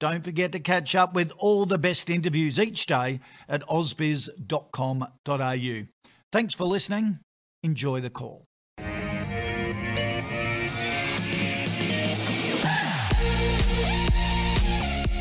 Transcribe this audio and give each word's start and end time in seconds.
don't 0.00 0.24
forget 0.24 0.50
to 0.52 0.58
catch 0.58 0.96
up 0.96 1.14
with 1.14 1.30
all 1.38 1.66
the 1.66 1.78
best 1.78 2.10
interviews 2.10 2.58
each 2.58 2.86
day 2.86 3.20
at 3.48 3.62
ausbiz.com.au. 3.68 5.06
Thanks 6.32 6.54
for 6.54 6.64
listening. 6.64 7.20
Enjoy 7.62 8.00
the 8.00 8.10
call. 8.10 8.46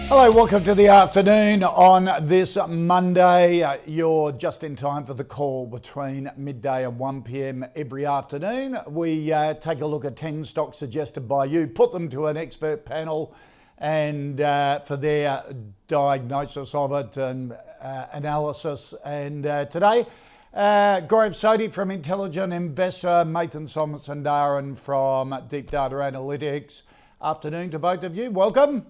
Hello, 0.07 0.31
welcome 0.31 0.63
to 0.63 0.73
the 0.73 0.87
afternoon 0.87 1.63
on 1.63 2.25
this 2.25 2.57
Monday. 2.67 3.79
You're 3.85 4.31
just 4.31 4.63
in 4.63 4.75
time 4.75 5.05
for 5.05 5.13
the 5.13 5.23
call 5.23 5.67
between 5.67 6.31
midday 6.35 6.85
and 6.85 6.97
1 6.97 7.21
pm 7.21 7.63
every 7.75 8.07
afternoon. 8.07 8.79
We 8.87 9.31
uh, 9.31 9.53
take 9.53 9.81
a 9.81 9.85
look 9.85 10.05
at 10.05 10.15
10 10.15 10.45
stocks 10.45 10.79
suggested 10.79 11.27
by 11.27 11.45
you, 11.45 11.67
put 11.67 11.91
them 11.91 12.09
to 12.09 12.25
an 12.25 12.37
expert 12.37 12.85
panel 12.85 13.35
and 13.79 14.41
uh, 14.41 14.79
for 14.79 14.97
their 14.97 15.43
diagnosis 15.87 16.75
of 16.75 16.91
it 16.91 17.17
and 17.17 17.53
uh, 17.81 18.05
analysis. 18.11 18.93
And 19.05 19.45
uh, 19.45 19.65
today, 19.65 20.05
uh, 20.53 21.01
Gaurav 21.01 21.31
Sodhi 21.31 21.73
from 21.73 21.89
Intelligent 21.89 22.51
Investor, 22.51 23.23
Mathan 23.25 23.67
Somasundaram 23.67 24.77
from 24.77 25.35
Deep 25.47 25.71
Data 25.71 25.95
Analytics. 25.95 26.81
Afternoon 27.21 27.71
to 27.71 27.79
both 27.79 28.03
of 28.03 28.15
you. 28.15 28.31
Welcome. 28.31 28.85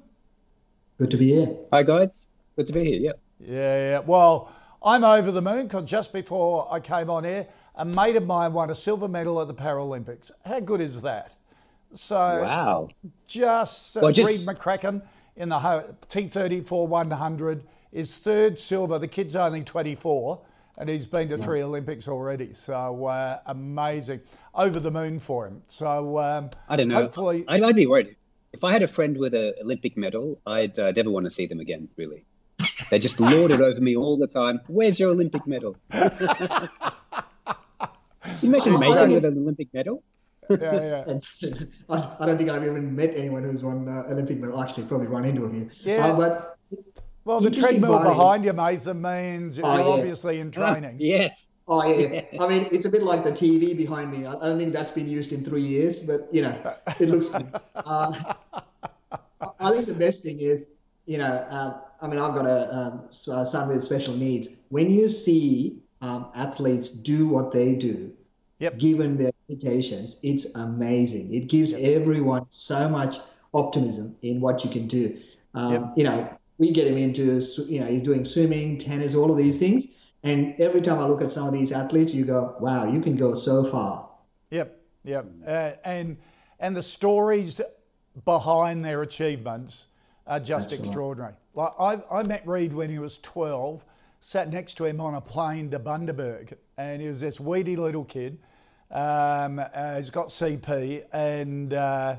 Good 0.97 1.11
to 1.11 1.17
be 1.17 1.33
here. 1.33 1.55
Hi, 1.71 1.83
guys. 1.83 2.27
Good 2.55 2.67
to 2.67 2.73
be 2.73 2.83
here. 2.85 2.99
Yeah. 2.99 3.11
Yeah, 3.39 3.77
yeah. 3.77 3.99
Well, 3.99 4.51
I'm 4.83 5.03
over 5.03 5.31
the 5.31 5.41
moon 5.41 5.67
because 5.67 5.89
just 5.89 6.11
before 6.11 6.67
I 6.73 6.79
came 6.79 7.09
on 7.09 7.25
air, 7.25 7.47
a 7.75 7.85
mate 7.85 8.15
of 8.15 8.25
mine 8.25 8.53
won 8.53 8.69
a 8.69 8.75
silver 8.75 9.07
medal 9.07 9.39
at 9.39 9.47
the 9.47 9.53
Paralympics. 9.53 10.31
How 10.45 10.59
good 10.59 10.81
is 10.81 11.01
that? 11.03 11.35
So 11.95 12.15
wow, 12.15 12.89
just, 13.27 13.97
uh, 13.97 14.01
well, 14.03 14.11
just... 14.11 14.29
Rheed 14.29 14.47
McCracken 14.47 15.01
in 15.35 15.49
the 15.49 15.57
T34 15.57 16.87
100 16.87 17.63
is 17.91 18.15
third 18.17 18.59
silver. 18.59 18.99
The 18.99 19.07
kid's 19.07 19.35
only 19.35 19.63
24 19.63 20.41
and 20.79 20.89
he's 20.89 21.05
been 21.05 21.29
to 21.29 21.37
yeah. 21.37 21.43
three 21.43 21.61
Olympics 21.61 22.07
already. 22.07 22.53
So 22.53 23.05
uh, 23.05 23.39
amazing, 23.45 24.21
over 24.55 24.79
the 24.79 24.89
moon 24.89 25.19
for 25.19 25.45
him. 25.45 25.61
So 25.67 26.17
um, 26.17 26.49
I 26.67 26.75
don't 26.75 26.87
know. 26.87 26.95
Hopefully, 26.95 27.45
I'd, 27.47 27.61
I'd, 27.61 27.75
be 27.75 27.85
worried 27.85 28.15
if 28.53 28.63
I 28.63 28.71
had 28.71 28.81
a 28.81 28.87
friend 28.87 29.17
with 29.17 29.35
an 29.35 29.53
Olympic 29.61 29.97
medal. 29.97 30.39
I'd 30.47 30.79
uh, 30.79 30.91
never 30.93 31.11
want 31.11 31.25
to 31.25 31.31
see 31.31 31.45
them 31.45 31.59
again. 31.59 31.89
Really, 31.97 32.23
they 32.89 32.97
just 32.97 33.19
lord 33.19 33.51
it 33.51 33.61
over 33.61 33.79
me 33.79 33.95
all 33.95 34.17
the 34.17 34.27
time. 34.27 34.61
Where's 34.67 34.99
your 34.99 35.11
Olympic 35.11 35.45
medal? 35.45 35.75
you 35.93 35.99
imagine 38.41 38.79
making 38.79 39.11
with 39.11 39.25
an 39.25 39.37
Olympic 39.37 39.67
medal 39.73 40.01
yeah, 40.49 41.03
yeah. 41.07 41.19
I, 41.89 42.15
I, 42.19 42.25
don't 42.25 42.37
think 42.37 42.49
I've 42.49 42.63
even 42.63 42.95
met 42.95 43.13
anyone 43.15 43.43
who's 43.43 43.63
won 43.63 43.87
uh, 43.87 44.11
Olympic 44.11 44.39
medal. 44.39 44.61
Actually, 44.61 44.83
probably 44.83 45.07
run 45.07 45.25
into 45.25 45.45
a 45.45 45.49
few. 45.49 45.69
Yeah. 45.83 46.07
Uh, 46.07 46.17
but 46.17 46.57
well, 47.25 47.39
the 47.39 47.51
treadmill 47.51 47.99
behind 47.99 48.43
you, 48.45 48.53
Mason, 48.53 49.01
means 49.01 49.59
oh, 49.59 49.75
you're 49.75 49.85
yeah. 49.85 49.91
obviously 49.91 50.39
in 50.39 50.51
training. 50.51 50.95
yes. 50.99 51.49
Oh 51.67 51.85
yeah, 51.85 52.23
I 52.39 52.47
mean, 52.47 52.67
it's 52.71 52.85
a 52.85 52.89
bit 52.89 53.03
like 53.03 53.23
the 53.23 53.31
TV 53.31 53.77
behind 53.77 54.11
me. 54.11 54.25
I 54.25 54.31
don't 54.31 54.57
think 54.57 54.73
that's 54.73 54.89
been 54.89 55.07
used 55.07 55.31
in 55.31 55.45
three 55.45 55.61
years, 55.61 55.99
but 55.99 56.27
you 56.31 56.41
know, 56.41 56.75
it 56.99 57.09
looks. 57.09 57.29
Uh, 57.75 58.33
I 59.59 59.71
think 59.71 59.85
the 59.85 59.93
best 59.93 60.23
thing 60.23 60.39
is, 60.39 60.71
you 61.05 61.19
know, 61.19 61.25
uh, 61.25 61.79
I 62.01 62.07
mean, 62.07 62.19
I've 62.19 62.33
got 62.33 62.47
a 62.47 62.75
um, 62.75 63.45
son 63.45 63.69
with 63.69 63.83
special 63.83 64.15
needs. 64.15 64.47
When 64.69 64.89
you 64.89 65.07
see 65.07 65.77
um, 66.01 66.31
athletes 66.33 66.89
do 66.89 67.27
what 67.27 67.51
they 67.51 67.75
do, 67.75 68.13
yep. 68.57 68.79
given 68.79 69.17
their 69.17 69.31
limitations, 69.49 70.17
it's 70.23 70.45
amazing. 70.55 71.33
It 71.33 71.47
gives 71.47 71.71
yep. 71.71 71.81
everyone 71.81 72.45
so 72.49 72.87
much 72.87 73.17
optimism 73.53 74.15
in 74.21 74.39
what 74.39 74.63
you 74.63 74.69
can 74.69 74.87
do. 74.87 75.19
Um, 75.53 75.73
yep. 75.73 75.93
You 75.95 76.03
know, 76.03 76.37
we 76.57 76.71
get 76.71 76.87
him 76.87 76.97
into, 76.97 77.41
you 77.67 77.79
know, 77.79 77.87
he's 77.87 78.01
doing 78.01 78.23
swimming, 78.25 78.77
tennis, 78.77 79.15
all 79.15 79.31
of 79.31 79.37
these 79.37 79.59
things. 79.59 79.85
And 80.23 80.59
every 80.59 80.81
time 80.81 80.99
I 80.99 81.05
look 81.05 81.21
at 81.21 81.29
some 81.29 81.47
of 81.47 81.53
these 81.53 81.71
athletes, 81.71 82.13
you 82.13 82.25
go, 82.25 82.55
wow, 82.59 82.91
you 82.91 83.01
can 83.01 83.15
go 83.15 83.33
so 83.33 83.63
far. 83.63 84.09
Yep, 84.51 84.79
yep. 85.03 85.25
Uh, 85.45 85.71
and 85.83 86.17
and 86.59 86.75
the 86.75 86.83
stories 86.83 87.61
behind 88.25 88.83
their 88.83 89.01
achievements 89.01 89.85
are 90.27 90.41
just 90.41 90.71
That's 90.71 90.81
extraordinary. 90.81 91.33
Right. 91.53 91.71
Like 91.79 92.03
I, 92.11 92.19
I 92.19 92.23
met 92.23 92.45
Rheed 92.45 92.73
when 92.73 92.89
he 92.89 92.99
was 92.99 93.17
12, 93.19 93.85
sat 94.19 94.51
next 94.51 94.73
to 94.75 94.85
him 94.85 94.99
on 94.99 95.15
a 95.15 95.21
plane 95.21 95.71
to 95.71 95.79
Bundaberg, 95.79 96.53
and 96.77 97.01
he 97.01 97.07
was 97.07 97.21
this 97.21 97.39
weedy 97.39 97.77
little 97.77 98.03
kid 98.03 98.39
um, 98.91 99.59
uh, 99.59 99.97
he's 99.97 100.09
got 100.09 100.29
CP, 100.29 101.03
and 101.13 101.73
uh, 101.73 102.15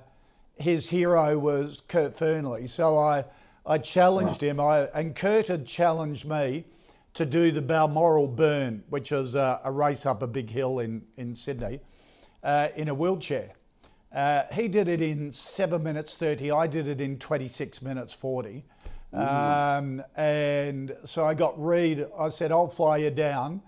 his 0.56 0.88
hero 0.88 1.38
was 1.38 1.82
Kurt 1.88 2.16
Fearnley. 2.16 2.68
So 2.68 2.96
I, 2.96 3.24
I 3.66 3.78
challenged 3.78 4.42
him, 4.42 4.60
I, 4.60 4.82
and 4.94 5.14
Kurt 5.14 5.48
had 5.48 5.66
challenged 5.66 6.26
me 6.26 6.64
to 7.14 7.26
do 7.26 7.50
the 7.50 7.62
Balmoral 7.62 8.28
Burn, 8.28 8.84
which 8.88 9.10
is 9.10 9.34
a, 9.34 9.60
a 9.64 9.72
race 9.72 10.06
up 10.06 10.22
a 10.22 10.26
big 10.26 10.50
hill 10.50 10.78
in, 10.78 11.02
in 11.16 11.34
Sydney, 11.34 11.80
uh, 12.44 12.68
in 12.76 12.88
a 12.88 12.94
wheelchair. 12.94 13.52
Uh, 14.12 14.42
he 14.52 14.68
did 14.68 14.88
it 14.88 15.00
in 15.00 15.32
7 15.32 15.82
minutes 15.82 16.16
30. 16.16 16.50
I 16.50 16.66
did 16.66 16.88
it 16.88 17.00
in 17.00 17.18
26 17.18 17.82
minutes 17.82 18.12
40. 18.12 18.64
Um, 19.12 20.02
and 20.16 20.96
so 21.04 21.24
I 21.24 21.34
got 21.34 21.60
Rheed, 21.60 22.06
I 22.16 22.28
said, 22.28 22.52
I'll 22.52 22.68
fly 22.68 22.98
you 22.98 23.10
down 23.10 23.60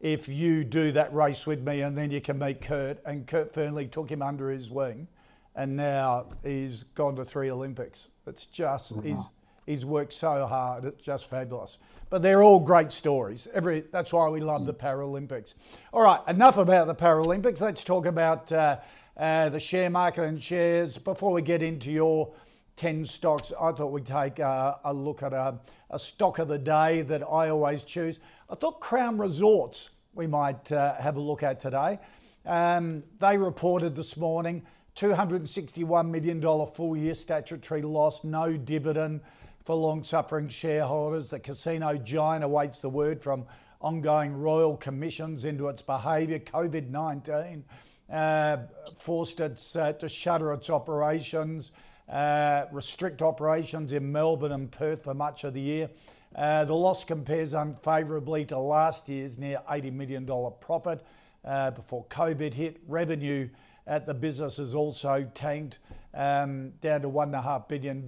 if 0.00 0.28
you 0.28 0.64
do 0.64 0.92
that 0.92 1.12
race 1.14 1.46
with 1.46 1.66
me 1.66 1.80
and 1.80 1.96
then 1.96 2.10
you 2.10 2.20
can 2.20 2.38
meet 2.38 2.60
Kurt. 2.60 2.98
And 3.04 3.26
Kurt 3.26 3.52
Fearnley 3.52 3.90
took 3.90 4.10
him 4.10 4.22
under 4.22 4.50
his 4.50 4.70
wing 4.70 5.08
and 5.54 5.76
now 5.76 6.26
he's 6.44 6.84
gone 6.94 7.16
to 7.16 7.24
three 7.24 7.50
Olympics. 7.50 8.08
It's 8.26 8.46
just, 8.46 8.92
mm-hmm. 8.92 9.08
he's, 9.08 9.18
he's 9.64 9.84
worked 9.84 10.12
so 10.12 10.46
hard. 10.46 10.84
It's 10.84 11.02
just 11.02 11.30
fabulous. 11.30 11.78
But 12.10 12.22
they're 12.22 12.42
all 12.42 12.60
great 12.60 12.92
stories. 12.92 13.48
Every, 13.52 13.84
that's 13.90 14.12
why 14.12 14.28
we 14.28 14.40
love 14.40 14.64
the 14.64 14.74
Paralympics. 14.74 15.54
All 15.92 16.02
right, 16.02 16.20
enough 16.28 16.58
about 16.58 16.86
the 16.86 16.94
Paralympics. 16.94 17.60
Let's 17.60 17.82
talk 17.82 18.06
about 18.06 18.52
uh, 18.52 18.78
uh, 19.16 19.48
the 19.48 19.58
share 19.58 19.90
market 19.90 20.24
and 20.24 20.42
shares. 20.42 20.98
Before 20.98 21.32
we 21.32 21.42
get 21.42 21.62
into 21.62 21.90
your 21.90 22.32
10 22.76 23.04
stocks, 23.06 23.52
I 23.58 23.72
thought 23.72 23.90
we'd 23.90 24.06
take 24.06 24.38
a, 24.38 24.78
a 24.84 24.92
look 24.92 25.22
at 25.22 25.32
a, 25.32 25.58
a 25.90 25.98
stock 25.98 26.38
of 26.38 26.48
the 26.48 26.58
day 26.58 27.02
that 27.02 27.22
I 27.22 27.48
always 27.48 27.82
choose. 27.82 28.20
I 28.50 28.54
thought 28.54 28.80
Crown 28.80 29.18
Resorts 29.18 29.90
we 30.14 30.26
might 30.26 30.72
uh, 30.72 30.94
have 30.94 31.16
a 31.16 31.20
look 31.20 31.42
at 31.42 31.60
today. 31.60 31.98
Um, 32.44 33.02
they 33.20 33.36
reported 33.36 33.94
this 33.94 34.16
morning 34.16 34.62
$261 34.96 36.08
million 36.08 36.66
full 36.72 36.96
year 36.96 37.14
statutory 37.14 37.82
loss, 37.82 38.24
no 38.24 38.56
dividend 38.56 39.20
for 39.62 39.76
long 39.76 40.02
suffering 40.02 40.48
shareholders. 40.48 41.28
The 41.28 41.38
casino 41.38 41.96
giant 41.98 42.44
awaits 42.44 42.78
the 42.78 42.88
word 42.88 43.22
from 43.22 43.44
ongoing 43.80 44.34
royal 44.34 44.76
commissions 44.76 45.44
into 45.44 45.68
its 45.68 45.82
behaviour. 45.82 46.38
COVID 46.38 46.88
19 46.88 47.64
uh, 48.10 48.56
forced 48.98 49.40
it 49.40 49.62
uh, 49.76 49.92
to 49.92 50.08
shutter 50.08 50.52
its 50.52 50.70
operations, 50.70 51.72
uh, 52.08 52.64
restrict 52.72 53.22
operations 53.22 53.92
in 53.92 54.12
Melbourne 54.12 54.52
and 54.52 54.70
Perth 54.70 55.04
for 55.04 55.14
much 55.14 55.44
of 55.44 55.54
the 55.54 55.60
year. 55.60 55.90
Uh, 56.34 56.64
the 56.64 56.74
loss 56.74 57.04
compares 57.04 57.54
unfavourably 57.54 58.44
to 58.46 58.58
last 58.58 59.08
year's 59.08 59.38
near 59.38 59.60
$80 59.70 59.92
million 59.92 60.26
profit 60.60 61.04
uh, 61.44 61.70
before 61.70 62.04
COVID 62.06 62.54
hit. 62.54 62.80
Revenue 62.86 63.48
at 63.86 64.06
the 64.06 64.14
business 64.14 64.58
has 64.58 64.74
also 64.74 65.30
tanked 65.34 65.78
um, 66.14 66.72
down 66.80 67.02
to 67.02 67.08
$1.5 67.08 67.68
billion. 67.68 68.04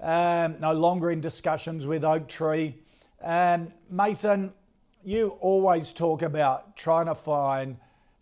um, 0.00 0.60
no 0.60 0.72
longer 0.72 1.10
in 1.10 1.20
discussions 1.20 1.86
with 1.86 2.04
Oaktree. 2.04 2.74
Um, 3.22 3.72
Mathan, 3.92 4.52
you 5.04 5.36
always 5.40 5.92
talk 5.92 6.22
about 6.22 6.76
trying 6.76 7.06
to 7.06 7.14
find 7.14 7.76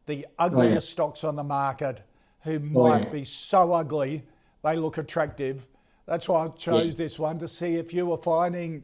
the 0.06 0.26
ugliest 0.38 0.70
oh, 0.70 0.75
yeah. 0.75 0.81
stocks 0.81 1.25
on 1.25 1.37
the 1.37 1.44
market 1.44 2.05
who 2.43 2.56
oh, 2.56 2.58
might 2.88 3.05
yeah. 3.05 3.11
be 3.11 3.25
so 3.25 3.73
ugly 3.73 4.25
they 4.62 4.76
look 4.76 4.98
attractive. 4.98 5.68
That's 6.06 6.28
why 6.28 6.46
I 6.46 6.48
chose 6.48 6.86
yeah. 6.86 7.04
this 7.04 7.18
one 7.18 7.38
to 7.38 7.48
see 7.48 7.76
if 7.76 7.92
you 7.94 8.06
were 8.06 8.16
finding 8.16 8.82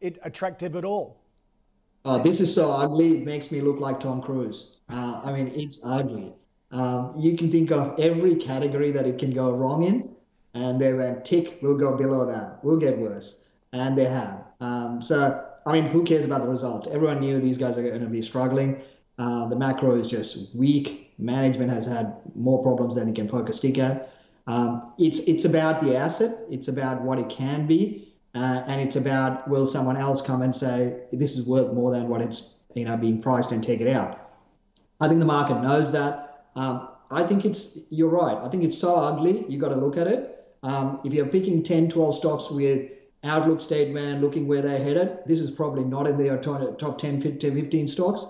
it 0.00 0.18
attractive 0.22 0.76
at 0.76 0.84
all. 0.84 1.22
Uh, 2.04 2.18
this 2.18 2.40
is 2.40 2.52
so 2.52 2.70
ugly, 2.70 3.18
it 3.18 3.24
makes 3.24 3.50
me 3.50 3.60
look 3.60 3.78
like 3.78 4.00
Tom 4.00 4.20
Cruise. 4.20 4.78
Uh, 4.88 5.20
I 5.24 5.32
mean, 5.32 5.48
it's 5.54 5.80
ugly. 5.84 6.34
Um, 6.72 7.14
you 7.16 7.36
can 7.36 7.50
think 7.50 7.70
of 7.70 7.98
every 8.00 8.34
category 8.36 8.90
that 8.90 9.06
it 9.06 9.18
can 9.18 9.30
go 9.30 9.52
wrong 9.52 9.84
in, 9.84 10.10
and 10.54 10.80
they 10.80 10.92
went 10.94 11.24
tick, 11.24 11.58
we'll 11.62 11.76
go 11.76 11.96
below 11.96 12.26
that, 12.26 12.58
we'll 12.64 12.78
get 12.78 12.98
worse. 12.98 13.42
And 13.72 13.96
they 13.96 14.06
have. 14.06 14.44
Um, 14.60 15.00
so, 15.00 15.44
I 15.64 15.72
mean, 15.72 15.84
who 15.84 16.02
cares 16.02 16.24
about 16.24 16.42
the 16.42 16.48
result? 16.48 16.88
Everyone 16.88 17.20
knew 17.20 17.38
these 17.38 17.56
guys 17.56 17.78
are 17.78 17.82
going 17.82 18.00
to 18.00 18.06
be 18.06 18.22
struggling. 18.22 18.82
Uh, 19.18 19.48
the 19.48 19.56
macro 19.56 19.98
is 19.98 20.08
just 20.08 20.54
weak. 20.54 21.12
Management 21.18 21.70
has 21.70 21.84
had 21.84 22.16
more 22.34 22.62
problems 22.62 22.96
than 22.96 23.08
it 23.08 23.14
can 23.14 23.28
poke 23.28 23.48
a 23.48 23.52
stick 23.52 23.78
at. 23.78 24.12
Um, 24.46 24.92
it's 24.98 25.20
it's 25.20 25.44
about 25.44 25.82
the 25.82 25.96
asset. 25.96 26.38
It's 26.50 26.68
about 26.68 27.02
what 27.02 27.18
it 27.18 27.28
can 27.28 27.66
be, 27.66 28.14
uh, 28.34 28.62
and 28.66 28.80
it's 28.80 28.96
about 28.96 29.48
will 29.48 29.66
someone 29.66 29.96
else 29.96 30.20
come 30.20 30.42
and 30.42 30.54
say 30.54 31.04
this 31.12 31.36
is 31.36 31.46
worth 31.46 31.72
more 31.72 31.90
than 31.90 32.08
what 32.08 32.20
it's 32.20 32.58
you 32.74 32.84
know 32.84 32.96
being 32.96 33.22
priced 33.22 33.52
and 33.52 33.62
take 33.62 33.80
it 33.80 33.88
out. 33.88 34.30
I 35.00 35.08
think 35.08 35.20
the 35.20 35.26
market 35.26 35.60
knows 35.60 35.92
that. 35.92 36.46
Um, 36.56 36.88
I 37.10 37.22
think 37.24 37.44
it's 37.44 37.78
you're 37.90 38.08
right. 38.08 38.36
I 38.36 38.48
think 38.48 38.64
it's 38.64 38.78
so 38.78 38.96
ugly. 38.96 39.44
You 39.48 39.58
got 39.58 39.68
to 39.68 39.76
look 39.76 39.96
at 39.96 40.06
it. 40.06 40.44
Um, 40.62 41.00
if 41.04 41.12
you're 41.12 41.26
picking 41.26 41.62
10, 41.62 41.88
12 41.90 42.16
stocks 42.16 42.50
with 42.50 42.90
outlook 43.24 43.60
statement, 43.60 44.20
looking 44.20 44.46
where 44.46 44.62
they're 44.62 44.82
headed, 44.82 45.18
this 45.26 45.40
is 45.40 45.50
probably 45.50 45.84
not 45.84 46.06
in 46.06 46.16
their 46.16 46.38
top 46.38 46.98
10, 46.98 47.20
15 47.20 47.88
stocks. 47.88 48.24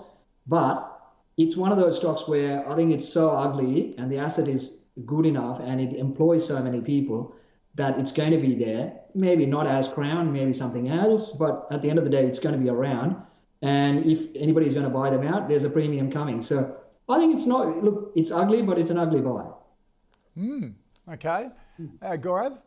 But 0.47 0.99
it's 1.37 1.55
one 1.55 1.71
of 1.71 1.77
those 1.77 1.97
stocks 1.97 2.27
where 2.27 2.67
I 2.67 2.75
think 2.75 2.91
it's 2.91 3.07
so 3.07 3.29
ugly 3.31 3.95
and 3.97 4.11
the 4.11 4.17
asset 4.17 4.47
is 4.47 4.82
good 5.05 5.25
enough 5.25 5.59
and 5.63 5.81
it 5.81 5.93
employs 5.93 6.45
so 6.45 6.61
many 6.61 6.81
people 6.81 7.35
that 7.75 7.97
it's 7.97 8.11
going 8.11 8.31
to 8.31 8.37
be 8.37 8.55
there. 8.55 8.93
Maybe 9.15 9.45
not 9.45 9.67
as 9.67 9.87
Crown, 9.87 10.31
maybe 10.31 10.53
something 10.53 10.89
else, 10.89 11.31
but 11.31 11.67
at 11.71 11.81
the 11.81 11.89
end 11.89 11.97
of 11.97 12.05
the 12.05 12.11
day, 12.11 12.25
it's 12.25 12.39
going 12.39 12.53
to 12.53 12.61
be 12.61 12.69
around. 12.69 13.15
And 13.61 14.05
if 14.05 14.35
anybody's 14.35 14.73
going 14.73 14.85
to 14.85 14.91
buy 14.91 15.09
them 15.09 15.25
out, 15.25 15.49
there's 15.49 15.63
a 15.63 15.69
premium 15.69 16.11
coming. 16.11 16.41
So 16.41 16.77
I 17.09 17.17
think 17.17 17.35
it's 17.35 17.45
not, 17.45 17.83
look, 17.83 18.11
it's 18.15 18.31
ugly, 18.31 18.61
but 18.61 18.77
it's 18.77 18.89
an 18.89 18.97
ugly 18.97 19.21
buy. 19.21 19.45
Hmm. 20.35 20.69
Okay. 21.11 21.49
Uh, 22.01 22.17
Gaurav? 22.17 22.57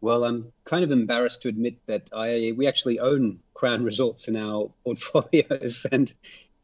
Well, 0.00 0.24
I'm 0.24 0.52
kind 0.66 0.84
of 0.84 0.90
embarrassed 0.90 1.42
to 1.42 1.48
admit 1.48 1.76
that 1.86 2.10
I 2.12 2.52
we 2.56 2.66
actually 2.66 2.98
own 2.98 3.40
Crown 3.54 3.84
Resorts 3.84 4.28
in 4.28 4.36
our 4.36 4.70
portfolios, 4.84 5.86
and 5.92 6.12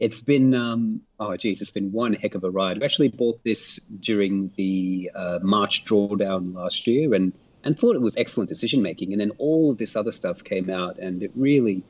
it's 0.01 0.23
been 0.23 0.55
um, 0.55 1.03
oh 1.21 1.37
geez, 1.37 1.61
it's 1.61 1.71
been 1.71 1.93
one 1.93 2.15
heck 2.15 2.35
of 2.35 2.43
a 2.43 2.51
ride. 2.51 2.79
We 2.79 2.85
actually 2.85 3.09
bought 3.09 3.45
this 3.45 3.79
during 4.01 4.51
the 4.57 5.11
uh, 5.15 5.39
March 5.43 5.85
drawdown 5.85 6.55
last 6.55 6.87
year, 6.87 7.15
and 7.15 7.35
and 7.63 7.79
thought 7.79 7.95
it 7.95 8.01
was 8.01 8.17
excellent 8.17 8.49
decision 8.49 8.81
making. 8.81 9.13
And 9.13 9.21
then 9.21 9.33
all 9.39 9.71
of 9.71 9.79
this 9.79 9.95
other 9.95 10.11
stuff 10.11 10.43
came 10.43 10.71
out, 10.71 10.99
and 10.99 11.23
it 11.23 11.33
really 11.35 11.85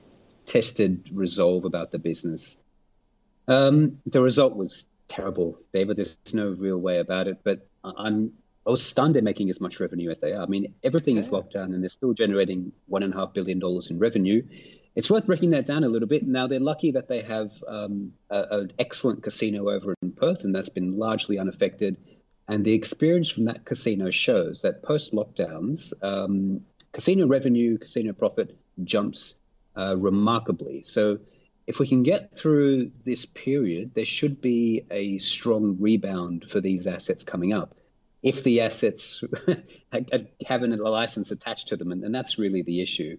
tested 0.45 1.09
resolve 1.13 1.65
about 1.65 1.93
the 1.93 2.01
business. 2.01 2.57
Um, 3.47 4.01
the 4.07 4.21
result 4.21 4.57
was 4.57 4.85
terrible, 5.09 5.59
David. 5.73 5.97
There's 5.97 6.17
no 6.33 6.49
real 6.49 6.79
way 6.79 6.99
about 6.99 7.29
it. 7.29 7.39
But 7.45 7.69
I'm 7.85 8.33
I 8.67 8.71
was 8.71 8.83
stunned 8.83 9.15
they're 9.15 9.23
making 9.23 9.51
as 9.51 9.61
much 9.61 9.79
revenue 9.79 10.11
as 10.11 10.19
they 10.19 10.33
are. 10.33 10.43
I 10.43 10.47
mean, 10.47 10.75
everything 10.83 11.17
is 11.17 11.31
locked 11.31 11.53
down, 11.53 11.75
and 11.75 11.83
they're 11.83 11.89
still 11.89 12.13
generating 12.13 12.73
one 12.87 13.05
and 13.05 13.15
a 13.15 13.17
half 13.17 13.33
billion 13.35 13.61
dollars 13.61 13.89
in 13.89 14.01
revenue 14.01 14.43
it's 14.95 15.11
worth 15.11 15.27
breaking 15.27 15.51
that 15.51 15.67
down 15.67 15.85
a 15.85 15.89
little 15.89 16.09
bit. 16.09 16.27
Now 16.27 16.47
they're 16.47 16.61
lucky 16.61 16.91
that 16.93 17.09
they 17.09 17.23
have 17.23 17.53
um, 17.67 18.13
an 18.31 18.73
excellent 18.79 19.23
casino 19.23 19.71
over 19.71 19.95
in 20.03 20.13
Perth, 20.13 20.45
and 20.45 20.55
that's 20.55 20.69
been 20.69 20.99
largely 20.99 21.39
unaffected. 21.39 21.97
And 22.49 22.65
the 22.65 22.73
experience 22.73 23.31
from 23.31 23.45
that 23.45 23.65
casino 23.65 24.11
shows 24.11 24.63
that 24.63 24.83
post 24.83 25.13
lockdowns, 25.13 25.93
um, 26.03 26.63
casino 26.93 27.27
revenue, 27.29 27.79
casino 27.79 28.13
profit 28.13 28.59
jumps 28.83 29.37
uh, 29.77 29.97
remarkably. 29.97 30.83
So 30.83 31.21
if 31.69 31.79
we 31.79 31.87
can 31.87 32.03
get 32.03 32.37
through 32.37 32.91
this 33.05 33.25
period, 33.25 33.93
there 33.95 34.05
should 34.05 34.41
be 34.41 34.85
a 34.91 35.19
strong 35.19 35.77
rebound 35.79 36.47
for 36.51 36.61
these 36.61 36.89
assets 36.89 37.23
coming 37.23 37.53
up. 37.53 37.77
If 38.23 38.43
the 38.43 38.63
assets 38.63 39.23
have 40.47 40.63
a 40.63 40.67
license 40.67 41.31
attached 41.31 41.69
to 41.69 41.77
them, 41.77 41.93
and, 41.93 42.03
and 42.03 42.13
that's 42.13 42.39
really 42.39 42.63
the 42.63 42.83
issue. 42.83 43.17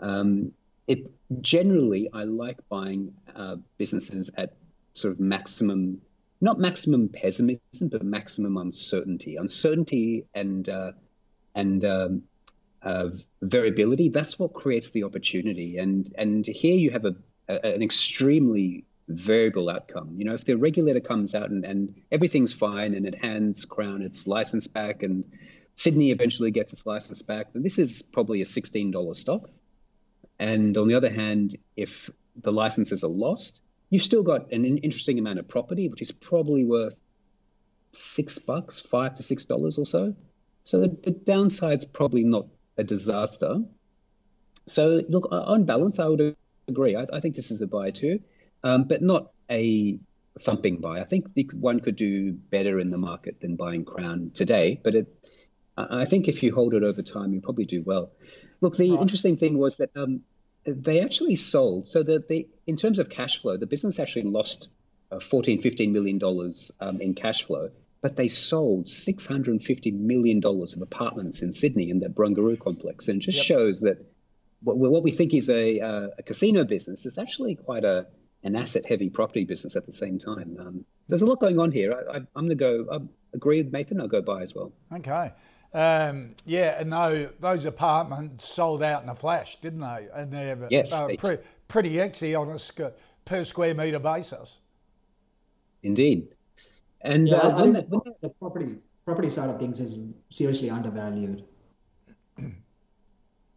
Um, 0.00 0.52
it 0.86 1.10
generally 1.40 2.08
I 2.12 2.24
like 2.24 2.58
buying 2.68 3.14
uh, 3.34 3.56
businesses 3.78 4.30
at 4.36 4.54
sort 4.94 5.14
of 5.14 5.20
maximum, 5.20 6.00
not 6.40 6.58
maximum 6.58 7.08
pessimism, 7.08 7.60
but 7.82 8.02
maximum 8.02 8.56
uncertainty. 8.56 9.36
Uncertainty 9.36 10.26
and 10.34 10.68
uh, 10.68 10.92
and 11.54 11.84
um, 11.84 12.22
uh, 12.82 13.10
variability. 13.42 14.08
That's 14.08 14.38
what 14.38 14.54
creates 14.54 14.90
the 14.90 15.04
opportunity. 15.04 15.78
And 15.78 16.12
and 16.18 16.44
here 16.46 16.76
you 16.76 16.90
have 16.90 17.04
a, 17.04 17.14
a, 17.48 17.74
an 17.74 17.82
extremely 17.82 18.84
variable 19.08 19.68
outcome. 19.68 20.14
You 20.16 20.24
know, 20.24 20.34
if 20.34 20.44
the 20.44 20.56
regulator 20.56 21.00
comes 21.00 21.34
out 21.34 21.50
and, 21.50 21.64
and 21.64 21.94
everything's 22.10 22.52
fine 22.52 22.94
and 22.94 23.06
it 23.06 23.14
hands 23.14 23.64
Crown 23.64 24.02
its 24.02 24.26
license 24.26 24.66
back 24.66 25.02
and 25.02 25.24
Sydney 25.76 26.10
eventually 26.10 26.50
gets 26.50 26.72
its 26.72 26.84
license 26.86 27.22
back, 27.22 27.52
then 27.52 27.62
this 27.62 27.78
is 27.78 28.02
probably 28.02 28.42
a 28.42 28.46
$16 28.46 29.16
stock. 29.16 29.48
And 30.42 30.76
on 30.76 30.88
the 30.88 30.94
other 30.94 31.08
hand, 31.08 31.56
if 31.76 32.10
the 32.42 32.50
licenses 32.50 33.04
are 33.04 33.16
lost, 33.26 33.62
you've 33.90 34.02
still 34.02 34.24
got 34.24 34.50
an 34.52 34.64
interesting 34.64 35.20
amount 35.20 35.38
of 35.38 35.46
property, 35.46 35.88
which 35.88 36.02
is 36.02 36.10
probably 36.10 36.64
worth 36.64 36.96
six 37.92 38.40
bucks, 38.40 38.80
five 38.80 39.14
to 39.14 39.22
six 39.22 39.44
dollars 39.44 39.78
or 39.78 39.86
so. 39.86 40.16
So 40.64 40.80
the, 40.80 40.88
the 41.04 41.12
downside's 41.12 41.84
probably 41.84 42.24
not 42.24 42.46
a 42.76 42.82
disaster. 42.82 43.60
So 44.66 45.02
look, 45.08 45.28
on 45.30 45.64
balance, 45.64 46.00
I 46.00 46.06
would 46.06 46.34
agree. 46.66 46.96
I, 46.96 47.06
I 47.12 47.20
think 47.20 47.36
this 47.36 47.52
is 47.52 47.60
a 47.60 47.68
buy 47.68 47.92
too, 47.92 48.18
um, 48.64 48.82
but 48.84 49.00
not 49.00 49.30
a 49.48 49.96
thumping 50.40 50.78
buy. 50.78 51.00
I 51.00 51.04
think 51.04 51.52
one 51.52 51.78
could 51.78 51.94
do 51.94 52.32
better 52.32 52.80
in 52.80 52.90
the 52.90 52.98
market 52.98 53.40
than 53.40 53.54
buying 53.54 53.84
Crown 53.84 54.32
today, 54.34 54.80
but 54.82 54.96
it, 54.96 55.06
I 55.76 56.04
think 56.04 56.26
if 56.26 56.42
you 56.42 56.52
hold 56.52 56.74
it 56.74 56.82
over 56.82 57.00
time, 57.00 57.32
you 57.32 57.40
probably 57.40 57.64
do 57.64 57.82
well. 57.86 58.10
Look, 58.60 58.76
the 58.76 58.90
right. 58.90 59.00
interesting 59.00 59.36
thing 59.36 59.58
was 59.58 59.76
that 59.76 59.90
um, 59.96 60.22
they 60.64 61.00
actually 61.00 61.36
sold. 61.36 61.90
So 61.90 62.02
that 62.02 62.28
they, 62.28 62.48
in 62.66 62.76
terms 62.76 62.98
of 62.98 63.08
cash 63.08 63.40
flow, 63.40 63.56
the 63.56 63.66
business 63.66 63.98
actually 63.98 64.22
lost 64.22 64.68
uh, 65.10 65.20
14, 65.20 65.62
15 65.62 65.92
million 65.92 66.18
dollars 66.18 66.70
um, 66.80 67.00
in 67.00 67.14
cash 67.14 67.44
flow, 67.44 67.70
but 68.00 68.16
they 68.16 68.28
sold 68.28 68.88
650 68.88 69.90
million 69.92 70.40
dollars 70.40 70.74
of 70.74 70.82
apartments 70.82 71.42
in 71.42 71.52
Sydney 71.52 71.90
in 71.90 72.00
that 72.00 72.14
Barangaroo 72.14 72.58
complex, 72.58 73.08
and 73.08 73.20
it 73.20 73.24
just 73.24 73.38
yep. 73.38 73.46
shows 73.46 73.80
that 73.80 74.04
what, 74.62 74.76
what, 74.76 75.02
we 75.02 75.10
think 75.10 75.34
is 75.34 75.50
a, 75.50 75.80
uh, 75.80 76.08
a 76.18 76.22
casino 76.22 76.64
business 76.64 77.04
is 77.04 77.18
actually 77.18 77.56
quite 77.56 77.84
a 77.84 78.06
an 78.44 78.56
asset-heavy 78.56 79.10
property 79.10 79.44
business 79.44 79.76
at 79.76 79.86
the 79.86 79.92
same 79.92 80.18
time. 80.18 80.56
Um, 80.58 80.84
there's 81.08 81.22
a 81.22 81.26
lot 81.26 81.40
going 81.40 81.60
on 81.60 81.70
here. 81.70 81.92
I, 81.92 82.16
am 82.16 82.26
going 82.34 82.48
to 82.48 82.54
go. 82.56 82.86
I 82.90 82.98
agree 83.34 83.62
with 83.62 83.72
Mathan. 83.72 84.00
I'll 84.00 84.08
go 84.08 84.20
buy 84.20 84.42
as 84.42 84.54
well. 84.54 84.72
Okay. 84.92 85.32
Um, 85.74 86.34
yeah, 86.44 86.78
and 86.78 86.92
those, 86.92 87.30
those 87.40 87.64
apartments 87.64 88.46
sold 88.46 88.82
out 88.82 89.02
in 89.02 89.08
a 89.08 89.14
flash, 89.14 89.58
didn't 89.60 89.80
they? 89.80 90.08
And 90.14 90.30
they're 90.30 90.68
yes, 90.70 90.90
they 90.90 91.16
pre- 91.16 91.38
pretty 91.66 91.92
exy 91.92 92.38
on 92.38 92.50
a 92.50 92.58
sc- 92.58 92.94
per 93.24 93.42
square 93.44 93.74
metre 93.74 93.98
basis. 93.98 94.58
Indeed. 95.82 96.28
And 97.00 97.28
yeah, 97.28 97.36
uh, 97.36 97.58
I 97.58 97.62
think 97.62 97.74
the, 97.90 98.00
the 98.20 98.28
property 98.28 98.76
property 99.04 99.30
side 99.30 99.48
of 99.48 99.58
things 99.58 99.80
is 99.80 99.96
seriously 100.30 100.70
undervalued. 100.70 101.44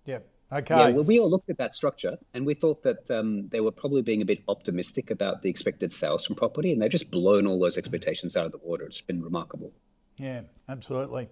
yep. 0.05 0.27
Okay. 0.51 0.75
Yeah, 0.75 0.89
well, 0.89 1.03
we 1.03 1.19
all 1.19 1.29
looked 1.29 1.49
at 1.49 1.57
that 1.57 1.75
structure 1.75 2.17
and 2.33 2.45
we 2.45 2.53
thought 2.53 2.81
that 2.83 3.11
um, 3.11 3.49
they 3.49 3.59
were 3.59 3.71
probably 3.71 4.01
being 4.01 4.21
a 4.21 4.25
bit 4.25 4.41
optimistic 4.47 5.11
about 5.11 5.41
the 5.41 5.49
expected 5.49 5.91
sales 5.91 6.25
from 6.25 6.35
property, 6.35 6.71
and 6.71 6.81
they've 6.81 6.89
just 6.89 7.11
blown 7.11 7.45
all 7.45 7.59
those 7.59 7.77
expectations 7.77 8.35
out 8.35 8.45
of 8.45 8.51
the 8.51 8.59
water. 8.59 8.85
It's 8.85 9.01
been 9.01 9.21
remarkable. 9.21 9.73
Yeah, 10.17 10.41
absolutely 10.69 11.29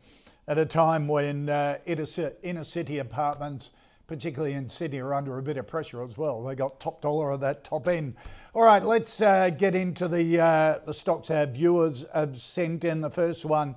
at 0.48 0.58
a 0.58 0.66
time 0.66 1.08
when 1.08 1.50
uh, 1.50 1.78
inner 1.86 2.64
city 2.64 2.98
apartments, 3.00 3.72
particularly 4.08 4.54
in 4.54 4.68
Sydney, 4.68 5.00
are 5.00 5.14
under 5.14 5.38
a 5.38 5.42
bit 5.42 5.58
of 5.58 5.68
pressure 5.68 6.04
as 6.04 6.18
well. 6.18 6.44
They 6.44 6.56
got 6.56 6.80
top 6.80 7.02
dollar 7.02 7.34
at 7.34 7.40
that 7.42 7.64
top 7.64 7.88
end. 7.88 8.16
All 8.54 8.64
right, 8.64 8.84
let's 8.84 9.22
uh, 9.22 9.50
get 9.50 9.74
into 9.74 10.08
the 10.08 10.40
uh, 10.40 10.80
the 10.86 10.94
stocks 10.94 11.32
our 11.32 11.46
viewers 11.46 12.06
have 12.14 12.40
sent 12.40 12.84
in. 12.84 13.02
The 13.02 13.10
first 13.10 13.46
one, 13.46 13.76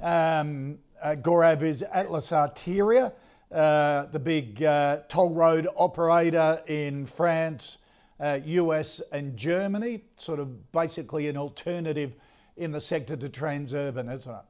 um, 0.00 0.78
uh, 1.02 1.16
Gaurav, 1.16 1.62
is 1.62 1.82
Atlas 1.82 2.30
Arteria, 2.30 3.12
uh, 3.50 4.06
the 4.06 4.18
big 4.18 4.62
uh, 4.62 5.00
toll 5.08 5.30
road 5.30 5.66
operator 5.76 6.62
in 6.66 7.06
France, 7.06 7.78
US, 8.20 9.00
and 9.10 9.36
Germany. 9.36 10.04
Sort 10.18 10.40
of 10.40 10.70
basically 10.72 11.28
an 11.28 11.38
alternative 11.38 12.12
in 12.58 12.70
the 12.70 12.80
sector 12.82 13.16
to 13.16 13.30
Transurban, 13.30 14.14
isn't 14.14 14.30
it? 14.30 14.44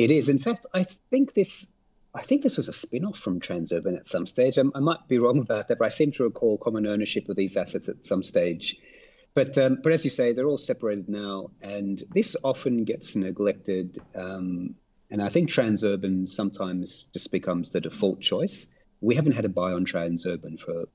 It 0.00 0.10
is. 0.10 0.30
In 0.30 0.38
fact, 0.38 0.66
I 0.72 0.84
think 1.10 1.34
this 1.34 1.66
I 2.14 2.22
think 2.22 2.42
this 2.42 2.56
was 2.56 2.68
a 2.68 2.72
spin-off 2.72 3.18
from 3.18 3.38
Transurban 3.38 3.96
at 3.98 4.08
some 4.08 4.26
stage. 4.26 4.56
I, 4.56 4.62
I, 4.74 4.80
might 4.80 5.06
be 5.08 5.18
wrong 5.18 5.38
about 5.38 5.68
that, 5.68 5.78
but 5.78 5.84
I 5.84 5.90
seem 5.90 6.10
to 6.12 6.24
recall 6.24 6.56
common 6.56 6.86
ownership 6.86 7.28
of 7.28 7.36
these 7.36 7.56
assets 7.56 7.88
at 7.88 8.04
some 8.06 8.22
stage. 8.22 8.76
But 9.34 9.58
um, 9.58 9.78
but 9.82 9.92
as 9.92 10.02
you 10.02 10.10
say, 10.10 10.32
they're 10.32 10.48
all 10.48 10.58
separated 10.58 11.10
now, 11.10 11.50
and 11.60 12.02
this 12.14 12.34
often 12.42 12.84
gets 12.84 13.14
neglected. 13.14 14.00
Um, 14.14 14.74
and 15.10 15.22
I 15.22 15.28
think 15.28 15.50
Transurban 15.50 16.28
sometimes 16.28 17.04
just 17.12 17.30
becomes 17.30 17.68
the 17.68 17.80
default 17.80 18.22
choice. 18.22 18.68
We 19.02 19.14
haven't 19.14 19.32
had 19.32 19.44
a 19.44 19.50
buy 19.50 19.72
on 19.72 19.84
Transurban 19.84 20.58
for 20.60 20.86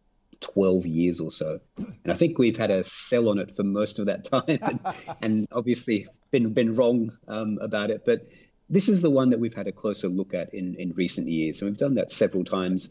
12 0.42 0.86
years 0.88 1.20
or 1.20 1.32
so. 1.32 1.60
And 1.78 2.12
I 2.12 2.16
think 2.16 2.40
we've 2.40 2.58
had 2.58 2.72
a 2.72 2.84
sell 2.86 3.30
on 3.30 3.40
it 3.40 3.56
for 3.56 3.64
most 3.64 4.00
of 4.00 4.08
that 4.08 4.26
time 4.26 4.44
and, 4.48 4.80
and 5.22 5.48
obviously 5.52 6.08
been, 6.32 6.54
been 6.54 6.76
wrong 6.76 7.12
um, 7.28 7.60
about 7.62 7.90
it. 7.90 8.04
But 8.06 8.28
this 8.70 8.90
is 8.90 9.02
the 9.02 9.10
one 9.10 9.30
that 9.30 9.40
we've 9.40 9.54
had 9.54 9.68
a 9.68 9.72
closer 9.72 10.08
look 10.08 10.34
at 10.34 10.54
in, 10.54 10.76
in 10.76 10.94
recent 10.94 11.28
years. 11.28 11.62
And 11.62 11.70
we've 11.70 11.80
done 11.80 11.96
that 11.96 12.12
several 12.12 12.44
times. 12.44 12.90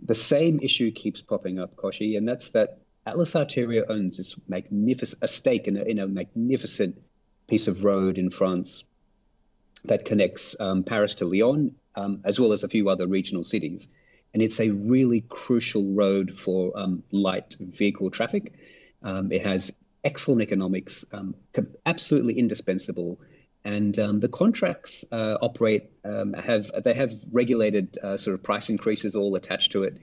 The 0.00 0.14
same 0.14 0.60
issue 0.60 0.90
keeps 0.90 1.20
popping 1.20 1.58
up, 1.58 1.76
Kochie, 1.76 2.16
and 2.16 2.28
that's 2.28 2.50
that 2.50 2.78
Atlas 3.06 3.34
Arteria 3.34 3.84
owns 3.88 4.16
this 4.16 4.34
magnificent 4.48 5.22
a 5.22 5.28
stake 5.28 5.66
in 5.66 5.76
a, 5.76 5.82
in 5.82 5.98
a 5.98 6.06
magnificent 6.06 7.00
piece 7.46 7.66
of 7.66 7.84
road 7.84 8.18
in 8.18 8.30
France 8.30 8.84
that 9.84 10.04
connects 10.04 10.54
um, 10.60 10.82
Paris 10.84 11.14
to 11.16 11.24
Lyon, 11.24 11.74
um, 11.94 12.20
as 12.24 12.38
well 12.38 12.52
as 12.52 12.64
a 12.64 12.68
few 12.68 12.88
other 12.88 13.06
regional 13.06 13.44
cities. 13.44 13.88
And 14.34 14.42
it's 14.42 14.60
a 14.60 14.70
really 14.70 15.22
crucial 15.22 15.84
road 15.84 16.38
for 16.38 16.78
um, 16.78 17.02
light 17.10 17.56
vehicle 17.58 18.10
traffic. 18.10 18.52
Um, 19.02 19.32
it 19.32 19.46
has 19.46 19.72
excellent 20.04 20.42
economics, 20.42 21.04
um, 21.12 21.34
absolutely 21.86 22.38
indispensable 22.38 23.18
and 23.68 23.98
um, 23.98 24.20
the 24.20 24.28
contracts 24.28 25.04
uh, 25.12 25.36
operate 25.42 25.90
um, 26.02 26.32
have 26.32 26.70
they 26.84 26.94
have 26.94 27.12
regulated 27.30 27.98
uh, 28.02 28.16
sort 28.16 28.32
of 28.32 28.42
price 28.42 28.70
increases 28.70 29.14
all 29.14 29.34
attached 29.34 29.72
to 29.72 29.82
it. 29.82 29.98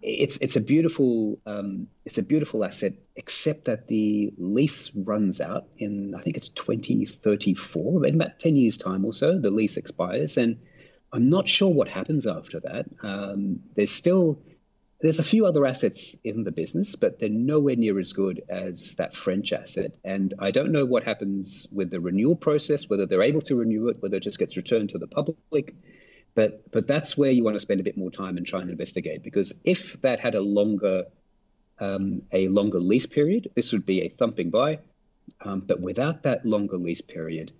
It's 0.00 0.38
it's 0.40 0.54
a 0.54 0.60
beautiful 0.60 1.40
um, 1.44 1.88
it's 2.04 2.18
a 2.18 2.22
beautiful 2.22 2.64
asset, 2.64 2.94
except 3.16 3.64
that 3.64 3.88
the 3.88 4.32
lease 4.38 4.92
runs 4.94 5.40
out 5.40 5.66
in 5.78 6.14
I 6.14 6.20
think 6.20 6.36
it's 6.36 6.50
2034, 6.50 8.06
in 8.06 8.14
about 8.14 8.38
10 8.38 8.54
years 8.54 8.76
time 8.76 9.04
or 9.04 9.12
so. 9.12 9.36
The 9.36 9.50
lease 9.50 9.76
expires, 9.76 10.36
and 10.36 10.58
I'm 11.12 11.28
not 11.28 11.48
sure 11.48 11.70
what 11.70 11.88
happens 11.88 12.28
after 12.28 12.60
that. 12.60 12.86
Um, 13.02 13.60
there's 13.74 13.90
still 13.90 14.38
there's 15.02 15.18
a 15.18 15.24
few 15.24 15.46
other 15.46 15.66
assets 15.66 16.16
in 16.22 16.44
the 16.44 16.52
business, 16.52 16.94
but 16.94 17.18
they're 17.18 17.28
nowhere 17.28 17.74
near 17.74 17.98
as 17.98 18.12
good 18.12 18.40
as 18.48 18.94
that 18.98 19.16
French 19.16 19.52
asset. 19.52 19.96
And 20.04 20.32
I 20.38 20.52
don't 20.52 20.70
know 20.70 20.84
what 20.84 21.02
happens 21.02 21.66
with 21.72 21.90
the 21.90 21.98
renewal 21.98 22.36
process, 22.36 22.88
whether 22.88 23.04
they're 23.04 23.22
able 23.22 23.42
to 23.42 23.56
renew 23.56 23.88
it, 23.88 24.00
whether 24.00 24.18
it 24.18 24.22
just 24.22 24.38
gets 24.38 24.56
returned 24.56 24.90
to 24.90 24.98
the 24.98 25.08
public. 25.08 25.74
But 26.36 26.70
but 26.70 26.86
that's 26.86 27.16
where 27.18 27.32
you 27.32 27.42
want 27.42 27.56
to 27.56 27.60
spend 27.60 27.80
a 27.80 27.82
bit 27.82 27.96
more 27.96 28.12
time 28.12 28.36
and 28.36 28.46
try 28.46 28.60
and 28.60 28.70
investigate 28.70 29.22
because 29.22 29.52
if 29.64 30.00
that 30.02 30.20
had 30.20 30.36
a 30.36 30.40
longer 30.40 31.04
um, 31.80 32.22
a 32.30 32.46
longer 32.48 32.80
lease 32.80 33.06
period, 33.06 33.50
this 33.54 33.72
would 33.72 33.84
be 33.84 34.02
a 34.02 34.08
thumping 34.08 34.50
buy. 34.50 34.78
Um, 35.40 35.60
but 35.60 35.80
without 35.80 36.22
that 36.22 36.46
longer 36.46 36.78
lease 36.78 37.00
period, 37.00 37.52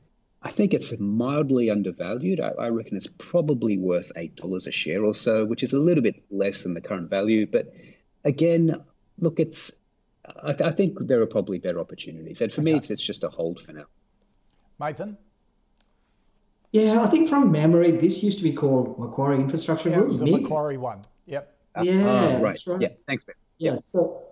I 0.44 0.50
think 0.50 0.74
it's 0.74 0.92
mildly 0.98 1.70
undervalued. 1.70 2.40
I, 2.40 2.48
I, 2.58 2.68
reckon 2.68 2.96
it's 2.96 3.08
probably 3.18 3.78
worth 3.78 4.10
eight 4.16 4.34
dollars 4.34 4.66
a 4.66 4.72
share 4.72 5.04
or 5.04 5.14
so, 5.14 5.44
which 5.44 5.62
is 5.62 5.72
a 5.72 5.78
little 5.78 6.02
bit 6.02 6.22
less 6.30 6.62
than 6.62 6.74
the 6.74 6.80
current 6.80 7.08
value. 7.08 7.46
But 7.46 7.72
again, 8.24 8.82
look, 9.18 9.38
it's 9.38 9.70
I, 10.42 10.50
I 10.50 10.72
think 10.72 10.98
there 11.00 11.20
are 11.22 11.26
probably 11.26 11.58
better 11.58 11.80
opportunities, 11.80 12.40
and 12.40 12.52
for 12.52 12.60
okay. 12.60 12.72
me, 12.72 12.78
it's, 12.78 12.90
it's 12.90 13.02
just 13.02 13.24
a 13.24 13.28
hold 13.28 13.60
for 13.60 13.72
now. 13.72 13.86
Mathan. 14.80 15.16
Yeah, 16.72 17.02
I 17.02 17.06
think 17.06 17.28
from 17.28 17.52
memory, 17.52 17.90
this 17.90 18.22
used 18.22 18.38
to 18.38 18.44
be 18.44 18.52
called 18.52 18.98
Macquarie 18.98 19.36
Infrastructure 19.36 19.90
yeah, 19.90 19.96
Group. 19.96 20.06
It 20.06 20.10
was 20.12 20.18
the 20.20 20.38
Macquarie 20.38 20.78
one. 20.78 21.04
Yep. 21.26 21.54
Yeah, 21.82 21.92
uh, 21.92 22.40
right. 22.40 22.58
right. 22.66 22.80
Yeah, 22.80 22.88
thanks, 23.06 23.24
Ben. 23.24 23.34
Yeah, 23.58 23.76
so 23.76 24.22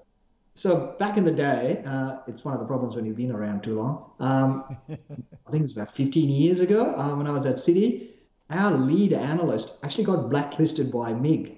so 0.60 0.94
back 0.98 1.16
in 1.16 1.24
the 1.24 1.32
day, 1.32 1.82
uh, 1.86 2.18
it's 2.26 2.44
one 2.44 2.52
of 2.52 2.60
the 2.60 2.66
problems 2.66 2.94
when 2.94 3.06
you've 3.06 3.16
been 3.16 3.32
around 3.32 3.62
too 3.62 3.76
long. 3.76 4.10
Um, 4.20 4.76
I 4.90 5.50
think 5.50 5.60
it 5.60 5.62
was 5.62 5.72
about 5.72 5.96
15 5.96 6.28
years 6.28 6.60
ago 6.60 6.94
um, 6.98 7.16
when 7.16 7.26
I 7.26 7.30
was 7.30 7.46
at 7.46 7.54
Citi. 7.54 8.10
Our 8.50 8.72
lead 8.72 9.14
analyst 9.14 9.78
actually 9.82 10.04
got 10.04 10.28
blacklisted 10.28 10.92
by 10.92 11.14
MIG 11.14 11.56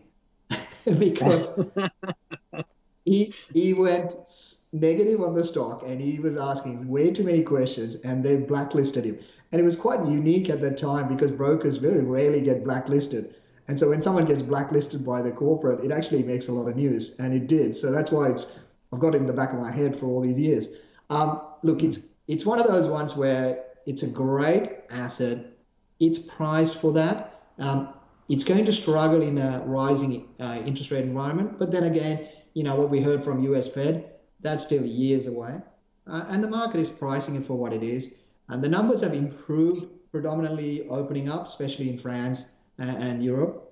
because 0.98 1.58
he 3.04 3.34
he 3.52 3.74
went 3.74 4.14
negative 4.72 5.20
on 5.20 5.34
the 5.34 5.42
stock 5.42 5.82
and 5.84 6.00
he 6.00 6.20
was 6.20 6.36
asking 6.36 6.86
way 6.86 7.10
too 7.10 7.24
many 7.24 7.42
questions 7.42 7.96
and 8.04 8.24
they 8.24 8.36
blacklisted 8.36 9.04
him. 9.04 9.18
And 9.50 9.60
it 9.60 9.64
was 9.64 9.74
quite 9.74 10.06
unique 10.06 10.48
at 10.48 10.60
that 10.60 10.78
time 10.78 11.12
because 11.12 11.32
brokers 11.32 11.76
very 11.76 12.04
rarely 12.04 12.40
get 12.40 12.62
blacklisted. 12.62 13.34
And 13.68 13.78
so 13.78 13.90
when 13.90 14.02
someone 14.02 14.26
gets 14.26 14.42
blacklisted 14.42 15.04
by 15.04 15.22
the 15.22 15.30
corporate, 15.30 15.84
it 15.84 15.92
actually 15.92 16.22
makes 16.24 16.48
a 16.48 16.52
lot 16.52 16.68
of 16.68 16.76
news, 16.76 17.14
and 17.18 17.32
it 17.32 17.46
did. 17.46 17.76
So 17.76 17.92
that's 17.92 18.10
why 18.10 18.28
it's 18.28 18.46
I've 18.92 19.00
got 19.00 19.14
it 19.14 19.18
in 19.18 19.26
the 19.26 19.32
back 19.32 19.52
of 19.52 19.58
my 19.58 19.70
head 19.70 19.98
for 19.98 20.06
all 20.06 20.20
these 20.20 20.38
years. 20.38 20.68
Um, 21.10 21.40
look, 21.62 21.82
it's 21.82 21.98
it's 22.28 22.44
one 22.44 22.60
of 22.60 22.66
those 22.66 22.86
ones 22.86 23.16
where 23.16 23.64
it's 23.86 24.02
a 24.02 24.06
great 24.06 24.70
asset. 24.90 25.46
It's 25.98 26.18
priced 26.18 26.76
for 26.76 26.92
that. 26.92 27.42
Um, 27.58 27.94
it's 28.28 28.44
going 28.44 28.64
to 28.64 28.72
struggle 28.72 29.22
in 29.22 29.38
a 29.38 29.62
rising 29.64 30.28
uh, 30.40 30.58
interest 30.64 30.90
rate 30.90 31.04
environment. 31.04 31.58
But 31.58 31.70
then 31.70 31.84
again, 31.84 32.28
you 32.54 32.62
know 32.62 32.76
what 32.76 32.90
we 32.90 33.00
heard 33.00 33.24
from 33.24 33.42
US 33.54 33.68
Fed, 33.68 34.10
that's 34.40 34.64
still 34.64 34.84
years 34.84 35.26
away, 35.26 35.56
uh, 36.06 36.24
and 36.28 36.42
the 36.42 36.48
market 36.48 36.80
is 36.80 36.88
pricing 36.88 37.36
it 37.36 37.46
for 37.46 37.54
what 37.54 37.72
it 37.72 37.82
is. 37.82 38.08
And 38.48 38.62
the 38.62 38.68
numbers 38.68 39.00
have 39.00 39.14
improved, 39.14 39.86
predominantly 40.10 40.88
opening 40.88 41.28
up, 41.28 41.46
especially 41.46 41.88
in 41.88 41.98
France 41.98 42.44
and, 42.78 42.90
and 42.90 43.24
Europe. 43.24 43.71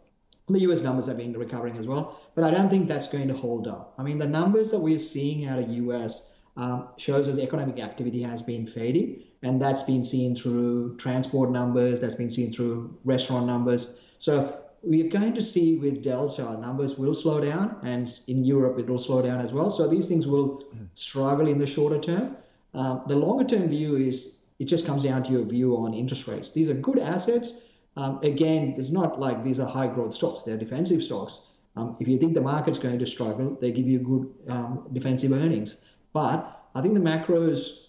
The 0.52 0.60
US 0.60 0.80
numbers 0.80 1.06
have 1.06 1.16
been 1.16 1.32
recovering 1.32 1.76
as 1.76 1.86
well, 1.86 2.20
but 2.34 2.44
I 2.44 2.50
don't 2.50 2.70
think 2.70 2.88
that's 2.88 3.06
going 3.06 3.28
to 3.28 3.34
hold 3.34 3.68
up. 3.68 3.94
I 3.98 4.02
mean, 4.02 4.18
the 4.18 4.26
numbers 4.26 4.70
that 4.72 4.78
we're 4.78 4.98
seeing 4.98 5.46
out 5.46 5.58
of 5.58 5.70
US 5.70 6.30
um, 6.56 6.88
shows 6.96 7.28
us 7.28 7.38
economic 7.38 7.78
activity 7.78 8.22
has 8.22 8.42
been 8.42 8.66
fading, 8.66 9.22
and 9.42 9.60
that's 9.62 9.82
been 9.82 10.04
seen 10.04 10.34
through 10.34 10.96
transport 10.96 11.50
numbers, 11.50 12.00
that's 12.00 12.16
been 12.16 12.30
seen 12.30 12.52
through 12.52 12.98
restaurant 13.04 13.46
numbers. 13.46 13.94
So 14.18 14.60
we're 14.82 15.08
going 15.08 15.34
to 15.34 15.42
see 15.42 15.76
with 15.76 16.02
Delta 16.02 16.58
numbers 16.58 16.96
will 16.96 17.14
slow 17.14 17.40
down, 17.40 17.76
and 17.82 18.18
in 18.26 18.44
Europe 18.44 18.78
it 18.78 18.88
will 18.88 18.98
slow 18.98 19.22
down 19.22 19.40
as 19.40 19.52
well. 19.52 19.70
So 19.70 19.86
these 19.86 20.08
things 20.08 20.26
will 20.26 20.64
struggle 20.94 21.46
in 21.48 21.58
the 21.58 21.66
shorter 21.66 22.00
term. 22.00 22.36
Um, 22.74 23.02
the 23.06 23.16
longer 23.16 23.44
term 23.44 23.68
view 23.68 23.96
is 23.96 24.38
it 24.58 24.64
just 24.64 24.84
comes 24.84 25.02
down 25.02 25.22
to 25.24 25.32
your 25.32 25.44
view 25.44 25.76
on 25.76 25.94
interest 25.94 26.26
rates. 26.26 26.50
These 26.50 26.68
are 26.68 26.74
good 26.74 26.98
assets 26.98 27.52
um, 28.00 28.18
again, 28.22 28.74
it's 28.78 28.90
not 28.90 29.20
like 29.20 29.44
these 29.44 29.60
are 29.60 29.68
high 29.68 29.86
growth 29.86 30.14
stocks, 30.14 30.42
they're 30.42 30.56
defensive 30.56 31.02
stocks. 31.02 31.40
Um, 31.76 31.96
if 32.00 32.08
you 32.08 32.16
think 32.18 32.32
the 32.32 32.40
market's 32.40 32.78
going 32.78 32.98
to 32.98 33.06
struggle, 33.06 33.58
they 33.60 33.70
give 33.70 33.86
you 33.86 33.98
good 33.98 34.32
um, 34.48 34.88
defensive 34.94 35.32
earnings. 35.32 35.76
But 36.14 36.62
I 36.74 36.80
think 36.80 36.94
the 36.94 37.00
macro 37.00 37.42
is 37.42 37.88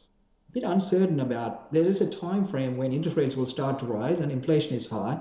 a 0.49 0.51
bit 0.51 0.63
uncertain 0.63 1.21
about. 1.21 1.71
There 1.71 1.85
is 1.85 2.01
a 2.01 2.09
time 2.09 2.45
frame 2.45 2.75
when 2.75 2.91
interest 2.91 3.15
rates 3.15 3.37
will 3.37 3.45
start 3.45 3.79
to 3.79 3.85
rise 3.85 4.19
and 4.19 4.33
inflation 4.33 4.73
is 4.73 4.85
high, 4.85 5.17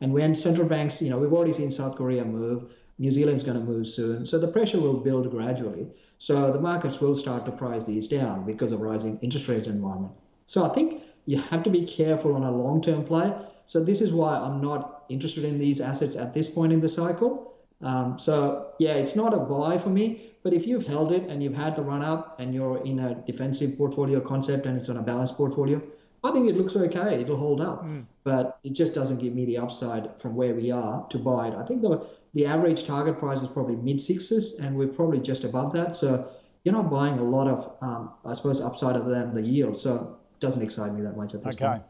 and 0.00 0.10
when 0.10 0.34
central 0.34 0.66
banks, 0.66 1.02
you 1.02 1.10
know, 1.10 1.18
we've 1.18 1.34
already 1.34 1.52
seen 1.52 1.70
South 1.70 1.96
Korea 1.96 2.24
move, 2.24 2.72
New 2.98 3.10
Zealand's 3.10 3.44
going 3.44 3.58
to 3.58 3.64
move 3.64 3.86
soon, 3.88 4.26
so 4.26 4.38
the 4.38 4.48
pressure 4.48 4.80
will 4.80 5.00
build 5.00 5.30
gradually. 5.30 5.86
So 6.16 6.50
the 6.50 6.60
markets 6.60 6.98
will 6.98 7.14
start 7.14 7.44
to 7.44 7.52
price 7.52 7.84
these 7.84 8.08
down 8.08 8.46
because 8.46 8.72
of 8.72 8.80
rising 8.80 9.18
interest 9.20 9.48
rates 9.48 9.68
environment. 9.68 10.14
So 10.46 10.64
I 10.64 10.70
think 10.70 11.02
you 11.26 11.38
have 11.42 11.62
to 11.64 11.70
be 11.70 11.84
careful 11.84 12.34
on 12.34 12.42
a 12.42 12.50
long-term 12.50 13.04
play 13.04 13.34
so 13.70 13.78
this 13.84 14.00
is 14.00 14.10
why 14.12 14.36
I'm 14.36 14.60
not 14.60 15.04
interested 15.08 15.44
in 15.44 15.56
these 15.56 15.80
assets 15.80 16.16
at 16.16 16.34
this 16.34 16.48
point 16.48 16.72
in 16.72 16.80
the 16.80 16.88
cycle. 16.88 17.54
Um, 17.82 18.18
so 18.18 18.72
yeah, 18.80 18.94
it's 18.94 19.14
not 19.14 19.32
a 19.32 19.38
buy 19.38 19.78
for 19.78 19.90
me. 19.90 20.32
But 20.42 20.52
if 20.52 20.66
you've 20.66 20.84
held 20.84 21.12
it 21.12 21.22
and 21.28 21.40
you've 21.40 21.54
had 21.54 21.76
the 21.76 21.82
run 21.82 22.02
up 22.02 22.40
and 22.40 22.52
you're 22.52 22.84
in 22.84 22.98
a 22.98 23.14
defensive 23.26 23.78
portfolio 23.78 24.18
concept 24.20 24.66
and 24.66 24.76
it's 24.76 24.88
on 24.88 24.96
a 24.96 25.02
balanced 25.02 25.36
portfolio, 25.36 25.80
I 26.24 26.32
think 26.32 26.48
it 26.48 26.56
looks 26.56 26.74
okay. 26.74 27.20
It'll 27.20 27.36
hold 27.36 27.60
up, 27.60 27.84
mm. 27.84 28.06
but 28.24 28.58
it 28.64 28.72
just 28.72 28.92
doesn't 28.92 29.18
give 29.18 29.34
me 29.34 29.44
the 29.44 29.58
upside 29.58 30.20
from 30.20 30.34
where 30.34 30.52
we 30.52 30.72
are 30.72 31.06
to 31.08 31.18
buy 31.18 31.46
it. 31.48 31.54
I 31.54 31.64
think 31.64 31.80
the 31.80 32.08
the 32.34 32.46
average 32.46 32.86
target 32.88 33.20
price 33.20 33.40
is 33.40 33.48
probably 33.48 33.76
mid 33.76 34.02
sixes, 34.02 34.58
and 34.58 34.76
we're 34.76 34.94
probably 34.98 35.20
just 35.20 35.44
above 35.44 35.72
that. 35.74 35.94
So 35.94 36.28
you're 36.64 36.74
not 36.74 36.90
buying 36.90 37.20
a 37.20 37.22
lot 37.22 37.46
of, 37.46 37.72
um, 37.82 38.14
I 38.24 38.34
suppose, 38.34 38.60
upside 38.60 38.96
other 38.96 39.10
than 39.10 39.32
the 39.32 39.48
yield. 39.48 39.76
So 39.76 40.18
it 40.34 40.40
doesn't 40.40 40.62
excite 40.62 40.92
me 40.92 41.02
that 41.02 41.16
much 41.16 41.34
at 41.34 41.44
this 41.44 41.54
okay. 41.54 41.66
point. 41.66 41.82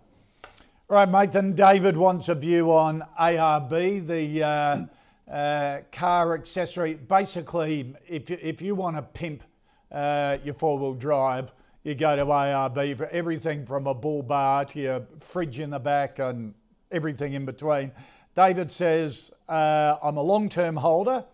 Right, 0.90 1.09
mate. 1.09 1.30
Then 1.30 1.52
David 1.52 1.97
wants 1.97 2.28
a 2.28 2.35
view 2.35 2.73
on 2.73 3.04
ARB, 3.16 4.09
the 4.09 4.42
uh, 4.42 5.32
uh, 5.32 5.82
car 5.92 6.35
accessory. 6.35 6.94
Basically, 6.94 7.94
if 8.09 8.28
you, 8.28 8.37
if 8.42 8.61
you 8.61 8.75
want 8.75 8.97
to 8.97 9.02
pimp 9.02 9.44
uh, 9.92 10.38
your 10.42 10.54
four 10.54 10.80
wheel 10.80 10.94
drive, 10.94 11.52
you 11.85 11.94
go 11.94 12.16
to 12.16 12.25
ARB 12.25 12.97
for 12.97 13.06
everything 13.06 13.66
from 13.66 13.87
a 13.87 13.94
bull 13.94 14.25
bar 14.25 14.64
to 14.64 14.80
your 14.80 15.06
fridge 15.20 15.61
in 15.61 15.70
the 15.70 15.78
back 15.78 16.18
and 16.18 16.54
everything 16.90 17.35
in 17.35 17.44
between. 17.44 17.92
David 18.35 18.73
says, 18.73 19.30
uh, 19.49 19.97
I'm 20.02 20.16
a 20.16 20.23
long 20.23 20.49
term 20.49 20.75
holder, 20.75 21.25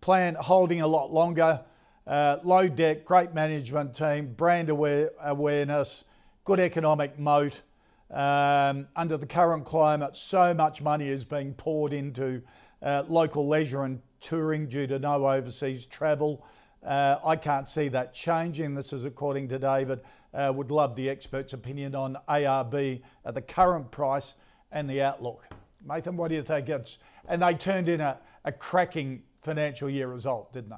plan 0.00 0.34
holding 0.34 0.80
a 0.80 0.88
lot 0.88 1.12
longer, 1.12 1.60
uh, 2.08 2.38
low 2.42 2.66
debt, 2.66 3.04
great 3.04 3.32
management 3.32 3.94
team, 3.94 4.34
brand 4.36 4.68
aware, 4.68 5.12
awareness, 5.22 6.02
good 6.42 6.58
economic 6.58 7.20
moat 7.20 7.62
Um, 8.10 8.86
under 8.94 9.16
the 9.16 9.26
current 9.26 9.64
climate, 9.64 10.16
so 10.16 10.54
much 10.54 10.80
money 10.80 11.08
is 11.08 11.24
being 11.24 11.54
poured 11.54 11.92
into 11.92 12.42
uh, 12.82 13.02
local 13.08 13.48
leisure 13.48 13.82
and 13.82 14.00
touring 14.20 14.68
due 14.68 14.86
to 14.86 14.98
no 14.98 15.26
overseas 15.26 15.86
travel. 15.86 16.44
Uh, 16.84 17.16
I 17.24 17.36
can't 17.36 17.68
see 17.68 17.88
that 17.88 18.14
changing. 18.14 18.74
This 18.74 18.92
is 18.92 19.04
according 19.04 19.48
to 19.48 19.58
David. 19.58 20.00
Uh, 20.32 20.52
would 20.54 20.70
love 20.70 20.94
the 20.94 21.08
expert's 21.08 21.52
opinion 21.52 21.94
on 21.94 22.16
ARB 22.28 23.02
at 23.24 23.34
the 23.34 23.40
current 23.40 23.90
price 23.90 24.34
and 24.70 24.88
the 24.88 25.02
outlook. 25.02 25.44
Mathan, 25.86 26.14
what 26.14 26.28
do 26.28 26.34
you 26.34 26.42
think? 26.42 26.68
It's, 26.68 26.98
and 27.28 27.42
they 27.42 27.54
turned 27.54 27.88
in 27.88 28.00
a, 28.00 28.18
a 28.44 28.52
cracking 28.52 29.22
financial 29.42 29.88
year 29.88 30.08
result, 30.08 30.52
didn't 30.52 30.70
they? 30.70 30.76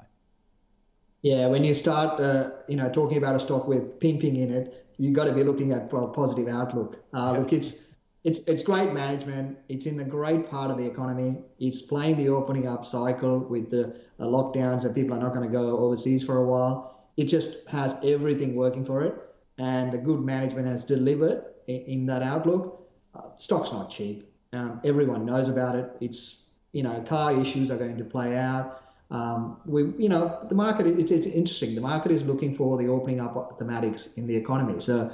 Yeah, 1.23 1.47
when 1.49 1.65
you 1.65 1.75
start, 1.75 2.21
uh, 2.21 2.51
you 2.69 2.77
know, 2.77 2.89
talking 2.89 3.19
about 3.19 3.35
a 3.35 3.41
stock 3.41 3.67
with 3.67 3.99
pimping 3.99 4.37
in 4.37 4.53
it, 4.53 4.87
you 4.99 5.13
got 5.13 5.25
to 5.25 5.33
be 5.33 5.45
looking 5.45 5.73
at 5.73 5.93
a 5.93 6.07
positive 6.09 6.49
outlook. 6.49 6.97
Uh, 7.15 7.33
yeah. 7.33 7.39
Look, 7.41 7.53
it's 7.53 7.85
it's 8.25 8.41
it's 8.41 8.63
great 8.63 8.93
management. 8.93 9.59
It's 9.69 9.87
in 9.87 9.99
a 10.01 10.05
great 10.05 10.51
part 10.51 10.71
of 10.71 10.77
the 10.77 10.85
economy. 10.85 11.37
It's 11.59 11.81
playing 11.81 12.17
the 12.17 12.29
opening 12.29 12.67
up 12.67 12.85
cycle 12.85 13.39
with 13.39 13.71
the 13.71 13.97
uh, 14.19 14.25
lockdowns 14.25 14.85
and 14.85 14.95
people 14.95 15.17
are 15.17 15.21
not 15.21 15.33
going 15.33 15.49
to 15.49 15.53
go 15.53 15.79
overseas 15.79 16.23
for 16.25 16.39
a 16.39 16.45
while. 16.45 17.07
It 17.17 17.25
just 17.25 17.67
has 17.69 17.97
everything 18.05 18.55
working 18.55 18.85
for 18.85 19.05
it, 19.05 19.15
and 19.59 19.93
the 19.93 19.99
good 19.99 20.21
management 20.21 20.67
has 20.67 20.85
delivered 20.85 21.45
in, 21.69 21.81
in 21.83 22.07
that 22.07 22.23
outlook. 22.23 22.89
Uh, 23.15 23.29
stock's 23.39 23.73
not 23.73 23.91
cheap. 23.91 24.29
Um, 24.53 24.81
everyone 24.85 25.25
knows 25.25 25.49
about 25.49 25.77
it. 25.77 25.91
It's 26.01 26.51
you 26.73 26.83
know 26.83 27.01
car 27.09 27.39
issues 27.41 27.71
are 27.71 27.79
going 27.79 27.97
to 27.99 28.05
play 28.05 28.37
out. 28.37 28.83
Um, 29.11 29.61
we 29.65 29.85
you 29.97 30.09
know 30.09 30.39
the 30.49 30.55
market. 30.55 30.87
It's, 30.87 31.11
it's 31.11 31.27
interesting. 31.27 31.75
The 31.75 31.81
market 31.81 32.13
is 32.13 32.23
looking 32.23 32.55
for 32.55 32.77
the 32.77 32.89
opening 32.89 33.21
up 33.21 33.37
of 33.37 33.59
thematics 33.59 34.17
in 34.19 34.27
the 34.27 34.37
economy. 34.37 34.81
So 34.81 35.11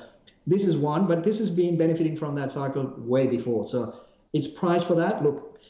this 0.46 0.66
is 0.66 0.76
one, 0.76 1.06
but 1.06 1.22
this 1.24 1.38
has 1.38 1.50
been 1.50 1.76
benefiting 1.76 2.16
from 2.16 2.34
that 2.34 2.52
cycle 2.52 2.92
way 2.98 3.26
before. 3.26 3.66
So 3.66 4.00
it's 4.32 4.48
priced 4.48 4.86
for 4.86 4.94
that. 4.96 5.22
Look, 5.22 5.60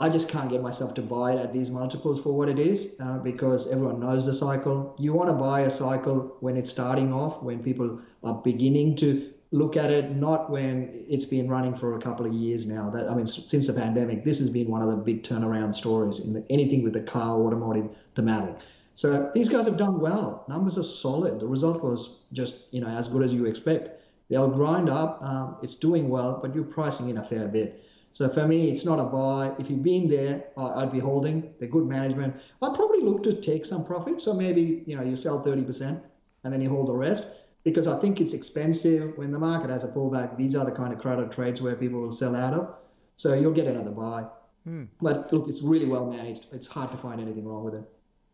I 0.00 0.08
just 0.08 0.28
can't 0.28 0.50
get 0.50 0.62
myself 0.62 0.94
to 0.94 1.02
buy 1.02 1.32
it 1.32 1.38
at 1.38 1.52
these 1.52 1.70
multiples 1.70 2.20
for 2.20 2.32
what 2.32 2.48
it 2.48 2.58
is 2.58 2.94
uh, 3.00 3.18
because 3.18 3.66
everyone 3.68 4.00
knows 4.00 4.26
the 4.26 4.34
cycle. 4.34 4.94
You 4.98 5.12
want 5.12 5.30
to 5.30 5.34
buy 5.34 5.60
a 5.60 5.70
cycle 5.70 6.36
when 6.40 6.56
it's 6.56 6.70
starting 6.70 7.12
off, 7.12 7.42
when 7.42 7.62
people 7.62 8.00
are 8.22 8.34
beginning 8.34 8.96
to 8.96 9.32
look 9.50 9.76
at 9.76 9.90
it, 9.90 10.14
not 10.14 10.50
when 10.50 10.90
it's 11.08 11.24
been 11.24 11.48
running 11.48 11.74
for 11.74 11.96
a 11.96 12.00
couple 12.00 12.26
of 12.26 12.32
years 12.32 12.66
now. 12.66 12.90
That 12.90 13.08
I 13.08 13.14
mean, 13.14 13.26
since 13.26 13.66
the 13.66 13.72
pandemic, 13.72 14.24
this 14.24 14.38
has 14.38 14.50
been 14.50 14.68
one 14.68 14.82
of 14.82 14.88
the 14.88 14.96
big 14.96 15.22
turnaround 15.22 15.74
stories 15.74 16.20
in 16.20 16.34
the, 16.34 16.44
anything 16.50 16.82
with 16.82 16.92
the 16.92 17.00
car 17.00 17.36
automotive 17.40 17.88
thematic. 18.14 18.56
So 18.94 19.30
these 19.34 19.48
guys 19.48 19.64
have 19.66 19.76
done 19.76 20.00
well. 20.00 20.44
Numbers 20.48 20.76
are 20.76 20.82
solid. 20.82 21.40
The 21.40 21.46
result 21.46 21.82
was 21.82 22.18
just 22.32 22.56
you 22.72 22.80
know 22.80 22.88
as 22.88 23.08
good 23.08 23.22
as 23.22 23.32
you 23.32 23.46
expect. 23.46 24.02
They'll 24.28 24.48
grind 24.50 24.90
up. 24.90 25.22
Um, 25.22 25.56
it's 25.62 25.74
doing 25.74 26.08
well, 26.10 26.38
but 26.42 26.54
you're 26.54 26.64
pricing 26.64 27.08
in 27.08 27.16
a 27.16 27.24
fair 27.24 27.48
bit. 27.48 27.84
So 28.12 28.28
for 28.28 28.46
me, 28.46 28.70
it's 28.70 28.84
not 28.84 28.98
a 28.98 29.04
buy. 29.04 29.52
If 29.58 29.70
you've 29.70 29.82
been 29.82 30.08
there, 30.08 30.44
I'd 30.58 30.92
be 30.92 30.98
holding. 30.98 31.54
They're 31.58 31.68
good 31.68 31.86
management. 31.86 32.34
I'd 32.60 32.74
probably 32.74 33.00
look 33.00 33.22
to 33.22 33.40
take 33.40 33.64
some 33.64 33.86
profit. 33.86 34.20
So 34.20 34.34
maybe 34.34 34.82
you 34.86 34.96
know 34.96 35.02
you 35.02 35.16
sell 35.16 35.42
30% 35.42 36.00
and 36.44 36.52
then 36.52 36.60
you 36.60 36.68
hold 36.68 36.88
the 36.88 36.94
rest 36.94 37.24
because 37.68 37.86
I 37.86 37.98
think 37.98 38.20
it's 38.20 38.32
expensive 38.32 39.16
when 39.18 39.30
the 39.30 39.38
market 39.38 39.68
has 39.68 39.84
a 39.84 39.88
pullback. 39.88 40.36
These 40.36 40.56
are 40.56 40.64
the 40.64 40.72
kind 40.72 40.92
of 40.92 40.98
crowded 40.98 41.30
trades 41.30 41.60
where 41.60 41.74
people 41.74 42.00
will 42.00 42.10
sell 42.10 42.34
out 42.34 42.54
of. 42.54 42.74
So 43.16 43.34
you'll 43.34 43.52
get 43.52 43.66
another 43.66 43.90
buy. 43.90 44.24
Hmm. 44.64 44.84
But 45.02 45.32
look, 45.32 45.48
it's 45.48 45.60
really 45.60 45.84
well 45.84 46.06
managed. 46.06 46.46
It's 46.52 46.66
hard 46.66 46.90
to 46.92 46.96
find 46.96 47.20
anything 47.20 47.46
wrong 47.46 47.64
with 47.64 47.74
it. 47.74 47.84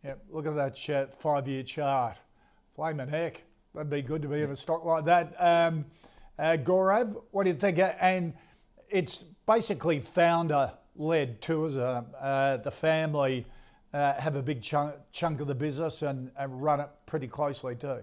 Yep, 0.04 0.24
look 0.30 0.46
at 0.46 0.54
that 0.54 1.14
five 1.14 1.48
year 1.48 1.62
chart. 1.62 2.16
Flaming 2.76 3.08
heck. 3.08 3.42
That'd 3.74 3.90
be 3.90 4.02
good 4.02 4.22
to 4.22 4.28
be 4.28 4.42
in 4.42 4.50
a 4.50 4.56
stock 4.56 4.84
like 4.84 5.04
that. 5.06 5.34
Um, 5.38 5.86
uh, 6.38 6.56
Gaurav, 6.56 7.16
what 7.32 7.44
do 7.44 7.50
you 7.50 7.56
think? 7.56 7.80
And 8.00 8.34
it's 8.88 9.24
basically 9.46 9.98
founder 10.00 10.72
led 10.96 11.42
too, 11.42 11.66
uh, 11.80 12.56
the 12.58 12.70
family 12.70 13.46
uh, 13.92 14.14
have 14.20 14.36
a 14.36 14.42
big 14.42 14.62
chunk, 14.62 14.94
chunk 15.12 15.40
of 15.40 15.48
the 15.48 15.54
business 15.54 16.02
and, 16.02 16.30
and 16.38 16.62
run 16.62 16.80
it 16.80 16.88
pretty 17.06 17.26
closely 17.26 17.74
too. 17.74 18.02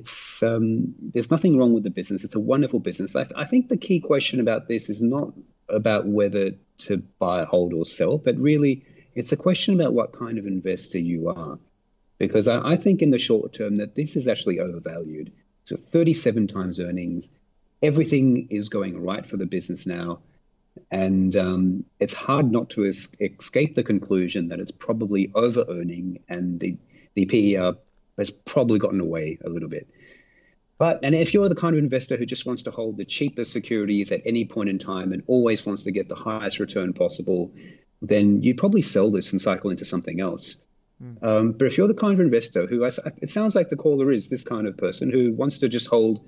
It's, 0.00 0.42
um, 0.42 0.94
there's 1.00 1.30
nothing 1.30 1.58
wrong 1.58 1.72
with 1.72 1.84
the 1.84 1.90
business. 1.90 2.24
It's 2.24 2.34
a 2.34 2.40
wonderful 2.40 2.80
business. 2.80 3.14
I, 3.14 3.24
th- 3.24 3.34
I 3.36 3.44
think 3.44 3.68
the 3.68 3.76
key 3.76 4.00
question 4.00 4.40
about 4.40 4.68
this 4.68 4.88
is 4.88 5.02
not 5.02 5.32
about 5.68 6.06
whether 6.06 6.52
to 6.78 6.96
buy, 7.18 7.44
hold, 7.44 7.72
or 7.74 7.84
sell, 7.84 8.18
but 8.18 8.36
really 8.36 8.84
it's 9.14 9.32
a 9.32 9.36
question 9.36 9.74
about 9.74 9.92
what 9.92 10.12
kind 10.12 10.38
of 10.38 10.46
investor 10.46 10.98
you 10.98 11.28
are. 11.28 11.58
Because 12.18 12.48
I, 12.48 12.72
I 12.72 12.76
think 12.76 13.02
in 13.02 13.10
the 13.10 13.18
short 13.18 13.52
term 13.52 13.76
that 13.76 13.94
this 13.94 14.16
is 14.16 14.28
actually 14.28 14.60
overvalued. 14.60 15.32
So 15.64 15.76
37 15.76 16.48
times 16.48 16.80
earnings, 16.80 17.28
everything 17.82 18.48
is 18.50 18.68
going 18.68 19.02
right 19.02 19.24
for 19.26 19.36
the 19.36 19.46
business 19.46 19.86
now. 19.86 20.20
And 20.90 21.36
um, 21.36 21.84
it's 21.98 22.14
hard 22.14 22.50
not 22.50 22.70
to 22.70 22.86
es- 22.86 23.08
escape 23.20 23.74
the 23.74 23.82
conclusion 23.82 24.48
that 24.48 24.60
it's 24.60 24.70
probably 24.70 25.30
over 25.34 25.64
earning 25.68 26.20
and 26.28 26.60
the, 26.60 26.76
the 27.14 27.26
PER 27.26 27.76
has 28.20 28.30
probably 28.30 28.78
gotten 28.78 29.00
away 29.00 29.38
a 29.44 29.48
little 29.48 29.68
bit. 29.68 29.88
But 30.78 31.00
and 31.02 31.14
if 31.14 31.34
you're 31.34 31.48
the 31.48 31.54
kind 31.54 31.74
of 31.74 31.82
investor 31.82 32.16
who 32.16 32.24
just 32.24 32.46
wants 32.46 32.62
to 32.62 32.70
hold 32.70 32.96
the 32.96 33.04
cheapest 33.04 33.52
securities 33.52 34.10
at 34.12 34.22
any 34.24 34.44
point 34.44 34.70
in 34.70 34.78
time 34.78 35.12
and 35.12 35.22
always 35.26 35.66
wants 35.66 35.82
to 35.82 35.90
get 35.90 36.08
the 36.08 36.14
highest 36.14 36.58
return 36.58 36.92
possible, 36.92 37.52
then 38.00 38.42
you'd 38.42 38.56
probably 38.56 38.82
sell 38.82 39.10
this 39.10 39.32
and 39.32 39.40
cycle 39.40 39.70
into 39.70 39.84
something 39.84 40.20
else. 40.20 40.56
Mm. 41.02 41.22
Um, 41.22 41.52
but 41.52 41.66
if 41.66 41.76
you're 41.76 41.88
the 41.88 41.94
kind 41.94 42.14
of 42.14 42.20
investor 42.20 42.66
who, 42.66 42.84
it 42.84 43.30
sounds 43.30 43.54
like 43.54 43.68
the 43.68 43.76
caller 43.76 44.10
is 44.10 44.28
this 44.28 44.44
kind 44.44 44.66
of 44.66 44.76
person 44.76 45.10
who 45.10 45.32
wants 45.32 45.58
to 45.58 45.68
just 45.68 45.86
hold 45.86 46.24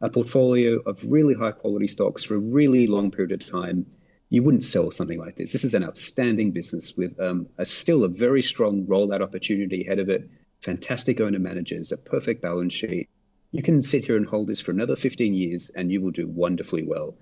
a 0.00 0.10
portfolio 0.10 0.78
of 0.86 0.98
really 1.04 1.34
high 1.34 1.52
quality 1.52 1.88
stocks 1.88 2.22
for 2.22 2.34
a 2.34 2.38
really 2.38 2.86
long 2.86 3.10
period 3.10 3.32
of 3.32 3.48
time, 3.48 3.86
you 4.28 4.42
wouldn't 4.42 4.64
sell 4.64 4.90
something 4.90 5.18
like 5.18 5.36
this. 5.36 5.52
This 5.52 5.64
is 5.64 5.74
an 5.74 5.84
outstanding 5.84 6.50
business 6.50 6.94
with 6.96 7.18
um, 7.20 7.46
a 7.58 7.64
still 7.64 8.04
a 8.04 8.08
very 8.08 8.42
strong 8.42 8.84
rollout 8.86 9.22
opportunity 9.22 9.84
ahead 9.84 9.98
of 9.98 10.08
it, 10.08 10.28
fantastic 10.62 11.20
owner 11.20 11.38
managers, 11.38 11.92
a 11.92 11.96
perfect 11.96 12.42
balance 12.42 12.74
sheet. 12.74 13.08
You 13.52 13.62
can 13.62 13.82
sit 13.82 14.04
here 14.04 14.16
and 14.16 14.26
hold 14.26 14.48
this 14.48 14.60
for 14.60 14.70
another 14.70 14.96
15 14.96 15.34
years 15.34 15.70
and 15.74 15.90
you 15.90 16.00
will 16.00 16.10
do 16.10 16.26
wonderfully 16.26 16.82
well. 16.82 17.14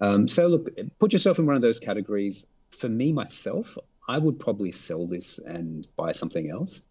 Um, 0.00 0.28
so, 0.28 0.46
look, 0.48 0.68
put 0.98 1.12
yourself 1.12 1.38
in 1.38 1.46
one 1.46 1.56
of 1.56 1.62
those 1.62 1.78
categories 1.78 2.46
for 2.78 2.88
me 2.88 3.12
myself, 3.12 3.76
I 4.08 4.18
would 4.18 4.38
probably 4.38 4.72
sell 4.72 5.06
this 5.06 5.38
and 5.46 5.86
buy 5.96 6.12
something 6.12 6.50
else. 6.50 6.82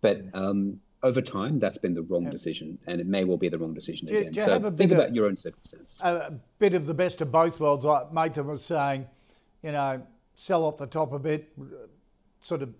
But 0.00 0.22
um, 0.34 0.80
over 1.02 1.20
time, 1.20 1.58
that's 1.58 1.78
been 1.78 1.94
the 1.94 2.02
wrong 2.02 2.24
yeah. 2.24 2.30
decision, 2.30 2.78
and 2.86 3.00
it 3.00 3.06
may 3.06 3.24
well 3.24 3.36
be 3.36 3.48
the 3.48 3.58
wrong 3.58 3.74
decision 3.74 4.08
do, 4.08 4.18
again. 4.18 4.32
Do 4.32 4.44
so 4.44 4.70
think 4.70 4.92
about 4.92 5.10
of, 5.10 5.14
your 5.14 5.26
own 5.26 5.36
circumstance. 5.36 5.96
A 6.00 6.32
bit 6.58 6.74
of 6.74 6.86
the 6.86 6.94
best 6.94 7.20
of 7.20 7.32
both 7.32 7.60
worlds. 7.60 7.84
Like 7.84 8.12
Mathan 8.12 8.46
was 8.46 8.64
saying, 8.64 9.06
you 9.62 9.72
know, 9.72 10.02
sell 10.34 10.64
off 10.64 10.76
the 10.76 10.86
top 10.86 11.12
a 11.12 11.18
bit, 11.18 11.52
sort 12.40 12.62
of 12.62 12.74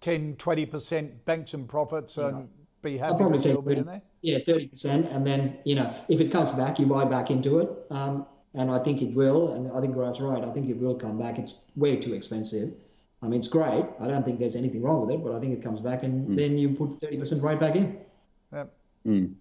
10, 0.00 0.36
20% 0.36 1.24
bank 1.24 1.48
some 1.48 1.66
profits 1.66 2.16
and 2.16 2.38
yeah. 2.38 2.44
be 2.82 2.98
happy 2.98 3.24
to 3.24 3.38
still 3.38 3.62
be 3.62 3.76
in 3.76 3.86
there. 3.86 4.02
Yeah, 4.22 4.38
30%. 4.38 5.14
And 5.14 5.26
then, 5.26 5.58
you 5.64 5.74
know, 5.74 5.94
if 6.08 6.20
it 6.20 6.30
comes 6.30 6.50
back, 6.52 6.78
you 6.78 6.86
buy 6.86 7.04
back 7.04 7.30
into 7.30 7.58
it. 7.60 7.70
Um, 7.90 8.26
and 8.54 8.70
I 8.70 8.78
think 8.78 9.02
it 9.02 9.14
will. 9.14 9.52
And 9.52 9.70
I 9.72 9.80
think 9.80 9.94
Gaurav's 9.94 10.20
right. 10.20 10.42
I 10.42 10.50
think 10.52 10.68
it 10.68 10.76
will 10.76 10.94
come 10.94 11.18
back. 11.18 11.38
It's 11.38 11.66
way 11.76 11.96
too 11.96 12.14
expensive. 12.14 12.74
I 13.22 13.26
mean, 13.26 13.40
it's 13.40 13.48
great. 13.48 13.84
I 14.00 14.06
don't 14.06 14.24
think 14.24 14.38
there's 14.38 14.56
anything 14.56 14.82
wrong 14.82 15.06
with 15.06 15.14
it, 15.14 15.22
but 15.24 15.32
I 15.32 15.40
think 15.40 15.52
it 15.52 15.62
comes 15.62 15.80
back, 15.80 16.04
and 16.04 16.28
mm. 16.28 16.36
then 16.36 16.56
you 16.56 16.70
put 16.70 17.00
thirty 17.00 17.16
percent 17.16 17.42
right 17.42 17.58
back 17.58 17.74
in. 17.74 17.98
Yep. 18.52 18.72
Mm. 19.06 19.34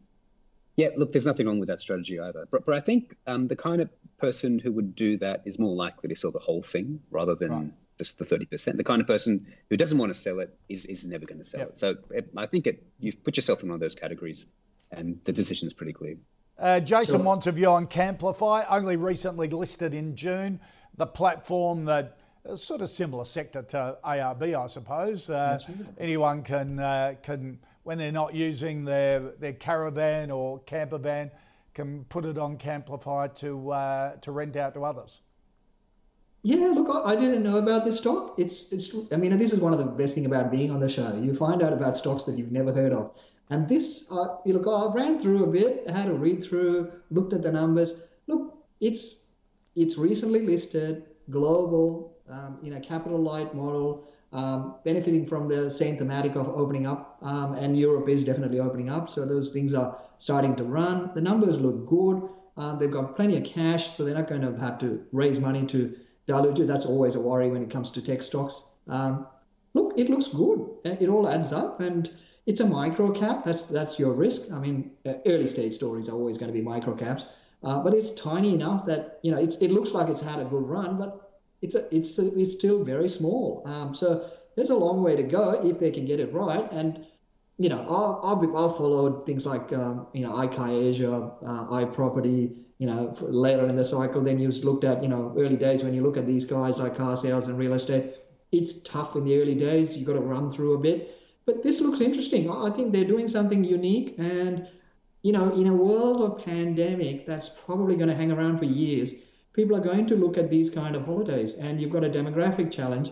Yeah, 0.78 0.90
look, 0.96 1.12
there's 1.12 1.26
nothing 1.26 1.48
wrong 1.48 1.60
with 1.60 1.70
that 1.70 1.80
strategy 1.80 2.20
either. 2.20 2.48
But, 2.52 2.66
but 2.66 2.76
I 2.76 2.82
think 2.82 3.16
um, 3.26 3.48
the 3.48 3.56
kind 3.56 3.82
of 3.82 3.90
person 4.20 4.60
who 4.60 4.72
would 4.74 4.96
do 4.96 5.18
that 5.18 5.42
is 5.46 5.58
more 5.58 5.76
likely 5.76 6.10
to 6.10 6.16
sell 6.16 6.32
the 6.32 6.40
whole 6.40 6.62
thing 6.62 7.00
rather 7.10 7.34
than 7.34 7.50
right. 7.52 7.72
Just 7.98 8.18
the 8.18 8.26
30%. 8.26 8.78
The 8.78 8.84
kind 8.84 9.02
of 9.02 9.08
person 9.08 9.46
who 9.70 9.78
doesn't 9.78 9.98
want 9.98 10.14
to 10.14 10.20
sell 10.20 10.40
it 10.40 10.58
is, 10.70 10.86
is 10.86 11.06
never 11.06 11.26
going 11.26 11.40
to 11.40 11.46
sell 11.46 11.62
yep. 11.62 11.70
it. 11.70 11.80
So 11.80 11.96
it, 12.12 12.30
I 12.38 12.46
think 12.46 12.68
it, 12.68 12.84
you've 13.00 13.24
put 13.24 13.38
yourself 13.38 13.64
in 13.64 13.70
one 13.70 13.76
of 13.76 13.80
those 13.82 13.96
categories, 13.96 14.46
and 14.92 15.20
the 15.26 15.34
decision 15.34 15.68
is 15.68 15.74
pretty 15.74 15.94
clear. 15.94 16.16
Uh, 16.60 16.80
Jason 16.80 17.18
sure. 17.18 17.24
wants 17.24 17.48
a 17.48 17.52
view 17.52 17.68
on 17.68 17.88
Camplify, 17.88 18.66
only 18.70 18.96
recently 18.96 19.48
listed 19.48 19.94
in 19.94 20.16
June. 20.16 20.60
The 20.96 21.06
platform 21.06 21.86
that 21.86 22.18
is 22.46 22.64
sort 22.64 22.82
of 22.82 22.90
similar 22.90 23.26
sector 23.26 23.62
to 23.62 23.98
ARB, 24.04 24.58
I 24.58 24.68
suppose. 24.68 25.30
Uh, 25.30 25.58
anyone 26.00 26.44
can 26.44 26.80
uh, 26.80 27.16
can 27.22 27.60
when 27.84 27.98
they're 27.98 28.12
not 28.12 28.34
using 28.34 28.86
their 28.86 29.20
their 29.40 29.54
caravan 29.54 30.32
or 30.32 30.60
camper 30.60 30.98
van, 30.98 31.32
can 31.74 32.06
put 32.06 32.26
it 32.26 32.38
on 32.38 32.58
Camplify 32.58 33.36
to 33.38 33.72
uh, 33.72 34.16
to 34.18 34.32
rent 34.32 34.56
out 34.56 34.74
to 34.74 34.84
others. 34.84 35.22
Yeah, 36.48 36.68
look, 36.68 36.88
I 37.04 37.14
didn't 37.14 37.44
know 37.44 37.58
about 37.58 37.84
this 37.84 37.98
stock. 37.98 38.36
It's 38.38 38.72
it's. 38.72 38.90
I 39.12 39.18
mean, 39.18 39.38
this 39.38 39.52
is 39.52 39.60
one 39.60 39.74
of 39.74 39.80
the 39.80 39.86
best 40.02 40.16
thing 40.16 40.26
about 40.26 40.50
being 40.50 40.72
on 40.72 40.80
the 40.80 40.88
show. 40.88 41.14
You 41.22 41.36
find 41.36 41.62
out 41.62 41.74
about 41.74 41.94
stocks 41.98 42.24
that 42.24 42.38
you've 42.38 42.54
never 42.54 42.72
heard 42.72 42.94
of. 42.94 43.12
And 43.50 43.68
this, 43.68 44.10
uh, 44.10 44.38
you 44.46 44.54
look, 44.54 44.66
I 44.66 44.96
ran 44.96 45.20
through 45.20 45.44
a 45.44 45.48
bit, 45.48 45.90
had 45.90 46.08
a 46.08 46.14
read 46.14 46.42
through, 46.42 46.90
looked 47.12 47.34
at 47.34 47.42
the 47.42 47.52
numbers. 47.52 47.92
Look, 48.28 48.56
it's 48.80 49.26
it's 49.76 49.98
recently 49.98 50.40
listed, 50.46 51.04
global, 51.30 52.16
um, 52.30 52.60
you 52.64 52.72
know, 52.72 52.80
capital 52.80 53.20
light 53.20 53.54
model, 53.54 54.08
um, 54.32 54.76
benefiting 54.86 55.26
from 55.26 55.50
the 55.50 55.70
same 55.70 55.98
thematic 55.98 56.38
of 56.38 56.48
opening 56.48 56.88
up, 56.88 57.18
um, 57.24 57.56
and 57.56 57.78
Europe 57.78 58.08
is 58.08 58.24
definitely 58.24 58.62
opening 58.62 58.90
up. 58.90 59.10
So 59.10 59.26
those 59.26 59.50
things 59.50 59.74
are 59.74 59.98
starting 60.18 60.56
to 60.56 60.64
run. 60.64 61.12
The 61.14 61.20
numbers 61.30 61.60
look 61.60 61.86
good. 61.88 62.22
Uh, 62.56 62.76
they've 62.78 62.98
got 63.00 63.18
plenty 63.18 63.36
of 63.36 63.44
cash, 63.44 63.98
so 63.98 64.06
they're 64.06 64.16
not 64.16 64.30
going 64.30 64.44
to 64.44 64.58
have 64.58 64.80
to 64.80 65.06
raise 65.12 65.40
money 65.40 65.66
to 65.68 65.94
dilute 66.28 66.60
it. 66.60 66.68
That's 66.68 66.86
always 66.86 67.16
a 67.16 67.20
worry 67.20 67.50
when 67.50 67.64
it 67.64 67.72
comes 67.72 67.90
to 67.92 68.02
tech 68.02 68.22
stocks. 68.22 68.64
Um, 68.88 69.26
look, 69.74 69.94
it 69.98 70.10
looks 70.10 70.28
good. 70.28 70.70
It 70.84 71.10
all 71.10 71.28
adds 71.28 71.52
up, 71.52 71.80
and 71.80 72.10
it's 72.46 72.60
a 72.60 72.66
micro 72.66 73.12
cap. 73.12 73.44
That's 73.44 73.66
that's 73.66 73.98
your 74.00 74.14
risk. 74.14 74.52
I 74.52 74.60
mean, 74.60 74.92
uh, 75.06 75.14
early 75.26 75.48
stage 75.48 75.74
stories 75.74 76.10
are 76.10 76.14
always 76.14 76.38
going 76.38 76.52
to 76.52 76.54
be 76.54 76.62
micro 76.62 76.96
caps, 76.96 77.26
uh, 77.64 77.84
but 77.84 77.94
it's 77.94 78.12
tiny 78.12 78.54
enough 78.54 78.86
that 78.86 79.20
you 79.24 79.32
know 79.32 79.38
it 79.38 79.72
looks 79.72 79.92
like 79.92 80.10
it's 80.10 80.22
had 80.22 80.40
a 80.40 80.46
good 80.46 80.64
run, 80.64 80.98
but 80.98 81.42
it's 81.62 81.76
a, 81.76 81.94
it's 81.96 82.18
a, 82.20 82.40
it's 82.40 82.54
still 82.54 82.84
very 82.84 83.10
small. 83.10 83.64
Um, 83.66 83.96
so 83.96 84.30
there's 84.56 84.70
a 84.70 84.76
long 84.76 85.04
way 85.04 85.16
to 85.16 85.24
go 85.24 85.62
if 85.64 85.80
they 85.80 85.92
can 85.92 86.06
get 86.06 86.20
it 86.20 86.34
right. 86.34 86.68
And 86.72 87.06
you 87.58 87.70
know, 87.70 87.82
I'll 87.90 88.22
I'll, 88.24 88.58
I'll 88.58 88.74
follow 88.74 89.26
things 89.26 89.46
like 89.46 89.74
um, 89.74 90.08
you 90.14 90.22
know 90.22 90.34
iCar 90.34 90.70
Asia, 90.70 91.32
uh, 91.46 91.66
iProperty. 91.68 92.56
You 92.80 92.88
know, 92.88 93.16
later 93.22 93.68
in 93.68 93.76
the 93.76 93.86
cycle, 93.86 94.22
then 94.22 94.40
you've 94.40 94.64
looked 94.64 94.84
at 94.84 95.02
you 95.02 95.10
know 95.10 95.34
early 95.38 95.58
days 95.58 95.84
when 95.84 95.94
you 95.94 96.04
look 96.04 96.18
at 96.18 96.28
these 96.28 96.46
guys 96.46 96.78
like 96.78 96.96
car 96.98 97.18
sales 97.18 97.48
and 97.48 97.58
real 97.58 97.74
estate. 97.74 98.16
It's 98.52 98.82
tough 98.82 99.16
in 99.16 99.26
the 99.26 99.40
early 99.40 99.56
days. 99.56 99.98
You've 99.98 100.08
got 100.08 100.14
to 100.14 100.22
run 100.22 100.50
through 100.52 100.74
a 100.76 100.78
bit. 100.78 101.18
But 101.48 101.64
this 101.64 101.80
looks 101.80 102.02
interesting. 102.02 102.52
I 102.52 102.70
think 102.70 102.92
they're 102.92 103.06
doing 103.06 103.30
something 103.30 103.64
unique. 103.64 104.16
And, 104.18 104.68
you 105.22 105.32
know, 105.32 105.54
in 105.54 105.68
a 105.68 105.74
world 105.74 106.22
of 106.22 106.44
pandemic, 106.44 107.26
that's 107.26 107.50
probably 107.66 107.96
going 107.96 108.10
to 108.10 108.16
hang 108.16 108.34
around 108.34 108.58
for 108.58 108.66
years. 108.66 109.14
People 109.54 109.76
are 109.78 109.82
going 109.82 110.08
to 110.08 110.16
look 110.16 110.38
at 110.38 110.50
these 110.50 110.70
kind 110.70 110.94
of 110.94 111.06
holidays. 111.06 111.54
And 111.54 111.82
you've 111.82 111.92
got 111.92 112.04
a 112.04 112.10
demographic 112.10 112.70
challenge 112.72 113.12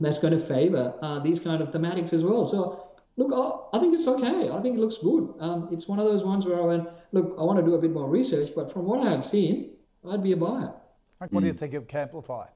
that's 0.00 0.18
going 0.18 0.36
to 0.36 0.44
favor 0.44 0.98
uh, 1.02 1.20
these 1.20 1.38
kind 1.38 1.62
of 1.62 1.68
thematics 1.68 2.12
as 2.12 2.24
well. 2.24 2.46
So, 2.46 2.88
look, 3.16 3.32
I, 3.32 3.76
I 3.76 3.80
think 3.80 3.94
it's 3.94 4.08
okay. 4.08 4.50
I 4.50 4.60
think 4.60 4.76
it 4.76 4.80
looks 4.80 4.98
good. 4.98 5.32
Um, 5.38 5.68
it's 5.70 5.86
one 5.86 6.00
of 6.00 6.04
those 6.04 6.24
ones 6.24 6.44
where 6.44 6.60
I 6.60 6.64
went, 6.64 6.88
look, 7.12 7.36
I 7.38 7.42
want 7.42 7.58
to 7.58 7.64
do 7.64 7.74
a 7.74 7.78
bit 7.78 7.92
more 7.92 8.08
research. 8.08 8.50
But 8.54 8.72
from 8.72 8.86
what 8.86 9.06
I 9.06 9.10
have 9.10 9.24
seen, 9.24 9.76
I'd 10.08 10.22
be 10.22 10.32
a 10.32 10.36
buyer. 10.36 10.72
What 11.30 11.40
do 11.40 11.46
you 11.46 11.52
think 11.52 11.74
of 11.74 11.86
Camplify? 11.86 12.48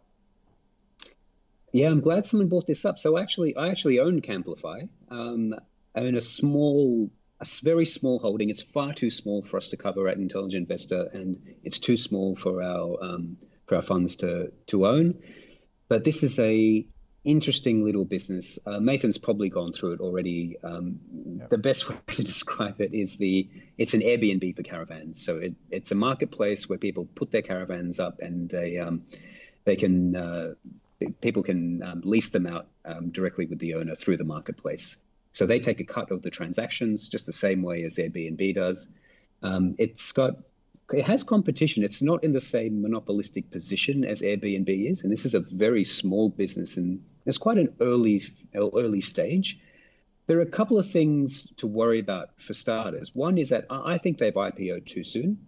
Yeah, 1.73 1.89
I'm 1.89 2.01
glad 2.01 2.27
someone 2.27 2.49
brought 2.49 2.67
this 2.67 2.85
up. 2.85 2.99
So 2.99 3.19
actually, 3.19 3.57
I 3.57 3.69
actually 3.69 4.01
own 4.01 4.21
Camplify. 4.21 4.89
Um, 5.11 5.55
I 5.95 6.01
own 6.01 6.17
a 6.17 6.21
small, 6.21 7.11
a 7.41 7.47
very 7.63 7.87
small 7.87 8.19
holding. 8.19 8.51
It's 8.51 8.63
far 8.63 8.93
too 8.93 9.11
small 9.11 9.43
for 9.43 9.57
us 9.57 9.69
to 9.69 9.77
cover 9.77 10.09
at 10.09 10.17
Intelligent 10.17 10.63
Investor, 10.63 11.09
and 11.13 11.41
it's 11.63 11.79
too 11.79 11.97
small 11.97 12.35
for 12.35 12.63
our 12.63 13.03
um, 13.03 13.37
for 13.67 13.77
our 13.77 13.83
funds 13.83 14.17
to 14.17 14.53
to 14.69 14.87
own. 14.87 15.15
But 15.89 16.03
this 16.03 16.23
is 16.23 16.39
a 16.39 16.87
interesting 17.27 17.85
little 17.85 18.05
business. 18.05 18.59
Uh, 18.65 18.79
Mathan's 18.79 19.19
probably 19.19 19.51
gone 19.51 19.73
through 19.73 19.93
it 19.93 20.01
already. 20.01 20.57
Um. 20.63 20.99
The 21.51 21.59
best 21.59 21.89
way 21.89 21.97
to 22.13 22.23
describe 22.23 22.81
it 22.81 22.95
is 22.95 23.17
the 23.17 23.49
it's 23.77 23.93
an 23.93 24.01
Airbnb 24.01 24.57
for 24.57 24.63
caravans. 24.63 25.23
So 25.23 25.37
it, 25.37 25.55
it's 25.71 25.91
a 25.91 25.95
marketplace 25.95 26.69
where 26.69 26.79
people 26.79 27.07
put 27.15 27.31
their 27.33 27.43
caravans 27.43 28.01
up 28.01 28.21
and 28.21 28.49
they 28.49 28.79
um, 28.79 29.03
they 29.65 29.77
can 29.77 30.17
uh, 30.17 30.55
people 31.21 31.43
can 31.43 31.83
um, 31.83 32.01
lease 32.05 32.31
them 32.31 32.47
out 32.47 32.69
um, 32.85 33.11
directly 33.11 33.47
with 33.47 33.59
the 33.59 33.75
owner 33.75 33.95
through 33.95 34.17
the 34.17 34.25
marketplace. 34.25 34.97
So 35.33 35.45
they 35.45 35.61
take 35.61 35.81
a 35.81 35.85
cut 35.85 36.11
of 36.11 36.23
the 36.23 36.31
transactions 36.31 37.09
just 37.09 37.27
the 37.27 37.33
same 37.33 37.63
way 37.63 37.85
as 37.85 37.97
Airbnb 37.97 38.55
does. 38.55 38.89
Um, 39.43 39.75
it's 39.79 40.13
got 40.13 40.37
it 40.93 41.05
has 41.05 41.23
competition. 41.23 41.83
It's 41.83 42.03
not 42.03 42.23
in 42.23 42.33
the 42.33 42.41
same 42.41 42.81
monopolistic 42.81 43.51
position 43.51 44.05
as 44.05 44.21
Airbnb 44.21 44.91
is, 44.91 45.03
and 45.03 45.13
this 45.13 45.25
is 45.25 45.35
a 45.35 45.41
very 45.41 45.85
small 45.85 46.29
business 46.29 46.77
and 46.77 47.03
it's 47.25 47.39
quite 47.39 47.59
an 47.59 47.75
early 47.81 48.25
early 48.55 49.01
stage. 49.01 49.59
There 50.27 50.39
are 50.39 50.43
a 50.43 50.47
couple 50.47 50.79
of 50.79 50.91
things 50.91 51.49
to 51.59 51.67
worry 51.67 51.99
about 51.99 52.41
for 52.41 52.55
starters. 52.55 53.15
One 53.15 53.39
is 53.39 53.49
that 53.51 53.67
I 53.71 53.99
think 53.99 54.19
they've 54.19 54.33
IPO'd 54.35 54.87
too 54.87 55.05
soon. 55.05 55.39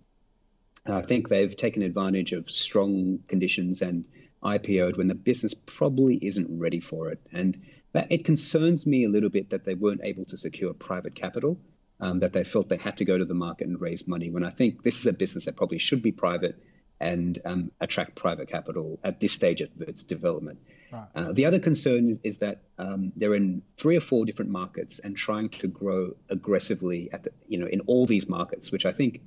I 0.86 1.02
think 1.02 1.28
they've 1.28 1.56
taken 1.56 1.82
advantage 1.82 2.32
of 2.32 2.50
strong 2.50 3.20
conditions 3.28 3.82
and 3.82 4.04
IPO'd 4.42 4.96
when 4.96 5.08
the 5.08 5.14
business 5.14 5.54
probably 5.54 6.16
isn't 6.16 6.58
ready 6.58 6.80
for 6.80 7.10
it. 7.10 7.20
And 7.32 7.60
that, 7.92 8.10
it 8.10 8.24
concerns 8.24 8.86
me 8.86 9.04
a 9.04 9.08
little 9.08 9.28
bit 9.28 9.50
that 9.50 9.64
they 9.64 9.74
weren't 9.74 10.00
able 10.04 10.24
to 10.26 10.36
secure 10.36 10.72
private 10.72 11.14
capital, 11.14 11.58
um, 12.00 12.20
that 12.20 12.32
they 12.32 12.44
felt 12.44 12.68
they 12.68 12.76
had 12.76 12.96
to 12.98 13.04
go 13.04 13.18
to 13.18 13.24
the 13.24 13.34
market 13.34 13.66
and 13.66 13.80
raise 13.80 14.06
money. 14.06 14.30
When 14.30 14.44
I 14.44 14.50
think 14.50 14.82
this 14.82 14.98
is 14.98 15.06
a 15.06 15.12
business 15.12 15.44
that 15.46 15.56
probably 15.56 15.78
should 15.78 16.02
be 16.02 16.12
private 16.12 16.56
and 17.00 17.38
um, 17.44 17.70
attract 17.80 18.16
private 18.16 18.48
capital 18.48 18.98
at 19.04 19.20
this 19.20 19.32
stage 19.32 19.60
of 19.60 19.70
its 19.80 20.02
development. 20.02 20.58
Right. 20.92 21.06
Uh, 21.14 21.32
the 21.32 21.44
other 21.44 21.58
concern 21.58 22.10
is, 22.10 22.34
is 22.34 22.38
that 22.38 22.62
um, 22.78 23.12
they're 23.14 23.34
in 23.34 23.62
three 23.76 23.96
or 23.96 24.00
four 24.00 24.24
different 24.24 24.50
markets 24.50 24.98
and 24.98 25.16
trying 25.16 25.50
to 25.50 25.68
grow 25.68 26.16
aggressively 26.28 27.10
at 27.12 27.24
the, 27.24 27.30
you 27.46 27.58
know, 27.58 27.66
in 27.66 27.80
all 27.82 28.06
these 28.06 28.28
markets, 28.28 28.72
which 28.72 28.86
I 28.86 28.92
think 28.92 29.20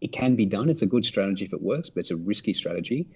it 0.00 0.12
can 0.12 0.36
be 0.36 0.46
done. 0.46 0.70
It's 0.70 0.82
a 0.82 0.86
good 0.86 1.04
strategy 1.04 1.44
if 1.44 1.52
it 1.52 1.60
works, 1.60 1.90
but 1.90 2.00
it's 2.00 2.10
a 2.10 2.16
risky 2.16 2.54
strategy 2.54 3.08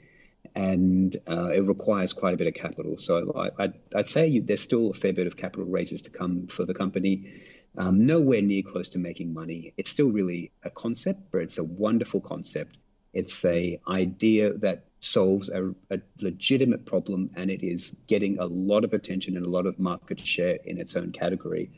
and 0.55 1.17
uh, 1.29 1.49
it 1.49 1.61
requires 1.61 2.13
quite 2.13 2.35
a 2.35 2.37
bit 2.37 2.47
of 2.47 2.55
capital. 2.55 2.99
So 2.99 3.51
I, 3.59 3.73
would 3.95 4.09
say 4.09 4.27
you, 4.29 4.43
there's 4.43 4.61
still 4.61 4.91
a 4.91 4.95
fair 4.95 5.13
bit 5.13 5.27
of 5.27 5.37
capital 5.37 5.65
raises 5.65 6.03
to 6.03 6.11
come 6.11 6.47
for 6.49 6.65
the 6.65 6.75
company. 6.75 7.33
Um, 7.77 8.07
nowhere 8.07 8.41
near 8.41 8.63
close 8.63 8.89
to 8.91 8.99
making 8.99 9.33
money. 9.33 9.75
It's 9.77 9.91
still 9.91 10.09
really 10.09 10.53
a 10.63 10.71
concept, 10.71 11.21
but 11.33 11.39
it's 11.39 11.59
a 11.59 11.65
wonderful 11.65 12.21
concept. 12.21 12.77
It's 13.13 13.45
a 13.45 13.81
idea 13.89 14.53
that 14.55 14.85
solves 15.01 15.49
a, 15.51 15.71
a 15.91 15.99
legitimate 16.21 16.85
problem, 16.87 17.31
and 17.35 17.51
it 17.51 17.63
is 17.63 17.93
getting 18.07 18.39
a 18.39 18.47
lot 18.47 18.85
of 18.85 18.93
attention 18.93 19.37
and 19.37 19.45
a 19.45 19.51
lot 19.51 19.67
of 19.67 19.79
market 19.79 20.25
share 20.25 20.59
in 20.65 20.79
its 20.79 20.97
own 20.97 21.13
category. 21.13 21.71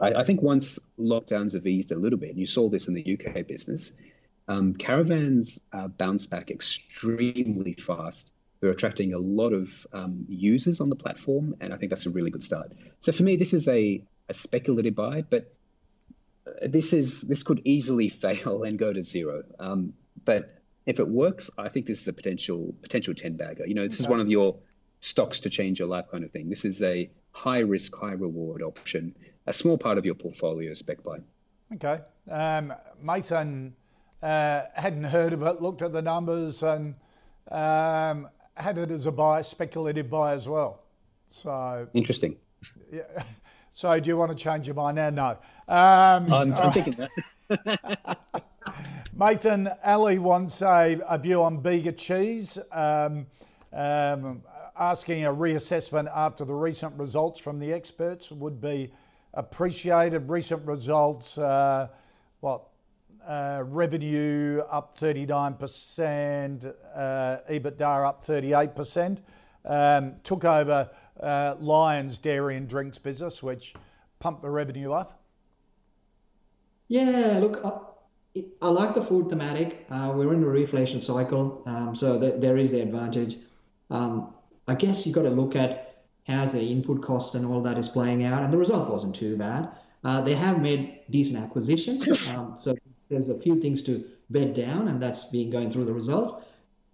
I, 0.00 0.14
I 0.14 0.24
think 0.24 0.42
once 0.42 0.78
lockdowns 0.98 1.52
have 1.54 1.66
eased 1.66 1.92
a 1.92 1.96
little 1.96 2.18
bit, 2.18 2.30
and 2.30 2.38
you 2.38 2.46
saw 2.46 2.68
this 2.68 2.88
in 2.88 2.94
the 2.94 3.18
UK 3.18 3.46
business, 3.46 3.92
um, 4.48 4.74
caravans 4.74 5.60
uh, 5.72 5.88
bounce 5.88 6.26
back 6.26 6.50
extremely 6.50 7.74
fast. 7.74 8.30
They're 8.60 8.70
attracting 8.70 9.12
a 9.12 9.18
lot 9.18 9.52
of 9.52 9.70
um, 9.92 10.24
users 10.28 10.80
on 10.80 10.88
the 10.88 10.96
platform, 10.96 11.54
and 11.60 11.72
I 11.72 11.76
think 11.76 11.90
that's 11.90 12.06
a 12.06 12.10
really 12.10 12.30
good 12.30 12.42
start. 12.42 12.72
So 13.00 13.12
for 13.12 13.22
me, 13.22 13.36
this 13.36 13.52
is 13.52 13.68
a, 13.68 14.02
a 14.32 14.34
speculative 14.34 14.94
buy, 14.94 15.22
but 15.22 15.52
uh, 16.46 16.66
this 16.66 16.92
is 16.92 17.20
this 17.22 17.42
could 17.42 17.60
easily 17.64 18.08
fail 18.24 18.64
and 18.64 18.78
go 18.78 18.92
to 18.92 19.02
zero. 19.02 19.44
Um, 19.58 19.92
but 20.24 20.58
if 20.86 20.98
it 20.98 21.08
works, 21.08 21.50
I 21.58 21.68
think 21.68 21.86
this 21.86 22.00
is 22.00 22.08
a 22.08 22.12
potential 22.12 22.74
potential 22.82 23.14
ten 23.14 23.36
bagger. 23.36 23.66
You 23.66 23.74
know, 23.74 23.86
this 23.86 24.00
okay. 24.00 24.04
is 24.04 24.08
one 24.08 24.20
of 24.20 24.28
your 24.28 24.56
stocks 25.00 25.38
to 25.40 25.50
change 25.50 25.78
your 25.78 25.88
life 25.88 26.06
kind 26.10 26.24
of 26.24 26.30
thing. 26.30 26.48
This 26.48 26.64
is 26.64 26.82
a 26.82 27.10
high 27.32 27.60
risk, 27.60 27.94
high 27.94 28.12
reward 28.12 28.62
option, 28.62 29.14
a 29.46 29.52
small 29.52 29.78
part 29.78 29.98
of 29.98 30.06
your 30.06 30.14
portfolio 30.14 30.74
spec 30.74 31.02
buy. 31.02 31.18
Okay, 31.74 32.00
um, 32.30 32.74
uh, 34.22 34.60
hadn't 34.74 35.04
heard 35.04 35.32
of 35.32 35.42
it, 35.42 35.60
looked 35.60 35.82
at 35.82 35.92
the 35.92 36.02
numbers, 36.02 36.62
and 36.62 36.94
um, 37.50 38.28
had 38.54 38.78
it 38.78 38.90
as 38.90 39.06
a 39.06 39.12
buy, 39.12 39.42
speculative 39.42 40.08
buy 40.08 40.32
as 40.32 40.48
well. 40.48 40.80
So 41.30 41.86
interesting. 41.92 42.36
Yeah. 42.92 43.24
So 43.72 43.98
do 43.98 44.08
you 44.08 44.16
want 44.16 44.36
to 44.36 44.42
change 44.42 44.66
your 44.66 44.74
mind 44.74 44.96
now? 44.96 45.10
No. 45.10 45.28
Um, 45.68 46.32
I'm, 46.32 46.54
I'm 46.54 46.72
thinking 46.72 47.08
that. 47.48 48.18
Mathan 49.16 49.76
Ali 49.84 50.18
wants 50.18 50.60
a, 50.62 51.00
a, 51.08 51.18
view 51.18 51.42
on 51.42 51.58
Bega 51.58 51.92
cheese, 51.92 52.58
um, 52.70 53.26
um, 53.72 54.42
asking 54.78 55.24
a 55.24 55.32
reassessment 55.32 56.10
after 56.14 56.44
the 56.44 56.54
recent 56.54 56.98
results 56.98 57.40
from 57.40 57.58
the 57.58 57.72
experts 57.72 58.30
would 58.30 58.60
be 58.60 58.90
appreciated. 59.34 60.28
Recent 60.28 60.66
results, 60.66 61.38
uh, 61.38 61.88
what 62.40 62.64
uh, 63.26 63.62
revenue 63.64 64.62
up 64.70 64.98
39%, 64.98 66.74
uh, 66.94 67.00
EBITDA 67.50 68.08
up 68.08 68.24
38%. 68.26 69.18
Um, 69.64 70.14
took 70.24 70.44
over 70.44 70.90
uh, 71.22 71.56
Lions 71.60 72.18
Dairy 72.18 72.56
and 72.56 72.68
Drinks 72.68 72.98
business, 72.98 73.42
which 73.42 73.74
pumped 74.18 74.42
the 74.42 74.50
revenue 74.50 74.92
up. 74.92 75.20
Yeah, 76.88 77.38
look, 77.40 77.60
I, 77.64 78.44
I 78.60 78.68
like 78.68 78.94
the 78.94 79.02
food 79.02 79.28
thematic. 79.28 79.86
Uh, 79.90 80.12
we're 80.14 80.34
in 80.34 80.42
a 80.42 80.46
reflation 80.46 81.02
cycle, 81.02 81.62
um, 81.66 81.94
so 81.94 82.20
th- 82.20 82.34
there 82.40 82.56
is 82.56 82.72
the 82.72 82.82
advantage. 82.82 83.38
Um, 83.90 84.34
I 84.68 84.74
guess 84.74 85.06
you've 85.06 85.14
got 85.14 85.22
to 85.22 85.30
look 85.30 85.56
at 85.56 86.04
how 86.26 86.44
the 86.44 86.60
input 86.62 87.02
costs 87.02 87.34
and 87.34 87.44
all 87.46 87.62
that 87.62 87.78
is 87.78 87.88
playing 87.88 88.24
out, 88.24 88.42
and 88.42 88.52
the 88.52 88.58
result 88.58 88.90
wasn't 88.90 89.14
too 89.14 89.36
bad. 89.36 89.70
Uh, 90.04 90.20
they 90.20 90.34
have 90.34 90.60
made 90.60 91.00
decent 91.10 91.38
acquisitions, 91.38 92.08
um, 92.26 92.56
so 92.60 92.74
there's 93.08 93.28
a 93.28 93.38
few 93.38 93.60
things 93.60 93.82
to 93.82 94.04
bed 94.30 94.54
down, 94.54 94.88
and 94.88 95.00
that's 95.00 95.24
been 95.24 95.50
going 95.50 95.70
through 95.70 95.84
the 95.84 95.92
result. 95.92 96.44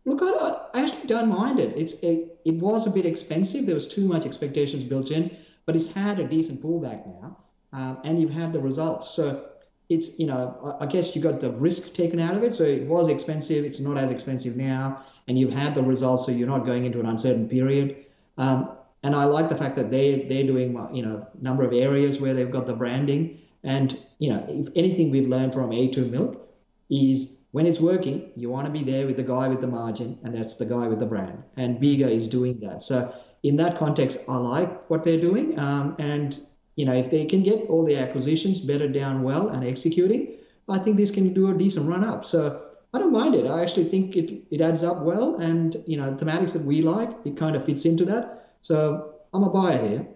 Look, 0.04 0.20
I, 0.22 0.78
I 0.78 0.84
actually 0.84 1.06
don't 1.06 1.28
mind 1.28 1.60
it. 1.60 1.76
It's 1.76 1.94
it, 1.94 2.40
it 2.44 2.54
was 2.54 2.86
a 2.86 2.90
bit 2.90 3.06
expensive. 3.06 3.66
There 3.66 3.74
was 3.74 3.86
too 3.86 4.06
much 4.06 4.24
expectations 4.24 4.84
built 4.84 5.10
in, 5.10 5.36
but 5.66 5.76
it's 5.76 5.86
had 5.86 6.18
a 6.18 6.26
decent 6.26 6.62
pullback 6.62 7.06
now, 7.06 7.36
um, 7.72 7.98
and 8.04 8.20
you've 8.20 8.30
had 8.30 8.52
the 8.52 8.60
results. 8.60 9.10
So 9.14 9.44
it's 9.88 10.18
you 10.18 10.26
know 10.26 10.76
I, 10.80 10.84
I 10.84 10.86
guess 10.86 11.14
you 11.14 11.22
got 11.22 11.40
the 11.40 11.50
risk 11.50 11.92
taken 11.94 12.20
out 12.20 12.36
of 12.36 12.42
it. 12.42 12.54
So 12.54 12.64
it 12.64 12.86
was 12.86 13.08
expensive. 13.08 13.64
It's 13.64 13.80
not 13.80 13.98
as 13.98 14.10
expensive 14.10 14.56
now, 14.56 15.04
and 15.26 15.38
you've 15.38 15.52
had 15.52 15.74
the 15.74 15.82
results. 15.82 16.26
So 16.26 16.32
you're 16.32 16.48
not 16.48 16.64
going 16.64 16.84
into 16.84 17.00
an 17.00 17.06
uncertain 17.06 17.48
period. 17.48 18.06
Um, 18.38 18.70
and 19.02 19.14
I 19.14 19.24
like 19.24 19.48
the 19.48 19.56
fact 19.56 19.76
that 19.76 19.90
they 19.90 20.26
they're 20.28 20.46
doing 20.46 20.76
you 20.92 21.02
know 21.04 21.26
number 21.40 21.64
of 21.64 21.72
areas 21.72 22.20
where 22.20 22.34
they've 22.34 22.50
got 22.50 22.66
the 22.66 22.74
branding. 22.74 23.40
And 23.64 23.98
you 24.18 24.32
know, 24.32 24.44
if 24.48 24.68
anything 24.74 25.10
we've 25.10 25.28
learned 25.28 25.52
from 25.52 25.70
A2 25.70 26.10
Milk 26.10 26.48
is 26.90 27.37
when 27.52 27.66
it's 27.66 27.80
working, 27.80 28.30
you 28.36 28.50
want 28.50 28.66
to 28.66 28.72
be 28.72 28.84
there 28.84 29.06
with 29.06 29.16
the 29.16 29.22
guy 29.22 29.48
with 29.48 29.60
the 29.60 29.66
margin, 29.66 30.18
and 30.22 30.34
that's 30.34 30.56
the 30.56 30.66
guy 30.66 30.86
with 30.86 30.98
the 30.98 31.06
brand. 31.06 31.42
And 31.56 31.80
Bega 31.80 32.08
is 32.08 32.28
doing 32.28 32.60
that. 32.60 32.82
So 32.82 33.14
in 33.42 33.56
that 33.56 33.78
context, 33.78 34.18
I 34.28 34.36
like 34.36 34.88
what 34.90 35.04
they're 35.04 35.20
doing. 35.20 35.58
Um, 35.58 35.96
and 35.98 36.38
you 36.76 36.84
know, 36.84 36.92
if 36.92 37.10
they 37.10 37.24
can 37.24 37.42
get 37.42 37.68
all 37.68 37.84
the 37.84 37.96
acquisitions 37.96 38.60
better 38.60 38.88
down 38.88 39.22
well 39.22 39.48
and 39.48 39.64
executing, 39.64 40.36
I 40.68 40.78
think 40.78 40.96
this 40.96 41.10
can 41.10 41.32
do 41.32 41.50
a 41.50 41.54
decent 41.54 41.88
run 41.88 42.04
up. 42.04 42.26
So 42.26 42.62
I 42.94 42.98
don't 42.98 43.12
mind 43.12 43.34
it. 43.34 43.46
I 43.46 43.62
actually 43.62 43.88
think 43.88 44.16
it, 44.16 44.42
it 44.50 44.60
adds 44.60 44.82
up 44.82 45.00
well, 45.02 45.36
and 45.36 45.82
you 45.86 45.96
know, 45.96 46.14
the 46.14 46.24
thematics 46.24 46.52
that 46.52 46.64
we 46.64 46.82
like, 46.82 47.10
it 47.24 47.36
kind 47.36 47.56
of 47.56 47.64
fits 47.64 47.84
into 47.84 48.04
that. 48.06 48.52
So 48.62 49.14
I'm 49.32 49.42
a 49.44 49.50
buyer 49.50 49.88
here. 49.88 50.06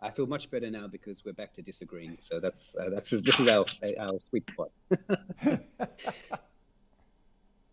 I 0.00 0.10
feel 0.10 0.26
much 0.26 0.50
better 0.50 0.70
now 0.70 0.86
because 0.88 1.24
we're 1.24 1.32
back 1.32 1.54
to 1.54 1.62
disagreeing. 1.62 2.18
So 2.22 2.40
that's 2.40 2.60
uh, 2.78 2.90
that's 2.90 3.10
this 3.10 3.40
is 3.40 3.48
our 3.48 3.64
our 3.98 4.18
sweet 4.28 4.48
spot. 4.50 4.70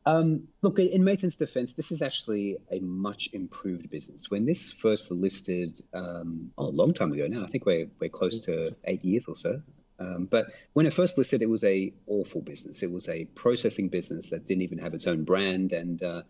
um, 0.06 0.48
look, 0.62 0.80
in 0.80 1.04
Mathan's 1.04 1.36
defense, 1.36 1.74
this 1.74 1.92
is 1.92 2.02
actually 2.02 2.58
a 2.72 2.80
much 2.80 3.30
improved 3.34 3.90
business. 3.90 4.30
When 4.30 4.46
this 4.46 4.72
first 4.72 5.12
listed, 5.12 5.82
um, 5.94 6.52
oh, 6.58 6.68
a 6.68 6.70
long 6.70 6.94
time 6.94 7.12
ago 7.12 7.28
now, 7.28 7.44
I 7.44 7.48
think 7.48 7.66
we're 7.66 7.88
we're 8.00 8.10
close 8.10 8.40
to 8.40 8.76
eight 8.86 9.04
years 9.04 9.26
or 9.26 9.36
so. 9.36 9.62
Um, 10.00 10.26
but 10.26 10.48
when 10.74 10.86
it 10.86 10.94
first 10.94 11.18
listed, 11.18 11.42
it 11.42 11.50
was 11.50 11.64
a 11.64 11.94
awful 12.08 12.42
business. 12.42 12.84
It 12.84 12.92
was 12.92 13.08
a 13.10 13.26
processing 13.26 13.90
business 13.90 14.30
that 14.30 14.46
didn't 14.46 14.64
even 14.64 14.78
have 14.80 14.94
its 14.94 15.08
own 15.08 15.24
brand, 15.24 15.74
and 15.74 16.02
uh, 16.02 16.24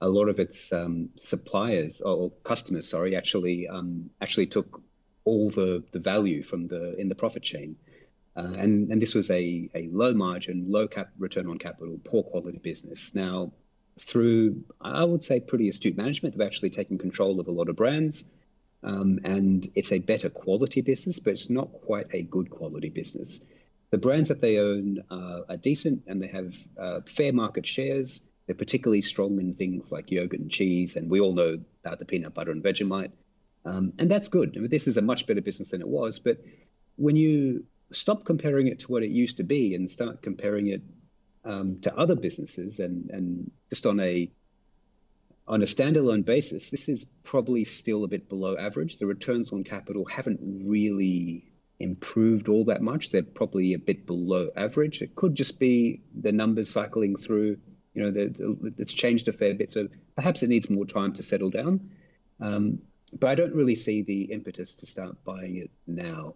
a 0.00 0.08
lot 0.08 0.28
of 0.28 0.38
its 0.40 0.72
um, 0.72 1.10
suppliers 1.16 2.00
or 2.00 2.30
customers, 2.44 2.88
sorry, 2.88 3.14
actually 3.16 3.68
um, 3.68 4.10
actually 4.20 4.46
took 4.46 4.82
all 5.24 5.50
the, 5.50 5.82
the 5.92 5.98
value 5.98 6.42
from 6.42 6.68
the 6.68 6.94
in 6.96 7.08
the 7.08 7.14
profit 7.14 7.42
chain. 7.42 7.76
Uh, 8.36 8.52
and, 8.58 8.90
and 8.90 9.00
this 9.00 9.14
was 9.14 9.30
a, 9.30 9.70
a 9.74 9.88
low 9.92 10.12
margin, 10.12 10.66
low 10.68 10.88
cap 10.88 11.10
return 11.18 11.46
on 11.48 11.56
capital, 11.58 12.00
poor 12.04 12.24
quality 12.24 12.58
business. 12.58 13.12
Now, 13.14 13.52
through 14.00 14.64
I 14.80 15.04
would 15.04 15.22
say 15.22 15.38
pretty 15.40 15.68
astute 15.68 15.96
management, 15.96 16.36
they've 16.36 16.46
actually 16.46 16.70
taken 16.70 16.98
control 16.98 17.38
of 17.38 17.46
a 17.46 17.52
lot 17.52 17.68
of 17.68 17.76
brands, 17.76 18.24
um, 18.82 19.20
and 19.24 19.70
it's 19.74 19.92
a 19.92 19.98
better 19.98 20.28
quality 20.28 20.80
business, 20.80 21.20
but 21.20 21.32
it's 21.34 21.48
not 21.48 21.72
quite 21.84 22.08
a 22.12 22.22
good 22.22 22.50
quality 22.50 22.90
business. 22.90 23.40
The 23.90 23.98
brands 23.98 24.28
that 24.28 24.40
they 24.40 24.58
own 24.58 25.04
uh, 25.10 25.42
are 25.48 25.56
decent, 25.56 26.02
and 26.08 26.20
they 26.20 26.26
have 26.26 26.52
uh, 26.76 27.00
fair 27.06 27.32
market 27.32 27.66
shares. 27.66 28.20
They're 28.46 28.56
particularly 28.56 29.00
strong 29.00 29.38
in 29.38 29.54
things 29.54 29.84
like 29.90 30.10
yogurt 30.10 30.40
and 30.40 30.50
cheese, 30.50 30.96
and 30.96 31.08
we 31.08 31.20
all 31.20 31.32
know 31.32 31.60
about 31.84 32.00
the 32.00 32.04
peanut 32.04 32.34
butter 32.34 32.50
and 32.50 32.62
Vegemite. 32.62 33.12
Um, 33.64 33.92
and 33.98 34.10
that's 34.10 34.28
good. 34.28 34.54
I 34.56 34.60
mean, 34.60 34.70
this 34.70 34.86
is 34.86 34.96
a 34.96 35.02
much 35.02 35.26
better 35.26 35.40
business 35.40 35.68
than 35.68 35.80
it 35.80 35.88
was. 35.88 36.18
But 36.18 36.38
when 36.96 37.16
you 37.16 37.64
stop 37.92 38.24
comparing 38.24 38.66
it 38.66 38.80
to 38.80 38.86
what 38.92 39.02
it 39.02 39.10
used 39.10 39.38
to 39.38 39.44
be 39.44 39.74
and 39.74 39.90
start 39.90 40.22
comparing 40.22 40.68
it 40.68 40.82
um, 41.44 41.80
to 41.82 41.94
other 41.96 42.16
businesses 42.16 42.78
and, 42.78 43.10
and 43.10 43.50
just 43.70 43.86
on 43.86 44.00
a 44.00 44.30
on 45.46 45.62
a 45.62 45.66
standalone 45.66 46.24
basis, 46.24 46.70
this 46.70 46.88
is 46.88 47.04
probably 47.22 47.64
still 47.64 48.04
a 48.04 48.08
bit 48.08 48.30
below 48.30 48.56
average. 48.56 48.96
The 48.96 49.04
returns 49.06 49.52
on 49.52 49.62
capital 49.62 50.06
haven't 50.06 50.40
really 50.42 51.52
improved 51.80 52.48
all 52.48 52.64
that 52.64 52.80
much. 52.80 53.10
They're 53.10 53.22
probably 53.22 53.74
a 53.74 53.78
bit 53.78 54.06
below 54.06 54.48
average. 54.56 55.02
It 55.02 55.14
could 55.14 55.34
just 55.34 55.58
be 55.58 56.00
the 56.18 56.32
numbers 56.32 56.70
cycling 56.70 57.16
through. 57.16 57.58
You 57.92 58.10
know, 58.10 58.72
it's 58.78 58.94
changed 58.94 59.28
a 59.28 59.32
fair 59.32 59.52
bit. 59.52 59.70
So 59.70 59.88
perhaps 60.16 60.42
it 60.42 60.48
needs 60.48 60.70
more 60.70 60.86
time 60.86 61.12
to 61.14 61.22
settle 61.22 61.50
down. 61.50 61.90
Um, 62.40 62.80
but 63.18 63.28
I 63.28 63.34
don't 63.34 63.54
really 63.54 63.74
see 63.74 64.02
the 64.02 64.22
impetus 64.22 64.74
to 64.76 64.86
start 64.86 65.16
buying 65.24 65.56
it 65.56 65.70
now. 65.86 66.34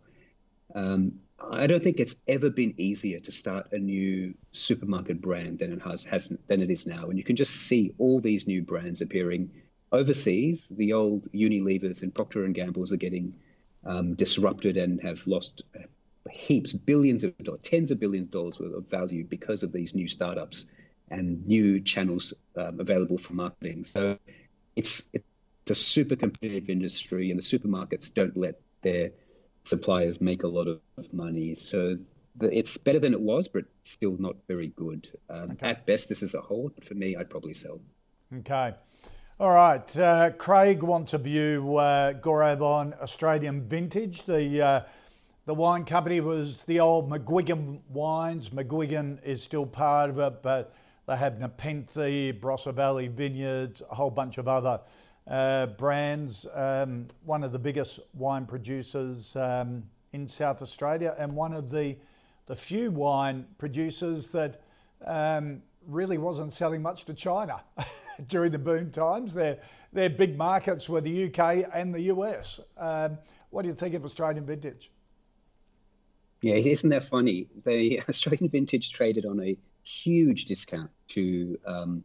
Um, 0.74 1.12
I 1.50 1.66
don't 1.66 1.82
think 1.82 2.00
it's 2.00 2.16
ever 2.26 2.50
been 2.50 2.74
easier 2.76 3.20
to 3.20 3.32
start 3.32 3.72
a 3.72 3.78
new 3.78 4.34
supermarket 4.52 5.20
brand 5.20 5.60
than 5.60 5.72
it 5.72 5.82
has, 5.82 6.02
has 6.04 6.32
than 6.48 6.60
it 6.62 6.70
is 6.70 6.86
now, 6.86 7.08
and 7.08 7.18
you 7.18 7.24
can 7.24 7.36
just 7.36 7.54
see 7.54 7.94
all 7.98 8.20
these 8.20 8.46
new 8.46 8.62
brands 8.62 9.00
appearing 9.00 9.50
overseas. 9.92 10.68
The 10.70 10.92
old 10.92 11.30
Unilevers 11.32 12.02
and 12.02 12.14
Procter 12.14 12.44
and 12.44 12.54
Gamble's 12.54 12.92
are 12.92 12.96
getting 12.96 13.34
um, 13.84 14.14
disrupted 14.14 14.76
and 14.76 15.00
have 15.00 15.20
lost 15.26 15.62
heaps, 16.30 16.72
billions 16.72 17.24
of 17.24 17.36
dollars, 17.38 17.60
tens 17.62 17.90
of 17.90 18.00
billions 18.00 18.26
of 18.26 18.30
dollars 18.32 18.58
worth 18.58 18.74
of 18.74 18.88
value 18.88 19.24
because 19.24 19.62
of 19.62 19.72
these 19.72 19.94
new 19.94 20.08
startups 20.08 20.66
and 21.10 21.46
new 21.46 21.80
channels 21.80 22.34
um, 22.56 22.80
available 22.80 23.18
for 23.18 23.32
marketing. 23.32 23.84
So 23.84 24.18
it's 24.76 25.02
it's 25.12 25.24
a 25.70 25.74
super 25.74 26.16
competitive 26.16 26.70
industry, 26.70 27.30
and 27.30 27.38
the 27.38 27.42
supermarkets 27.42 28.12
don't 28.12 28.36
let 28.36 28.60
their 28.82 29.10
suppliers 29.64 30.20
make 30.20 30.42
a 30.42 30.48
lot 30.48 30.68
of 30.68 30.80
money. 31.12 31.54
So 31.54 31.98
the, 32.36 32.56
it's 32.56 32.76
better 32.76 32.98
than 32.98 33.12
it 33.12 33.20
was, 33.20 33.48
but 33.48 33.64
still 33.84 34.16
not 34.18 34.36
very 34.46 34.68
good. 34.68 35.08
Um, 35.28 35.52
okay. 35.52 35.70
At 35.70 35.86
best, 35.86 36.08
this 36.08 36.22
is 36.22 36.34
a 36.34 36.40
hold, 36.40 36.74
but 36.74 36.84
for 36.84 36.94
me, 36.94 37.16
I'd 37.16 37.30
probably 37.30 37.54
sell. 37.54 37.80
Okay. 38.38 38.74
All 39.40 39.52
right. 39.52 39.96
Uh, 39.96 40.30
Craig 40.30 40.82
wants 40.82 41.12
to 41.12 41.18
view 41.18 41.76
uh, 41.76 42.14
Gaurav 42.14 42.60
Australian 43.00 43.68
Vintage. 43.68 44.24
The 44.24 44.60
uh, 44.60 44.80
the 45.46 45.54
wine 45.54 45.84
company 45.84 46.20
was 46.20 46.64
the 46.64 46.80
old 46.80 47.08
McGuigan 47.08 47.80
Wines. 47.88 48.50
McGuigan 48.50 49.22
is 49.24 49.42
still 49.42 49.64
part 49.64 50.10
of 50.10 50.18
it, 50.18 50.42
but 50.42 50.74
they 51.06 51.16
have 51.16 51.40
Nepenthe, 51.40 51.94
Barossa 52.38 52.74
Valley 52.74 53.08
Vineyards, 53.08 53.80
a 53.90 53.94
whole 53.94 54.10
bunch 54.10 54.36
of 54.36 54.46
other 54.46 54.80
uh, 55.28 55.66
brands, 55.66 56.46
um, 56.54 57.06
one 57.24 57.44
of 57.44 57.52
the 57.52 57.58
biggest 57.58 58.00
wine 58.14 58.46
producers 58.46 59.36
um, 59.36 59.84
in 60.12 60.26
South 60.26 60.62
Australia, 60.62 61.14
and 61.18 61.34
one 61.34 61.52
of 61.52 61.70
the 61.70 61.96
the 62.46 62.56
few 62.56 62.90
wine 62.90 63.44
producers 63.58 64.28
that 64.28 64.62
um, 65.04 65.62
really 65.86 66.16
wasn't 66.16 66.50
selling 66.52 66.80
much 66.80 67.04
to 67.04 67.12
China 67.12 67.60
during 68.26 68.50
the 68.52 68.58
boom 68.58 68.90
times. 68.90 69.34
Their 69.34 69.58
their 69.92 70.10
big 70.10 70.36
markets 70.36 70.88
were 70.88 71.00
the 71.00 71.26
UK 71.26 71.68
and 71.72 71.94
the 71.94 72.02
US. 72.02 72.60
Um, 72.76 73.18
what 73.50 73.62
do 73.62 73.68
you 73.68 73.74
think 73.74 73.94
of 73.94 74.04
Australian 74.04 74.46
vintage? 74.46 74.90
Yeah, 76.40 76.54
isn't 76.54 76.88
that 76.90 77.04
funny? 77.04 77.48
The 77.64 78.02
Australian 78.08 78.48
vintage 78.48 78.92
traded 78.92 79.26
on 79.26 79.40
a 79.40 79.56
huge 79.82 80.44
discount 80.44 80.90
to 81.08 81.58
um, 81.66 82.04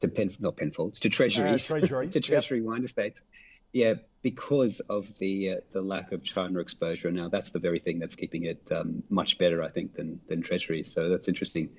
to 0.00 0.08
Pen, 0.08 0.34
not 0.40 0.56
Penfolds, 0.56 1.00
to 1.00 1.08
Treasury, 1.08 1.50
uh, 1.50 1.58
Treasury. 1.58 2.08
to 2.12 2.20
Treasury 2.20 2.58
yep. 2.58 2.66
Wine 2.66 2.84
Estates. 2.84 3.18
Yeah, 3.72 3.94
because 4.22 4.80
of 4.88 5.06
the 5.18 5.50
uh, 5.50 5.56
the 5.72 5.80
lack 5.80 6.12
of 6.12 6.24
China 6.24 6.58
exposure. 6.58 7.10
Now 7.10 7.28
that's 7.28 7.50
the 7.50 7.60
very 7.60 7.78
thing 7.78 7.98
that's 7.98 8.16
keeping 8.16 8.44
it 8.44 8.70
um, 8.72 9.02
much 9.08 9.38
better, 9.38 9.62
I 9.62 9.68
think, 9.68 9.94
than 9.94 10.20
than 10.28 10.42
Treasury. 10.42 10.82
So 10.82 11.08
that's 11.08 11.28
interesting. 11.28 11.70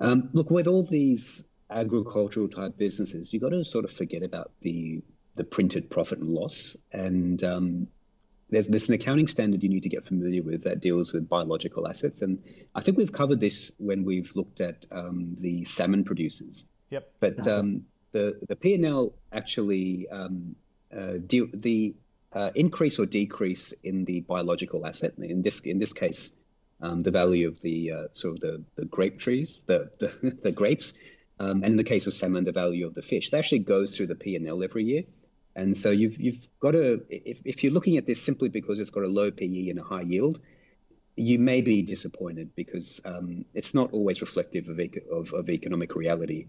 Um, 0.00 0.30
look, 0.32 0.50
with 0.50 0.66
all 0.66 0.84
these 0.84 1.44
agricultural 1.70 2.48
type 2.48 2.78
businesses, 2.78 3.32
you've 3.32 3.42
got 3.42 3.50
to 3.50 3.64
sort 3.64 3.84
of 3.84 3.90
forget 3.90 4.22
about 4.22 4.52
the 4.62 5.02
the 5.38 5.44
printed 5.44 5.88
profit 5.88 6.18
and 6.18 6.28
loss. 6.28 6.76
And 6.92 7.42
um, 7.44 7.86
there's, 8.50 8.66
there's 8.66 8.88
an 8.88 8.94
accounting 8.94 9.28
standard 9.28 9.62
you 9.62 9.68
need 9.68 9.84
to 9.84 9.88
get 9.88 10.06
familiar 10.06 10.42
with 10.42 10.64
that 10.64 10.80
deals 10.80 11.12
with 11.12 11.28
biological 11.28 11.88
assets. 11.88 12.22
And 12.22 12.42
I 12.74 12.82
think 12.82 12.98
we've 12.98 13.12
covered 13.12 13.40
this 13.40 13.72
when 13.78 14.04
we've 14.04 14.30
looked 14.34 14.60
at 14.60 14.84
um, 14.90 15.36
the 15.40 15.64
salmon 15.64 16.04
producers. 16.04 16.66
Yep. 16.90 17.12
But 17.20 17.48
um, 17.48 17.84
the 18.12 18.38
the 18.48 18.56
P 18.56 18.74
and 18.74 18.86
L 18.86 19.12
actually 19.32 20.08
um, 20.08 20.56
uh, 20.96 21.14
de- 21.26 21.50
the 21.52 21.94
uh, 22.32 22.50
increase 22.54 22.98
or 22.98 23.06
decrease 23.06 23.72
in 23.82 24.04
the 24.04 24.20
biological 24.20 24.86
asset 24.86 25.14
in 25.18 25.42
this 25.42 25.60
in 25.60 25.78
this 25.78 25.92
case 25.92 26.30
um, 26.80 27.02
the 27.02 27.10
value 27.10 27.48
of 27.48 27.60
the 27.62 27.92
uh, 27.92 28.04
sort 28.12 28.34
of 28.34 28.40
the, 28.40 28.62
the 28.76 28.84
grape 28.84 29.18
trees 29.18 29.60
the 29.66 29.90
the, 29.98 30.36
the 30.42 30.52
grapes 30.52 30.92
um, 31.40 31.62
and 31.62 31.66
in 31.66 31.76
the 31.76 31.84
case 31.84 32.06
of 32.06 32.14
salmon 32.14 32.44
the 32.44 32.52
value 32.52 32.86
of 32.86 32.94
the 32.94 33.02
fish 33.02 33.30
that 33.30 33.38
actually 33.38 33.60
goes 33.60 33.96
through 33.96 34.06
the 34.06 34.14
P 34.14 34.36
and 34.36 34.46
L 34.46 34.62
every 34.62 34.84
year 34.84 35.04
and 35.56 35.76
so 35.76 35.90
you've 35.90 36.18
you've 36.20 36.40
got 36.60 36.72
to 36.72 37.02
if, 37.08 37.38
if 37.44 37.64
you're 37.64 37.72
looking 37.72 37.96
at 37.96 38.06
this 38.06 38.22
simply 38.22 38.48
because 38.48 38.78
it's 38.78 38.90
got 38.90 39.04
a 39.04 39.08
low 39.08 39.30
PE 39.30 39.70
and 39.70 39.78
a 39.78 39.82
high 39.82 40.02
yield 40.02 40.38
you 41.18 41.38
may 41.38 41.60
be 41.60 41.82
disappointed 41.82 42.54
because 42.54 43.00
um, 43.04 43.44
it's 43.52 43.74
not 43.74 43.92
always 43.92 44.20
reflective 44.20 44.68
of, 44.68 44.78
eco- 44.78 45.00
of, 45.10 45.32
of 45.32 45.50
economic 45.50 45.96
reality. 45.96 46.46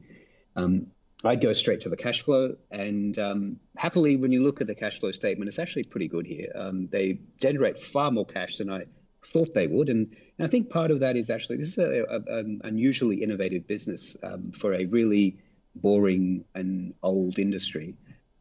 Um, 0.60 0.88
I'd 1.24 1.42
go 1.42 1.52
straight 1.52 1.82
to 1.82 1.90
the 1.90 1.98
cash 1.98 2.22
flow, 2.22 2.56
and 2.72 3.18
um, 3.20 3.60
happily, 3.76 4.16
when 4.16 4.32
you 4.32 4.42
look 4.42 4.62
at 4.62 4.68
the 4.68 4.76
cash 4.76 5.00
flow 5.00 5.12
statement, 5.12 5.50
it's 5.50 5.60
actually 5.60 5.84
pretty 5.84 6.08
good 6.08 6.26
here. 6.26 6.50
Um, 6.56 6.88
they 6.92 7.20
generate 7.42 7.78
far 7.78 8.10
more 8.10 8.26
cash 8.26 8.58
than 8.58 8.70
I 8.70 8.86
thought 9.26 9.54
they 9.54 9.68
would, 9.68 9.90
and, 9.90 10.16
and 10.38 10.48
I 10.48 10.50
think 10.50 10.70
part 10.70 10.92
of 10.92 11.02
that 11.02 11.18
is 11.18 11.30
actually 11.30 11.58
this 11.58 11.70
is 11.70 11.78
a, 11.78 12.06
an 12.28 12.62
unusually 12.64 13.22
innovative 13.22 13.68
business 13.68 14.16
um, 14.24 14.52
for 14.54 14.74
a 14.74 14.86
really 14.86 15.38
boring 15.76 16.46
and 16.56 16.94
old 17.04 17.38
industry. 17.38 17.96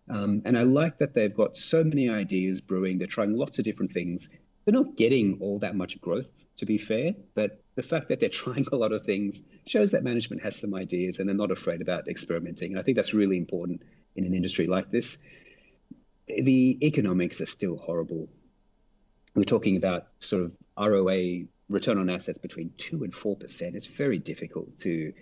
Um, 0.09 0.40
and 0.44 0.57
I 0.57 0.62
like 0.62 0.98
that 0.98 1.14
they've 1.14 1.35
got 1.35 1.57
so 1.57 1.85
many 1.85 2.09
ideas 2.09 2.61
brewing. 2.61 2.98
They're 2.98 3.07
trying 3.07 3.37
lots 3.37 3.59
of 3.59 3.64
different 3.64 3.92
things. 3.92 4.31
They're 4.64 4.72
not 4.72 4.96
getting 4.96 5.37
all 5.40 5.59
that 5.59 5.74
much 5.74 6.00
growth, 6.00 6.28
to 6.59 6.66
be 6.66 6.79
fair, 6.79 7.14
but 7.35 7.62
the 7.75 7.83
fact 7.83 8.09
that 8.09 8.21
they're 8.21 8.29
trying 8.44 8.66
a 8.73 8.77
lot 8.77 8.92
of 8.92 9.05
things 9.05 9.40
shows 9.66 9.92
that 9.92 10.05
management 10.05 10.42
has 10.42 10.57
some 10.57 10.75
ideas 10.75 11.18
and 11.18 11.29
they're 11.29 11.37
not 11.37 11.51
afraid 11.51 11.81
about 11.81 12.09
experimenting. 12.09 12.73
And 12.73 12.81
I 12.81 12.83
think 12.83 12.97
that's 12.97 13.14
really 13.14 13.37
important 13.37 13.83
in 14.16 14.25
an 14.25 14.35
industry 14.35 14.66
like 14.66 14.90
this. 14.90 15.18
The 16.27 16.79
economics 16.83 17.40
are 17.40 17.47
still 17.47 17.77
horrible. 17.77 18.29
We're 19.35 19.44
talking 19.44 19.77
about 19.77 20.09
sort 20.21 20.44
of 20.44 20.53
ROA 20.77 21.44
return 21.68 21.99
on 21.99 22.11
assets 22.11 22.38
between 22.38 22.73
two 22.79 23.05
and 23.05 23.14
four 23.14 23.37
percent, 23.37 23.77
it's 23.77 23.87
very 23.87 24.18
difficult 24.18 24.79
to 24.81 25.12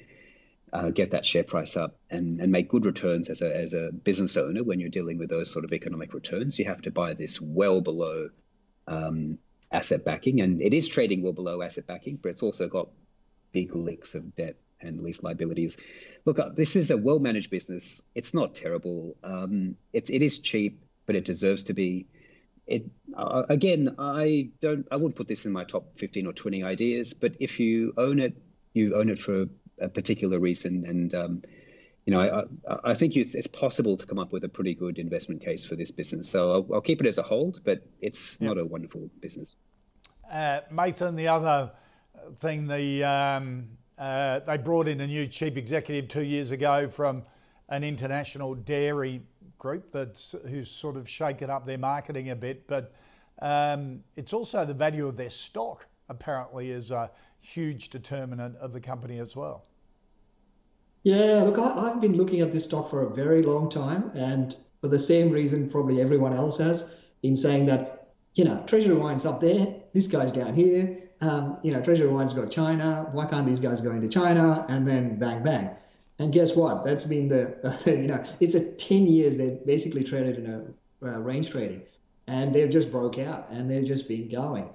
uh, 0.72 0.90
get 0.90 1.10
that 1.12 1.24
share 1.24 1.44
price 1.44 1.76
up 1.76 1.96
and, 2.10 2.40
and 2.40 2.50
make 2.50 2.68
good 2.68 2.84
returns 2.84 3.28
as 3.28 3.40
a, 3.40 3.56
as 3.56 3.72
a 3.72 3.90
business 3.92 4.36
owner 4.36 4.62
when 4.62 4.80
you're 4.80 4.88
dealing 4.88 5.18
with 5.18 5.28
those 5.28 5.50
sort 5.50 5.64
of 5.64 5.72
economic 5.72 6.12
returns. 6.12 6.58
You 6.58 6.64
have 6.66 6.82
to 6.82 6.90
buy 6.90 7.14
this 7.14 7.40
well 7.40 7.80
below 7.80 8.30
um, 8.86 9.38
asset 9.72 10.04
backing, 10.04 10.40
and 10.40 10.62
it 10.62 10.72
is 10.74 10.88
trading 10.88 11.22
well 11.22 11.32
below 11.32 11.62
asset 11.62 11.86
backing, 11.86 12.18
but 12.22 12.30
it's 12.30 12.42
also 12.42 12.68
got 12.68 12.88
big 13.52 13.74
licks 13.74 14.14
of 14.14 14.34
debt 14.36 14.56
and 14.80 15.02
lease 15.02 15.22
liabilities. 15.22 15.76
Look, 16.24 16.38
uh, 16.38 16.50
this 16.50 16.76
is 16.76 16.90
a 16.90 16.96
well 16.96 17.18
managed 17.18 17.50
business. 17.50 18.02
It's 18.14 18.34
not 18.34 18.54
terrible. 18.54 19.16
Um, 19.22 19.76
it, 19.92 20.10
it 20.10 20.22
is 20.22 20.38
cheap, 20.38 20.82
but 21.06 21.16
it 21.16 21.24
deserves 21.24 21.62
to 21.64 21.74
be. 21.74 22.06
It 22.66 22.84
uh, 23.16 23.44
again, 23.48 23.94
I 23.98 24.50
don't. 24.60 24.86
I 24.90 24.96
wouldn't 24.96 25.16
put 25.16 25.28
this 25.28 25.44
in 25.44 25.52
my 25.52 25.64
top 25.64 25.98
fifteen 25.98 26.26
or 26.26 26.32
twenty 26.32 26.62
ideas. 26.64 27.12
But 27.14 27.36
if 27.38 27.60
you 27.60 27.94
own 27.96 28.18
it, 28.18 28.36
you 28.74 28.96
own 28.96 29.08
it 29.08 29.20
for 29.20 29.46
a 29.80 29.88
particular 29.88 30.38
reason, 30.38 30.84
and 30.84 31.14
um, 31.14 31.42
you 32.06 32.12
know, 32.12 32.46
I, 32.68 32.90
I 32.92 32.94
think 32.94 33.16
it's, 33.16 33.34
it's, 33.34 33.48
possible 33.48 33.96
to 33.96 34.06
come 34.06 34.18
up 34.18 34.32
with 34.32 34.44
a 34.44 34.48
pretty 34.48 34.74
good 34.74 34.98
investment 34.98 35.40
case 35.44 35.64
for 35.64 35.74
this 35.74 35.90
business. 35.90 36.28
So 36.28 36.52
I'll, 36.52 36.74
I'll 36.74 36.80
keep 36.80 37.00
it 37.00 37.06
as 37.06 37.18
a 37.18 37.22
hold, 37.22 37.60
but 37.64 37.82
it's 38.00 38.38
yep. 38.40 38.48
not 38.48 38.58
a 38.58 38.64
wonderful 38.64 39.10
business. 39.20 39.56
Uh, 40.30 40.60
Mathan, 40.72 41.16
the 41.16 41.26
other 41.26 41.72
thing, 42.38 42.68
the 42.68 43.02
um, 43.02 43.68
uh, 43.98 44.38
they 44.40 44.56
brought 44.56 44.86
in 44.86 45.00
a 45.00 45.06
new 45.06 45.26
chief 45.26 45.56
executive 45.56 46.08
two 46.08 46.22
years 46.22 46.52
ago 46.52 46.88
from 46.88 47.24
an 47.68 47.82
international 47.82 48.54
dairy 48.54 49.20
group 49.58 49.90
that's 49.90 50.34
who's 50.48 50.70
sort 50.70 50.96
of 50.96 51.08
shaken 51.08 51.50
up 51.50 51.66
their 51.66 51.78
marketing 51.78 52.30
a 52.30 52.36
bit, 52.36 52.68
but 52.68 52.94
um, 53.42 54.00
it's 54.14 54.32
also 54.32 54.64
the 54.64 54.74
value 54.74 55.08
of 55.08 55.16
their 55.16 55.30
stock 55.30 55.86
apparently 56.08 56.70
is 56.70 56.92
a 56.92 57.10
huge 57.40 57.88
determinant 57.88 58.56
of 58.56 58.72
the 58.72 58.80
company 58.80 59.18
as 59.18 59.34
well. 59.34 59.64
Yeah, 61.06 61.44
look, 61.44 61.56
I, 61.56 61.90
have 61.90 62.00
been 62.00 62.16
looking 62.16 62.40
at 62.40 62.52
this 62.52 62.64
stock 62.64 62.90
for 62.90 63.02
a 63.02 63.14
very 63.14 63.40
long 63.40 63.70
time, 63.70 64.10
and 64.16 64.56
for 64.80 64.88
the 64.88 64.98
same 64.98 65.30
reason 65.30 65.70
probably 65.70 66.00
everyone 66.00 66.32
else 66.32 66.58
has, 66.58 66.90
been 67.22 67.36
saying 67.36 67.66
that, 67.66 68.08
you 68.34 68.42
know, 68.42 68.64
Treasury 68.66 68.96
Wine's 68.96 69.24
up 69.24 69.40
there, 69.40 69.72
this 69.92 70.08
guy's 70.08 70.32
down 70.32 70.52
here, 70.52 70.98
um, 71.20 71.58
you 71.62 71.72
know, 71.72 71.80
Treasury 71.80 72.08
Wine's 72.08 72.32
got 72.32 72.50
China, 72.50 73.08
why 73.12 73.24
can't 73.24 73.46
these 73.46 73.60
guys 73.60 73.80
go 73.80 73.92
into 73.92 74.08
China? 74.08 74.66
And 74.68 74.84
then 74.84 75.16
bang, 75.16 75.44
bang. 75.44 75.70
And 76.18 76.32
guess 76.32 76.56
what? 76.56 76.84
That's 76.84 77.04
been 77.04 77.28
the, 77.28 77.56
uh, 77.64 77.76
you 77.88 78.08
know, 78.08 78.24
it's 78.40 78.56
a 78.56 78.72
10 78.72 79.06
years 79.06 79.36
they've 79.36 79.64
basically 79.64 80.02
traded 80.02 80.38
in 80.38 80.50
a 80.52 81.06
uh, 81.06 81.18
range 81.20 81.50
trading, 81.50 81.82
and 82.26 82.52
they've 82.52 82.68
just 82.68 82.90
broke 82.90 83.16
out, 83.16 83.46
and 83.52 83.70
they've 83.70 83.86
just 83.86 84.08
been 84.08 84.28
going. 84.28 84.68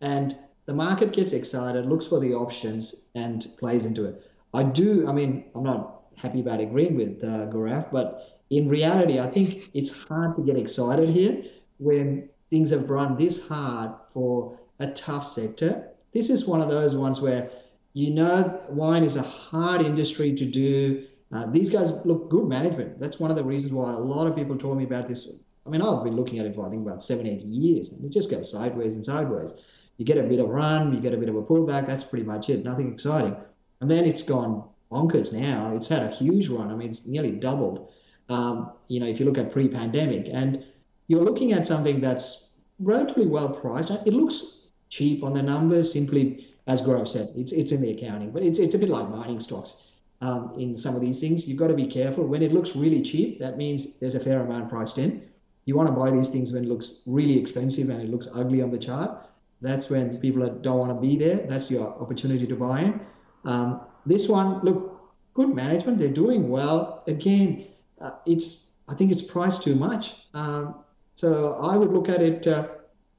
And 0.00 0.36
the 0.64 0.74
market 0.74 1.12
gets 1.12 1.30
excited, 1.30 1.86
looks 1.86 2.06
for 2.06 2.18
the 2.18 2.34
options, 2.34 2.92
and 3.14 3.46
plays 3.56 3.84
into 3.84 4.04
it. 4.04 4.28
I 4.56 4.62
do. 4.62 5.06
I 5.06 5.12
mean, 5.12 5.44
I'm 5.54 5.64
not 5.64 6.04
happy 6.16 6.40
about 6.40 6.60
agreeing 6.60 6.96
with 6.96 7.22
uh, 7.22 7.44
Gaurav, 7.52 7.92
but 7.92 8.40
in 8.48 8.70
reality, 8.70 9.18
I 9.20 9.28
think 9.28 9.68
it's 9.74 9.90
hard 9.90 10.34
to 10.36 10.42
get 10.42 10.56
excited 10.56 11.10
here 11.10 11.42
when 11.78 12.30
things 12.48 12.70
have 12.70 12.88
run 12.88 13.18
this 13.18 13.46
hard 13.46 13.90
for 14.14 14.58
a 14.78 14.86
tough 14.92 15.30
sector. 15.30 15.90
This 16.14 16.30
is 16.30 16.46
one 16.46 16.62
of 16.62 16.70
those 16.70 16.94
ones 16.94 17.20
where 17.20 17.50
you 17.92 18.10
know 18.10 18.58
wine 18.70 19.04
is 19.04 19.16
a 19.16 19.22
hard 19.22 19.82
industry 19.82 20.34
to 20.34 20.46
do. 20.46 21.06
Uh, 21.34 21.44
these 21.50 21.68
guys 21.68 21.90
look 22.06 22.30
good 22.30 22.48
management. 22.48 22.98
That's 22.98 23.20
one 23.20 23.30
of 23.30 23.36
the 23.36 23.44
reasons 23.44 23.74
why 23.74 23.92
a 23.92 23.98
lot 23.98 24.26
of 24.26 24.34
people 24.34 24.56
told 24.56 24.78
me 24.78 24.84
about 24.84 25.06
this. 25.06 25.28
I 25.66 25.68
mean, 25.68 25.82
I've 25.82 26.02
been 26.02 26.16
looking 26.16 26.38
at 26.38 26.46
it 26.46 26.54
for 26.54 26.66
I 26.66 26.70
think 26.70 26.86
about 26.86 27.02
seven, 27.02 27.26
eight 27.26 27.42
years, 27.42 27.90
and 27.90 28.02
it 28.02 28.10
just 28.10 28.30
goes 28.30 28.50
sideways 28.52 28.94
and 28.94 29.04
sideways. 29.04 29.52
You 29.98 30.06
get 30.06 30.16
a 30.16 30.22
bit 30.22 30.40
of 30.40 30.48
a 30.48 30.52
run, 30.52 30.94
you 30.94 31.00
get 31.00 31.12
a 31.12 31.18
bit 31.18 31.28
of 31.28 31.36
a 31.36 31.42
pullback. 31.42 31.86
That's 31.86 32.04
pretty 32.04 32.24
much 32.24 32.48
it. 32.48 32.64
Nothing 32.64 32.90
exciting. 32.90 33.36
And 33.80 33.90
then 33.90 34.04
it's 34.04 34.22
gone 34.22 34.64
bonkers 34.90 35.32
now. 35.32 35.74
It's 35.74 35.88
had 35.88 36.02
a 36.02 36.14
huge 36.14 36.48
run. 36.48 36.70
I 36.70 36.74
mean, 36.74 36.90
it's 36.90 37.06
nearly 37.06 37.32
doubled. 37.32 37.92
Um, 38.28 38.72
you 38.88 39.00
know, 39.00 39.06
if 39.06 39.20
you 39.20 39.26
look 39.26 39.38
at 39.38 39.52
pre-pandemic, 39.52 40.28
and 40.32 40.64
you're 41.08 41.24
looking 41.24 41.52
at 41.52 41.66
something 41.66 42.00
that's 42.00 42.50
relatively 42.78 43.26
well 43.26 43.48
priced. 43.48 43.90
It 43.90 44.12
looks 44.12 44.60
cheap 44.88 45.22
on 45.22 45.34
the 45.34 45.42
numbers, 45.42 45.92
simply 45.92 46.46
as 46.66 46.82
Gaurav 46.82 47.08
said, 47.08 47.32
it's 47.36 47.52
it's 47.52 47.72
in 47.72 47.80
the 47.80 47.90
accounting, 47.90 48.30
but 48.30 48.42
it's 48.42 48.58
it's 48.58 48.74
a 48.74 48.78
bit 48.78 48.88
like 48.88 49.08
mining 49.08 49.40
stocks. 49.40 49.76
Um, 50.20 50.54
in 50.58 50.76
some 50.76 50.94
of 50.94 51.00
these 51.00 51.20
things, 51.20 51.46
you've 51.46 51.58
got 51.58 51.68
to 51.68 51.74
be 51.74 51.86
careful. 51.86 52.26
When 52.26 52.42
it 52.42 52.52
looks 52.52 52.74
really 52.74 53.02
cheap, 53.02 53.38
that 53.38 53.56
means 53.56 53.98
there's 54.00 54.14
a 54.14 54.20
fair 54.20 54.40
amount 54.40 54.70
priced 54.70 54.98
in. 54.98 55.22
You 55.66 55.76
want 55.76 55.88
to 55.88 55.92
buy 55.92 56.10
these 56.10 56.30
things 56.30 56.52
when 56.52 56.64
it 56.64 56.68
looks 56.68 57.02
really 57.06 57.38
expensive 57.38 57.90
and 57.90 58.00
it 58.00 58.10
looks 58.10 58.26
ugly 58.34 58.62
on 58.62 58.70
the 58.70 58.78
chart. 58.78 59.28
That's 59.60 59.90
when 59.90 60.16
people 60.18 60.48
don't 60.48 60.78
want 60.78 60.94
to 60.94 61.00
be 61.00 61.16
there. 61.16 61.46
That's 61.46 61.70
your 61.70 61.88
opportunity 62.00 62.46
to 62.46 62.56
buy 62.56 62.80
in. 62.82 63.00
Um, 63.46 63.80
this 64.04 64.28
one, 64.28 64.60
look, 64.62 65.00
good 65.34 65.54
management. 65.54 65.98
They're 65.98 66.08
doing 66.08 66.48
well. 66.48 67.02
Again, 67.06 67.66
uh, 68.00 68.10
it's 68.26 68.66
I 68.88 68.94
think 68.94 69.10
it's 69.10 69.22
priced 69.22 69.62
too 69.62 69.74
much. 69.74 70.14
Um, 70.34 70.76
so 71.14 71.54
I 71.54 71.76
would 71.76 71.92
look 71.92 72.08
at 72.08 72.20
it 72.20 72.46
uh, 72.46 72.68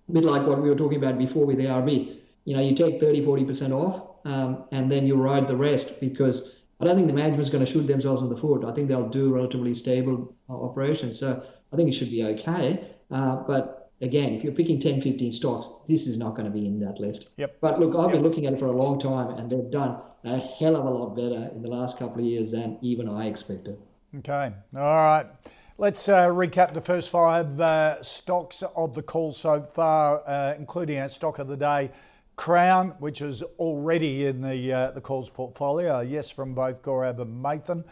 a 0.07 0.11
bit 0.11 0.23
like 0.23 0.45
what 0.45 0.61
we 0.61 0.69
were 0.69 0.75
talking 0.75 0.97
about 0.97 1.17
before 1.17 1.45
with 1.45 1.57
ARB. 1.57 2.17
You 2.45 2.55
know, 2.55 2.61
you 2.61 2.75
take 2.75 3.01
30, 3.01 3.25
40% 3.25 3.71
off, 3.71 4.25
um, 4.25 4.63
and 4.71 4.89
then 4.89 5.05
you 5.05 5.15
ride 5.15 5.47
the 5.47 5.55
rest 5.55 5.99
because 5.99 6.53
I 6.79 6.85
don't 6.85 6.95
think 6.95 7.07
the 7.07 7.13
management's 7.13 7.49
going 7.49 7.65
to 7.65 7.71
shoot 7.71 7.87
themselves 7.87 8.21
in 8.21 8.29
the 8.29 8.37
foot. 8.37 8.63
I 8.63 8.71
think 8.71 8.87
they'll 8.87 9.09
do 9.09 9.33
relatively 9.33 9.73
stable 9.75 10.33
uh, 10.49 10.53
operations. 10.53 11.19
So 11.19 11.43
I 11.73 11.75
think 11.75 11.89
it 11.89 11.93
should 11.93 12.11
be 12.11 12.23
okay. 12.23 12.87
Uh, 13.11 13.37
but 13.47 13.86
again, 14.01 14.33
if 14.33 14.43
you're 14.43 14.53
picking 14.53 14.79
10, 14.79 15.01
15 15.01 15.31
stocks, 15.31 15.69
this 15.87 16.07
is 16.07 16.17
not 16.17 16.35
going 16.35 16.45
to 16.45 16.51
be 16.51 16.65
in 16.65 16.79
that 16.79 16.99
list. 16.99 17.29
Yep. 17.37 17.57
But 17.61 17.79
look, 17.79 17.95
I've 17.95 18.11
been 18.11 18.23
looking 18.23 18.45
at 18.45 18.53
it 18.53 18.59
for 18.59 18.67
a 18.67 18.71
long 18.71 18.99
time, 18.99 19.31
and 19.31 19.49
they've 19.49 19.71
done 19.71 19.99
a 20.23 20.37
hell 20.37 20.75
of 20.75 20.85
a 20.85 20.89
lot 20.89 21.15
better 21.15 21.49
in 21.53 21.61
the 21.61 21.69
last 21.69 21.97
couple 21.97 22.19
of 22.19 22.25
years 22.25 22.51
than 22.51 22.77
even 22.81 23.07
I 23.07 23.27
expected. 23.27 23.77
Okay. 24.17 24.51
All 24.75 24.81
right. 24.81 25.27
Let's 25.79 26.09
uh, 26.09 26.27
recap 26.27 26.73
the 26.73 26.81
first 26.81 27.11
five 27.11 27.59
uh, 27.61 28.01
stocks 28.01 28.63
of 28.75 28.95
the 28.95 29.03
call 29.03 29.31
so 29.31 29.61
far, 29.61 30.27
uh, 30.27 30.55
including 30.57 30.99
our 30.99 31.09
stock 31.09 31.39
of 31.39 31.47
the 31.47 31.57
day. 31.57 31.91
Crown, 32.35 32.93
which 32.99 33.21
is 33.21 33.41
already 33.57 34.27
in 34.27 34.41
the 34.41 34.71
uh, 34.71 34.91
the 34.91 35.01
calls 35.01 35.27
portfolio, 35.29 36.01
yes, 36.01 36.29
from 36.29 36.53
both 36.53 36.83
Gaurav 36.83 37.19
and 37.19 37.43
Mathan, 37.43 37.83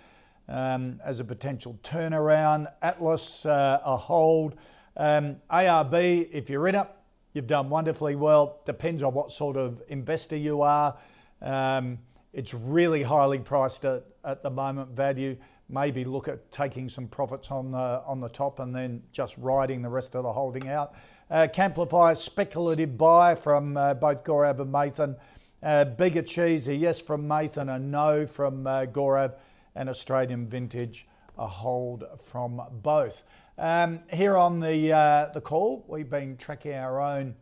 um, 0.48 1.00
as 1.04 1.20
a 1.20 1.24
potential 1.24 1.80
turnaround. 1.82 2.72
Atlas, 2.82 3.46
uh, 3.46 3.80
a 3.84 3.98
hold. 3.98 4.56
Um, 4.98 5.38
ARB, 5.52 6.30
if 6.32 6.50
you're 6.50 6.68
in 6.68 6.76
it, 6.76 6.88
you've 7.34 7.48
done 7.48 7.70
wonderfully 7.70 8.16
well. 8.16 8.62
Depends 8.66 9.04
on 9.04 9.14
what 9.14 9.32
sort 9.32 9.58
of 9.58 9.82
investor 9.90 10.38
you 10.38 10.62
are. 10.62 10.98
Um, 11.42 12.00
it's 12.34 12.54
really 12.54 13.04
highly 13.04 13.40
priced 13.40 13.86
at, 13.86 14.04
at 14.24 14.44
the 14.44 14.50
moment, 14.50 14.90
value 14.90 15.38
maybe 15.70 16.04
look 16.06 16.28
at 16.28 16.52
taking 16.52 16.88
some 16.88 17.08
profits 17.08 17.50
on 17.50 17.72
the, 17.72 18.02
on 18.06 18.20
the 18.20 18.30
top 18.30 18.60
and 18.60 18.76
then 18.76 19.02
just 19.12 19.38
riding 19.38 19.82
the 19.82 19.90
rest 19.90 20.16
of 20.16 20.24
the 20.24 20.32
holding 20.32 20.70
out. 20.70 20.94
Uh, 21.30 21.48
Camplify, 21.52 22.16
speculative 22.16 22.98
buy 22.98 23.34
from 23.34 23.76
uh, 23.76 23.94
both 23.96 24.24
Gaurav 24.24 24.60
and 24.60 24.72
Mathan. 24.72 25.16
Uh, 25.64 25.84
Bega 25.86 26.22
Cheese, 26.22 26.68
a 26.68 26.76
yes 26.76 27.02
from 27.02 27.28
Mathan, 27.28 27.74
a 27.74 27.80
no 27.80 28.28
from 28.28 28.68
uh, 28.68 28.86
Gaurav, 28.86 29.34
and 29.76 29.90
Australian 29.90 30.48
Vintage, 30.48 31.08
a 31.40 31.48
hold 31.48 32.04
from 32.24 32.62
both. 32.84 33.24
Um, 33.58 34.02
here 34.12 34.36
on 34.36 34.60
the, 34.60 34.92
uh, 34.92 35.30
the 35.34 35.40
call, 35.40 35.86
we've 35.88 36.10
been 36.10 36.36
tracking 36.36 36.74
our 36.74 37.00
own 37.00 37.36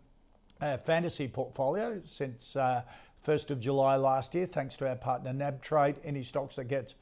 uh, 0.61 0.77
fantasy 0.77 1.27
portfolio 1.27 2.01
since 2.05 2.53
1st 2.53 3.49
uh, 3.49 3.53
of 3.53 3.59
July 3.59 3.95
last 3.95 4.35
year, 4.35 4.45
thanks 4.45 4.75
to 4.77 4.87
our 4.87 4.95
partner 4.95 5.33
NabTrade. 5.33 5.95
Any 6.03 6.21
stocks 6.21 6.57
that 6.57 6.65
gets 6.65 6.93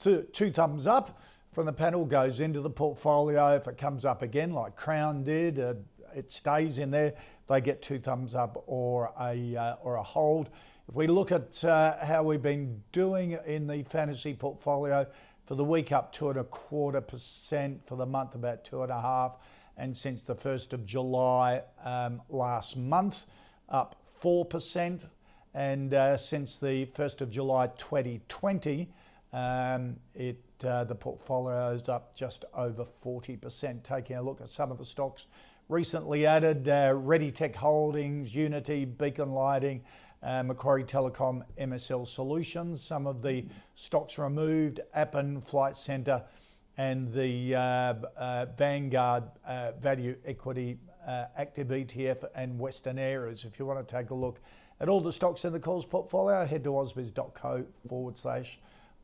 two, 0.00 0.26
two 0.32 0.50
thumbs 0.50 0.88
up 0.88 1.20
from 1.52 1.66
the 1.66 1.72
panel 1.72 2.04
goes 2.04 2.40
into 2.40 2.60
the 2.60 2.70
portfolio. 2.70 3.54
If 3.54 3.68
it 3.68 3.78
comes 3.78 4.04
up 4.04 4.22
again, 4.22 4.52
like 4.52 4.74
Crown 4.74 5.22
did, 5.22 5.60
uh, 5.60 5.74
it 6.16 6.32
stays 6.32 6.78
in 6.78 6.90
there. 6.90 7.14
They 7.46 7.60
get 7.60 7.82
two 7.82 8.00
thumbs 8.00 8.34
up 8.34 8.64
or 8.66 9.12
a 9.20 9.56
uh, 9.56 9.76
or 9.80 9.94
a 9.94 10.02
hold. 10.02 10.48
If 10.88 10.94
we 10.96 11.06
look 11.06 11.30
at 11.30 11.64
uh, 11.64 12.04
how 12.04 12.24
we've 12.24 12.42
been 12.42 12.82
doing 12.90 13.38
in 13.46 13.68
the 13.68 13.84
fantasy 13.84 14.34
portfolio 14.34 15.06
for 15.46 15.54
the 15.54 15.64
week, 15.64 15.92
up 15.92 16.12
two 16.12 16.28
and 16.28 16.38
a 16.38 16.44
quarter 16.44 17.00
percent. 17.00 17.86
For 17.86 17.96
the 17.96 18.06
month, 18.06 18.34
about 18.34 18.64
two 18.64 18.82
and 18.82 18.92
a 18.92 19.00
half. 19.00 19.36
And 19.76 19.96
since 19.96 20.22
the 20.22 20.34
first 20.34 20.72
of 20.72 20.84
July 20.86 21.62
um, 21.84 22.22
last 22.28 22.76
month, 22.76 23.26
up 23.68 23.96
four 24.20 24.44
percent. 24.44 25.06
And 25.54 25.94
uh, 25.94 26.16
since 26.18 26.56
the 26.56 26.84
first 26.94 27.22
of 27.22 27.30
July 27.30 27.68
2020 27.78 28.90
um, 29.32 29.96
it, 30.14 30.42
uh, 30.64 30.84
the 30.84 30.94
portfolio 30.94 31.72
is 31.72 31.88
up 31.88 32.14
just 32.16 32.44
over 32.54 32.84
40%. 33.04 33.82
Taking 33.82 34.16
a 34.16 34.22
look 34.22 34.40
at 34.40 34.50
some 34.50 34.70
of 34.70 34.78
the 34.78 34.84
stocks 34.84 35.26
recently 35.68 36.26
added 36.26 36.68
uh, 36.68 36.92
ReadyTech 36.92 37.56
Holdings, 37.56 38.34
Unity, 38.34 38.84
Beacon 38.84 39.32
Lighting, 39.32 39.82
uh, 40.22 40.42
Macquarie 40.42 40.84
Telecom, 40.84 41.42
MSL 41.60 42.06
Solutions. 42.06 42.84
Some 42.84 43.06
of 43.06 43.22
the 43.22 43.44
stocks 43.74 44.18
removed 44.18 44.80
Appen, 44.94 45.40
Flight 45.40 45.76
Centre, 45.76 46.22
and 46.78 47.12
the 47.12 47.54
uh, 47.54 47.58
uh, 48.16 48.46
Vanguard 48.56 49.24
uh, 49.46 49.72
Value 49.78 50.16
Equity 50.24 50.78
Active 51.36 51.68
ETF 51.68 52.24
and 52.34 52.58
Western 52.58 52.98
Areas. 52.98 53.44
If 53.44 53.60
you 53.60 53.66
want 53.66 53.86
to 53.86 53.94
take 53.94 54.10
a 54.10 54.14
look 54.14 54.40
at 54.80 54.88
all 54.88 55.00
the 55.00 55.12
stocks 55.12 55.44
in 55.44 55.52
the 55.52 55.60
calls 55.60 55.86
portfolio, 55.86 56.44
head 56.44 56.64
to 56.64 56.70
ausbiz.co 56.70 57.64
forward 57.88 58.18
slash 58.18 58.58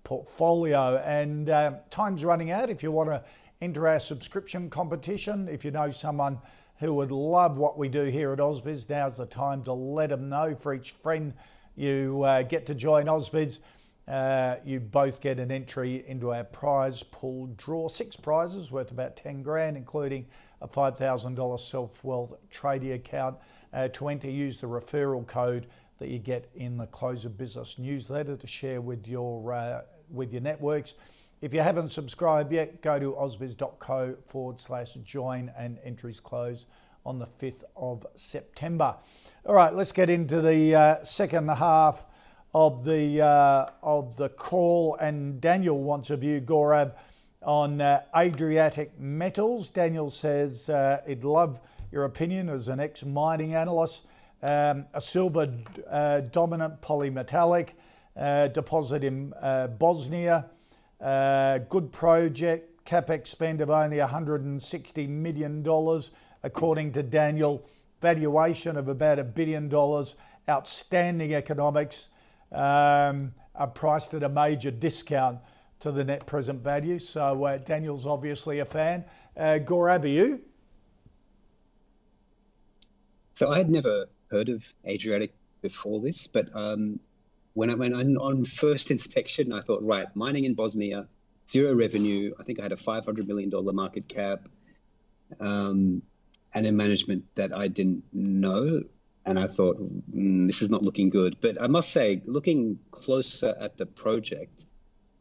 portfolio. 0.04 0.96
And 0.98 1.48
uh, 1.48 1.74
time's 1.90 2.24
running 2.24 2.50
out. 2.50 2.70
If 2.70 2.82
you 2.82 2.92
want 2.92 3.10
to 3.10 3.22
enter 3.60 3.86
our 3.88 4.00
subscription 4.00 4.68
competition, 4.68 5.48
if 5.48 5.64
you 5.64 5.70
know 5.70 5.90
someone 5.90 6.38
who 6.82 6.92
would 6.92 7.12
love 7.12 7.56
what 7.56 7.78
we 7.78 7.88
do 7.88 8.06
here 8.06 8.32
at 8.32 8.40
Ausbiz, 8.40 8.90
now's 8.90 9.16
the 9.16 9.24
time 9.24 9.62
to 9.62 9.72
let 9.72 10.10
them 10.10 10.28
know. 10.28 10.56
For 10.56 10.74
each 10.74 10.90
friend 10.90 11.32
you 11.76 12.24
uh, 12.24 12.42
get 12.42 12.66
to 12.66 12.74
join 12.74 13.06
Ausbiz, 13.06 13.60
uh, 14.08 14.56
you 14.64 14.80
both 14.80 15.20
get 15.20 15.38
an 15.38 15.52
entry 15.52 16.04
into 16.08 16.34
our 16.34 16.42
prize 16.42 17.04
pool 17.04 17.46
draw. 17.56 17.86
Six 17.86 18.16
prizes 18.16 18.72
worth 18.72 18.90
about 18.90 19.16
10 19.16 19.42
grand, 19.42 19.76
including 19.76 20.26
a 20.60 20.66
$5,000 20.66 21.60
self 21.60 22.02
wealth 22.02 22.34
trading 22.50 22.92
account. 22.94 23.36
Uh, 23.72 23.86
to 23.88 24.08
enter, 24.08 24.28
use 24.28 24.58
the 24.58 24.66
referral 24.66 25.24
code 25.24 25.68
that 26.00 26.08
you 26.08 26.18
get 26.18 26.50
in 26.56 26.76
the 26.76 26.86
Close 26.86 27.24
of 27.24 27.38
Business 27.38 27.78
newsletter 27.78 28.36
to 28.36 28.46
share 28.48 28.80
with 28.80 29.06
your 29.06 29.52
uh, 29.52 29.82
with 30.10 30.32
your 30.32 30.42
networks. 30.42 30.94
If 31.42 31.52
you 31.52 31.60
haven't 31.60 31.90
subscribed 31.90 32.52
yet, 32.52 32.82
go 32.82 33.00
to 33.00 33.14
ausbiz.co 33.14 34.14
forward 34.28 34.60
slash 34.60 34.94
join 35.02 35.50
and 35.58 35.76
entries 35.84 36.20
close 36.20 36.66
on 37.04 37.18
the 37.18 37.26
5th 37.26 37.64
of 37.74 38.06
September. 38.14 38.94
All 39.44 39.56
right, 39.56 39.74
let's 39.74 39.90
get 39.90 40.08
into 40.08 40.40
the 40.40 40.72
uh, 40.72 41.02
second 41.02 41.48
half 41.48 42.06
of 42.54 42.84
the 42.84 43.22
uh, 43.22 43.70
of 43.82 44.16
the 44.16 44.28
call. 44.28 44.94
And 45.00 45.40
Daniel 45.40 45.82
wants 45.82 46.10
a 46.10 46.16
view, 46.16 46.40
Gaurav, 46.40 46.94
on 47.42 47.80
uh, 47.80 48.02
Adriatic 48.16 49.00
Metals. 49.00 49.68
Daniel 49.68 50.10
says 50.10 50.70
uh, 50.70 51.00
he'd 51.08 51.24
love 51.24 51.60
your 51.90 52.04
opinion 52.04 52.50
as 52.50 52.68
an 52.68 52.78
ex 52.78 53.04
mining 53.04 53.54
analyst. 53.54 54.06
Um, 54.44 54.86
a 54.94 55.00
silver 55.00 55.52
uh, 55.90 56.20
dominant 56.20 56.80
polymetallic 56.82 57.70
uh, 58.16 58.46
deposit 58.46 59.02
in 59.02 59.34
Bosnia. 59.80 60.46
Uh, 61.02 61.58
good 61.68 61.90
project, 61.90 62.84
capex 62.84 63.26
spend 63.28 63.60
of 63.60 63.70
only 63.70 63.96
$160 63.96 65.08
million, 65.08 65.66
according 66.42 66.92
to 66.92 67.02
Daniel. 67.02 67.66
Valuation 68.00 68.76
of 68.76 68.88
about 68.88 69.18
a 69.18 69.24
billion 69.24 69.68
dollars. 69.68 70.14
Outstanding 70.48 71.34
economics. 71.34 72.08
Um, 72.50 73.32
are 73.54 73.66
priced 73.66 74.14
at 74.14 74.22
a 74.22 74.28
major 74.28 74.70
discount 74.70 75.38
to 75.80 75.92
the 75.92 76.04
net 76.04 76.26
present 76.26 76.62
value. 76.62 76.98
So 76.98 77.44
uh, 77.44 77.58
Daniel's 77.58 78.06
obviously 78.06 78.60
a 78.60 78.64
fan. 78.64 79.04
Uh, 79.36 79.58
Gaurav, 79.62 80.04
are 80.04 80.08
you? 80.08 80.40
So 83.34 83.50
I 83.50 83.58
had 83.58 83.70
never 83.70 84.06
heard 84.30 84.48
of 84.48 84.62
Adriatic 84.86 85.34
before 85.60 86.00
this, 86.00 86.26
but 86.26 86.54
um, 86.54 87.00
when 87.54 87.70
I 87.70 87.74
went 87.74 87.94
on, 87.94 88.16
on 88.16 88.44
first 88.44 88.90
inspection, 88.90 89.52
I 89.52 89.60
thought, 89.60 89.82
right, 89.82 90.06
mining 90.14 90.44
in 90.44 90.54
Bosnia, 90.54 91.06
zero 91.48 91.74
revenue. 91.74 92.34
I 92.38 92.44
think 92.44 92.60
I 92.60 92.62
had 92.62 92.72
a 92.72 92.76
$500 92.76 93.26
million 93.26 93.50
market 93.74 94.08
cap 94.08 94.48
um, 95.40 96.02
and 96.54 96.66
a 96.66 96.72
management 96.72 97.24
that 97.34 97.54
I 97.54 97.68
didn't 97.68 98.04
know. 98.12 98.82
And 99.24 99.38
I 99.38 99.46
thought, 99.46 99.78
mm, 99.78 100.46
this 100.46 100.62
is 100.62 100.70
not 100.70 100.82
looking 100.82 101.10
good. 101.10 101.36
But 101.40 101.60
I 101.60 101.66
must 101.66 101.90
say, 101.90 102.22
looking 102.24 102.78
closer 102.90 103.54
at 103.60 103.76
the 103.76 103.86
project, 103.86 104.64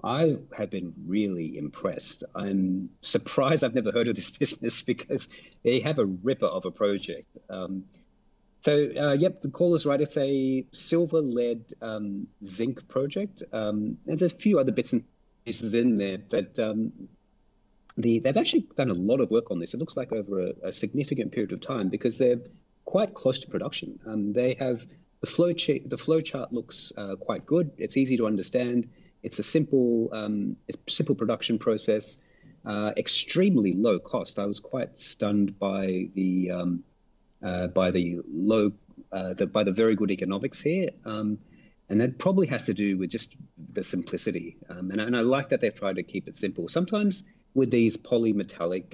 I 0.03 0.37
have 0.57 0.71
been 0.71 0.93
really 1.05 1.57
impressed. 1.57 2.23
I'm 2.33 2.89
surprised 3.01 3.63
I've 3.63 3.75
never 3.75 3.91
heard 3.91 4.07
of 4.07 4.15
this 4.15 4.31
business 4.39 4.81
because 4.81 5.27
they 5.63 5.79
have 5.81 5.99
a 5.99 6.05
ripper 6.05 6.47
of 6.47 6.65
a 6.65 6.71
project. 6.71 7.27
Um, 7.49 7.83
so, 8.63 8.91
uh, 8.95 9.13
yep, 9.13 9.41
the 9.41 9.49
call 9.49 9.73
is 9.73 9.85
right. 9.85 9.99
It's 9.99 10.17
a 10.17 10.65
silver 10.71 11.21
lead 11.21 11.73
um, 11.81 12.27
zinc 12.47 12.87
project. 12.87 13.41
Um, 13.51 13.97
there's 14.05 14.21
a 14.21 14.29
few 14.29 14.59
other 14.59 14.71
bits 14.71 14.93
and 14.93 15.03
pieces 15.45 15.73
in 15.73 15.97
there, 15.97 16.19
but 16.19 16.57
um, 16.59 16.91
the, 17.97 18.19
they've 18.19 18.37
actually 18.37 18.67
done 18.75 18.89
a 18.89 18.93
lot 18.93 19.19
of 19.19 19.31
work 19.31 19.49
on 19.49 19.59
this. 19.59 19.73
It 19.73 19.79
looks 19.79 19.97
like 19.97 20.11
over 20.11 20.47
a, 20.47 20.67
a 20.67 20.71
significant 20.71 21.31
period 21.31 21.51
of 21.51 21.61
time 21.61 21.89
because 21.89 22.19
they're 22.19 22.39
quite 22.85 23.15
close 23.15 23.39
to 23.39 23.47
production. 23.47 23.99
Um, 24.05 24.33
they 24.33 24.55
have 24.59 24.85
the 25.21 25.27
flow 25.27 25.53
chart. 25.53 25.89
The 25.89 25.97
flow 25.97 26.21
chart 26.21 26.53
looks 26.53 26.91
uh, 26.97 27.15
quite 27.15 27.47
good. 27.47 27.71
It's 27.79 27.97
easy 27.97 28.15
to 28.17 28.27
understand. 28.27 28.87
It's 29.23 29.39
a 29.39 29.43
simple, 29.43 30.09
um, 30.13 30.55
simple 30.87 31.15
production 31.15 31.57
process. 31.57 32.19
Uh, 32.63 32.91
extremely 32.95 33.73
low 33.73 33.97
cost. 33.97 34.37
I 34.37 34.45
was 34.45 34.59
quite 34.59 34.99
stunned 34.99 35.57
by 35.57 36.09
the 36.13 36.51
um, 36.51 36.83
uh, 37.43 37.67
by 37.67 37.91
the 37.91 38.19
low, 38.31 38.71
uh, 39.11 39.33
the, 39.33 39.47
by 39.47 39.63
the 39.63 39.71
very 39.71 39.95
good 39.95 40.11
economics 40.11 40.59
here. 40.59 40.89
Um, 41.05 41.39
and 41.89 41.99
that 41.99 42.17
probably 42.17 42.47
has 42.47 42.65
to 42.67 42.73
do 42.73 42.97
with 42.97 43.09
just 43.09 43.35
the 43.73 43.83
simplicity. 43.83 44.57
Um, 44.69 44.91
and, 44.91 45.01
and, 45.01 45.15
I 45.15 45.19
like 45.21 45.49
that 45.49 45.59
they've 45.59 45.75
tried 45.75 45.97
to 45.97 46.03
keep 46.03 46.27
it 46.27 46.37
simple. 46.37 46.69
Sometimes 46.69 47.25
with 47.53 47.69
these 47.69 47.97
polymetallic 47.97 48.93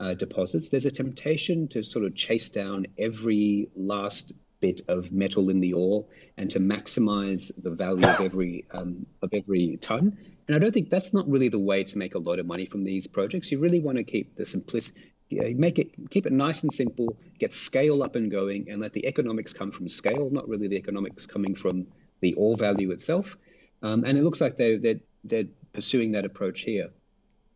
uh, 0.00 0.14
deposits, 0.14 0.68
there's 0.68 0.86
a 0.86 0.90
temptation 0.90 1.68
to 1.68 1.82
sort 1.82 2.06
of 2.06 2.14
chase 2.14 2.48
down 2.48 2.86
every 2.98 3.68
last 3.76 4.32
bit 4.60 4.80
of 4.88 5.12
metal 5.12 5.50
in 5.50 5.60
the 5.60 5.74
ore 5.74 6.06
and 6.38 6.50
to 6.50 6.60
maximize 6.60 7.50
the 7.62 7.70
value 7.70 8.06
of 8.06 8.20
every 8.20 8.64
um, 8.70 9.04
of 9.22 9.30
every 9.34 9.78
ton. 9.82 10.16
And 10.46 10.56
I 10.56 10.58
don't 10.58 10.72
think 10.72 10.90
that's 10.90 11.12
not 11.12 11.28
really 11.28 11.48
the 11.48 11.58
way 11.58 11.84
to 11.84 11.98
make 11.98 12.14
a 12.14 12.18
lot 12.18 12.38
of 12.38 12.46
money 12.46 12.64
from 12.64 12.84
these 12.84 13.06
projects. 13.06 13.52
You 13.52 13.58
really 13.58 13.80
want 13.80 13.98
to 13.98 14.04
keep 14.04 14.36
the 14.36 14.46
simplicity 14.46 15.12
make 15.30 15.78
it 15.78 16.10
keep 16.10 16.26
it 16.26 16.32
nice 16.32 16.62
and 16.62 16.72
simple, 16.72 17.16
get 17.38 17.54
scale 17.54 18.02
up 18.02 18.16
and 18.16 18.30
going, 18.30 18.68
and 18.70 18.80
let 18.80 18.92
the 18.92 19.06
economics 19.06 19.52
come 19.52 19.70
from 19.70 19.88
scale, 19.88 20.28
not 20.30 20.48
really 20.48 20.68
the 20.68 20.76
economics 20.76 21.26
coming 21.26 21.54
from 21.54 21.86
the 22.20 22.34
ore 22.34 22.56
value 22.56 22.90
itself. 22.90 23.36
Um, 23.82 24.04
and 24.04 24.18
it 24.18 24.22
looks 24.22 24.40
like 24.40 24.56
they're, 24.56 24.78
they're, 24.78 25.00
they're 25.24 25.44
pursuing 25.72 26.12
that 26.12 26.24
approach 26.24 26.60
here. 26.60 26.90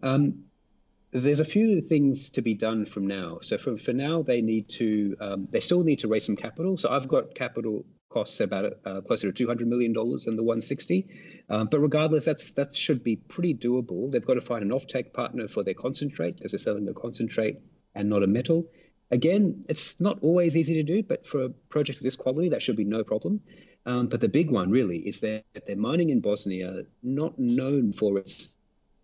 Um, 0.02 0.44
there's 1.12 1.40
a 1.40 1.44
few 1.44 1.80
things 1.80 2.30
to 2.30 2.42
be 2.42 2.54
done 2.54 2.86
from 2.86 3.06
now. 3.06 3.38
So 3.40 3.56
for, 3.56 3.78
for 3.78 3.92
now, 3.92 4.22
they 4.22 4.42
need 4.42 4.68
to 4.70 5.16
um, 5.20 5.48
they 5.50 5.60
still 5.60 5.84
need 5.84 6.00
to 6.00 6.08
raise 6.08 6.26
some 6.26 6.36
capital. 6.36 6.76
So 6.76 6.90
I've 6.90 7.06
got 7.06 7.34
capital 7.34 7.84
costs 8.14 8.40
about 8.40 8.78
uh, 8.86 9.00
closer 9.00 9.26
to 9.26 9.32
200 9.32 9.66
million 9.66 9.92
dollars 9.92 10.24
than 10.24 10.36
the 10.36 10.42
160. 10.42 11.06
Um, 11.50 11.66
but 11.70 11.80
regardless, 11.80 12.24
that's 12.24 12.52
that 12.52 12.74
should 12.74 13.02
be 13.02 13.16
pretty 13.16 13.54
doable. 13.54 14.10
They've 14.10 14.24
got 14.24 14.34
to 14.34 14.40
find 14.52 14.62
an 14.62 14.70
offtake 14.70 15.12
partner 15.12 15.48
for 15.48 15.64
their 15.64 15.74
concentrate, 15.74 16.40
as 16.44 16.52
they're 16.52 16.58
selling 16.58 16.86
the 16.86 16.94
concentrate 16.94 17.58
and 17.94 18.08
not 18.08 18.22
a 18.22 18.26
metal. 18.26 18.66
Again, 19.10 19.64
it's 19.68 19.96
not 20.00 20.18
always 20.22 20.56
easy 20.56 20.74
to 20.74 20.82
do, 20.82 21.02
but 21.02 21.26
for 21.26 21.44
a 21.44 21.48
project 21.74 21.98
of 21.98 22.04
this 22.04 22.16
quality, 22.16 22.48
that 22.50 22.62
should 22.62 22.76
be 22.76 22.84
no 22.84 23.04
problem. 23.04 23.40
Um, 23.86 24.06
but 24.06 24.20
the 24.20 24.28
big 24.28 24.50
one 24.50 24.70
really 24.70 24.98
is 24.98 25.20
that 25.20 25.44
they're 25.66 25.76
mining 25.76 26.10
in 26.10 26.20
Bosnia, 26.20 26.84
not 27.02 27.38
known 27.38 27.92
for 27.92 28.18
its 28.18 28.48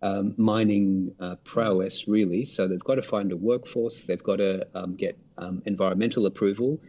um, 0.01 0.33
mining 0.37 1.13
uh, 1.19 1.35
prowess, 1.43 2.07
really. 2.07 2.45
So 2.45 2.67
they've 2.67 2.89
got 2.91 2.95
to 2.95 3.03
find 3.03 3.31
a 3.31 3.37
workforce, 3.37 4.03
they've 4.03 4.23
got 4.31 4.37
to 4.37 4.67
um, 4.73 4.95
get 4.95 5.17
um, 5.37 5.61
environmental 5.65 6.25
approval. 6.25 6.79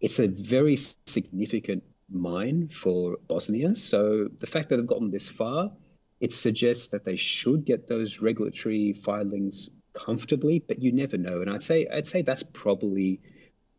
It's 0.00 0.18
a 0.18 0.28
very 0.28 0.78
significant 1.06 1.82
mine 2.10 2.68
for 2.68 3.16
Bosnia. 3.28 3.76
So 3.76 4.28
the 4.40 4.46
fact 4.46 4.68
that 4.68 4.76
they've 4.76 4.86
gotten 4.86 5.10
this 5.10 5.28
far, 5.28 5.72
it 6.20 6.32
suggests 6.32 6.88
that 6.88 7.04
they 7.04 7.16
should 7.16 7.64
get 7.64 7.88
those 7.88 8.20
regulatory 8.20 8.92
filings 8.92 9.70
comfortably, 9.92 10.58
but 10.58 10.82
you 10.82 10.92
never 10.92 11.16
know. 11.16 11.40
And 11.40 11.50
I'd 11.50 11.62
say 11.62 11.86
I'd 11.86 12.06
say 12.06 12.22
that's 12.22 12.42
probably 12.42 13.20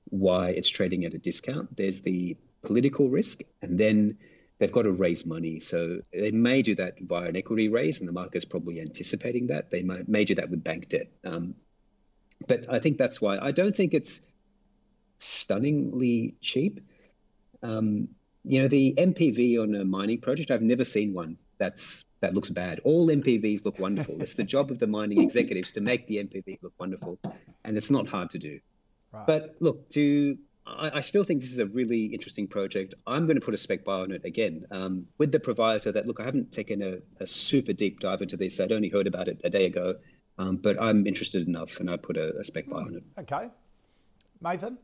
why 0.06 0.50
it's 0.50 0.70
trading 0.70 1.06
at 1.06 1.14
a 1.14 1.18
discount. 1.18 1.76
There's 1.76 2.02
the 2.02 2.38
political 2.64 3.10
risk, 3.10 3.42
and 3.62 3.80
then 3.80 4.18
they've 4.60 4.72
got 4.72 4.84
to 4.84 4.92
raise 4.92 5.26
money. 5.26 5.60
So 5.60 6.02
they 6.14 6.32
may 6.32 6.62
do 6.62 6.76
that 6.76 7.00
via 7.00 7.30
an 7.30 7.36
equity 7.36 7.70
raise, 7.70 8.00
and 8.00 8.08
the 8.08 8.14
market's 8.14 8.46
probably 8.46 8.82
anticipating 8.82 9.48
that. 9.48 9.72
They 9.72 9.82
may, 9.82 10.26
do 10.26 10.36
that 10.36 10.50
with 10.50 10.64
bank 10.64 10.90
debt. 10.90 11.08
Um, 11.24 11.56
but 12.48 12.66
I 12.70 12.80
think 12.80 12.98
that's 12.98 13.22
why 13.22 13.38
I 13.38 13.52
don't 13.52 13.76
think 13.76 13.94
it's 13.94 14.20
stunningly 15.22 16.36
cheap. 16.42 16.80
Um, 17.64 18.10
you 18.44 18.62
know, 18.62 18.68
the 18.68 18.94
NPV 18.98 19.62
on 19.62 19.76
a 19.76 19.86
mining 19.86 20.20
project, 20.20 20.52
I've 20.52 20.62
never 20.62 20.84
seen 20.84 21.14
one 21.14 21.38
that's 21.58 22.04
that 22.22 22.34
looks 22.34 22.50
bad. 22.50 22.80
All 22.84 23.08
NPVs 23.08 23.66
look 23.66 23.80
wonderful. 23.80 24.22
it's 24.22 24.36
the 24.36 24.44
job 24.44 24.72
of 24.72 24.80
the 24.80 24.88
mining 24.88 25.22
executives 25.28 25.72
to 25.72 25.82
make 25.82 26.08
the 26.08 26.18
NPV 26.18 26.60
look 26.62 26.74
wonderful, 26.80 27.20
and 27.64 27.78
it's 27.78 27.90
not 27.90 28.08
hard 28.08 28.30
to 28.32 28.40
do. 28.40 28.60
Right. 29.12 29.28
But 29.28 29.56
look, 29.60 29.90
to 29.92 30.38
I, 30.66 30.98
I, 30.98 31.02
still 31.02 31.24
think 31.24 31.42
this 31.42 31.52
is 31.52 31.60
a 31.60 31.66
really 31.66 32.06
interesting 32.06 32.48
project. 32.48 32.94
I'm 33.08 33.26
going 33.26 33.36
to 33.36 33.46
put 33.46 33.54
a 33.54 33.58
spec 33.58 33.84
buy 33.84 34.00
on 34.00 34.12
it 34.12 34.24
again, 34.24 34.66
um, 34.72 35.08
with 35.18 35.32
the 35.32 35.40
proviso 35.40 35.92
that 35.92 36.08
look, 36.08 36.20
I 36.20 36.24
haven't 36.24 36.52
taken 36.52 36.82
a, 36.82 36.98
a, 37.22 37.28
super 37.28 37.74
deep 37.74 38.00
dive 38.00 38.22
into 38.22 38.38
this. 38.38 38.60
I'd 38.60 38.72
only 38.72 38.90
heard 38.90 39.08
about 39.08 39.28
it 39.28 39.42
a 39.44 39.50
day 39.50 39.66
ago, 39.66 39.96
um, 40.38 40.58
but 40.58 40.82
I'm 40.82 41.08
interested 41.08 41.48
enough, 41.48 41.80
and 41.80 41.90
I 41.90 41.98
put 41.98 42.18
a, 42.18 42.38
a 42.38 42.44
spec 42.44 42.70
buy 42.70 42.82
on 42.82 42.96
it. 42.96 43.04
Okay, 43.22 43.50
Mathan. 44.44 44.78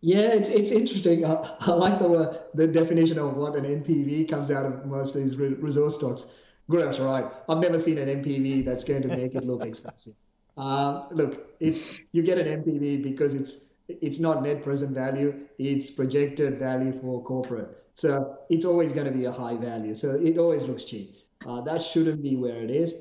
Yeah, 0.00 0.28
it's 0.32 0.48
it's 0.48 0.70
interesting. 0.70 1.24
I, 1.24 1.56
I 1.60 1.72
like 1.72 1.98
the 1.98 2.46
the 2.54 2.66
definition 2.66 3.18
of 3.18 3.36
what 3.36 3.56
an 3.56 3.64
NPV 3.64 4.28
comes 4.30 4.50
out 4.50 4.64
of 4.64 4.86
most 4.86 5.14
of 5.14 5.22
these 5.22 5.36
re- 5.36 5.54
resource 5.54 5.96
stocks. 5.96 6.26
Gaurav's 6.70 7.00
right. 7.00 7.24
I've 7.48 7.58
never 7.58 7.78
seen 7.78 7.98
an 7.98 8.08
NPV 8.08 8.64
that's 8.64 8.84
going 8.84 9.02
to 9.02 9.08
make 9.08 9.34
it 9.34 9.44
look 9.44 9.64
expensive. 9.64 10.14
Uh, 10.56 11.08
look, 11.10 11.48
it's 11.60 11.98
you 12.12 12.22
get 12.22 12.38
an 12.38 12.62
NPV 12.62 13.02
because 13.02 13.34
it's 13.34 13.56
it's 13.88 14.20
not 14.20 14.42
net 14.42 14.62
present 14.62 14.92
value, 14.92 15.46
it's 15.58 15.90
projected 15.90 16.58
value 16.58 16.92
for 17.00 17.22
corporate. 17.24 17.84
So 17.94 18.38
it's 18.50 18.64
always 18.64 18.92
going 18.92 19.06
to 19.06 19.12
be 19.12 19.24
a 19.24 19.32
high 19.32 19.56
value. 19.56 19.94
So 19.94 20.14
it 20.14 20.38
always 20.38 20.62
looks 20.62 20.84
cheap. 20.84 21.16
Uh, 21.44 21.60
that 21.62 21.82
shouldn't 21.82 22.22
be 22.22 22.36
where 22.36 22.62
it 22.62 22.70
is. 22.70 22.94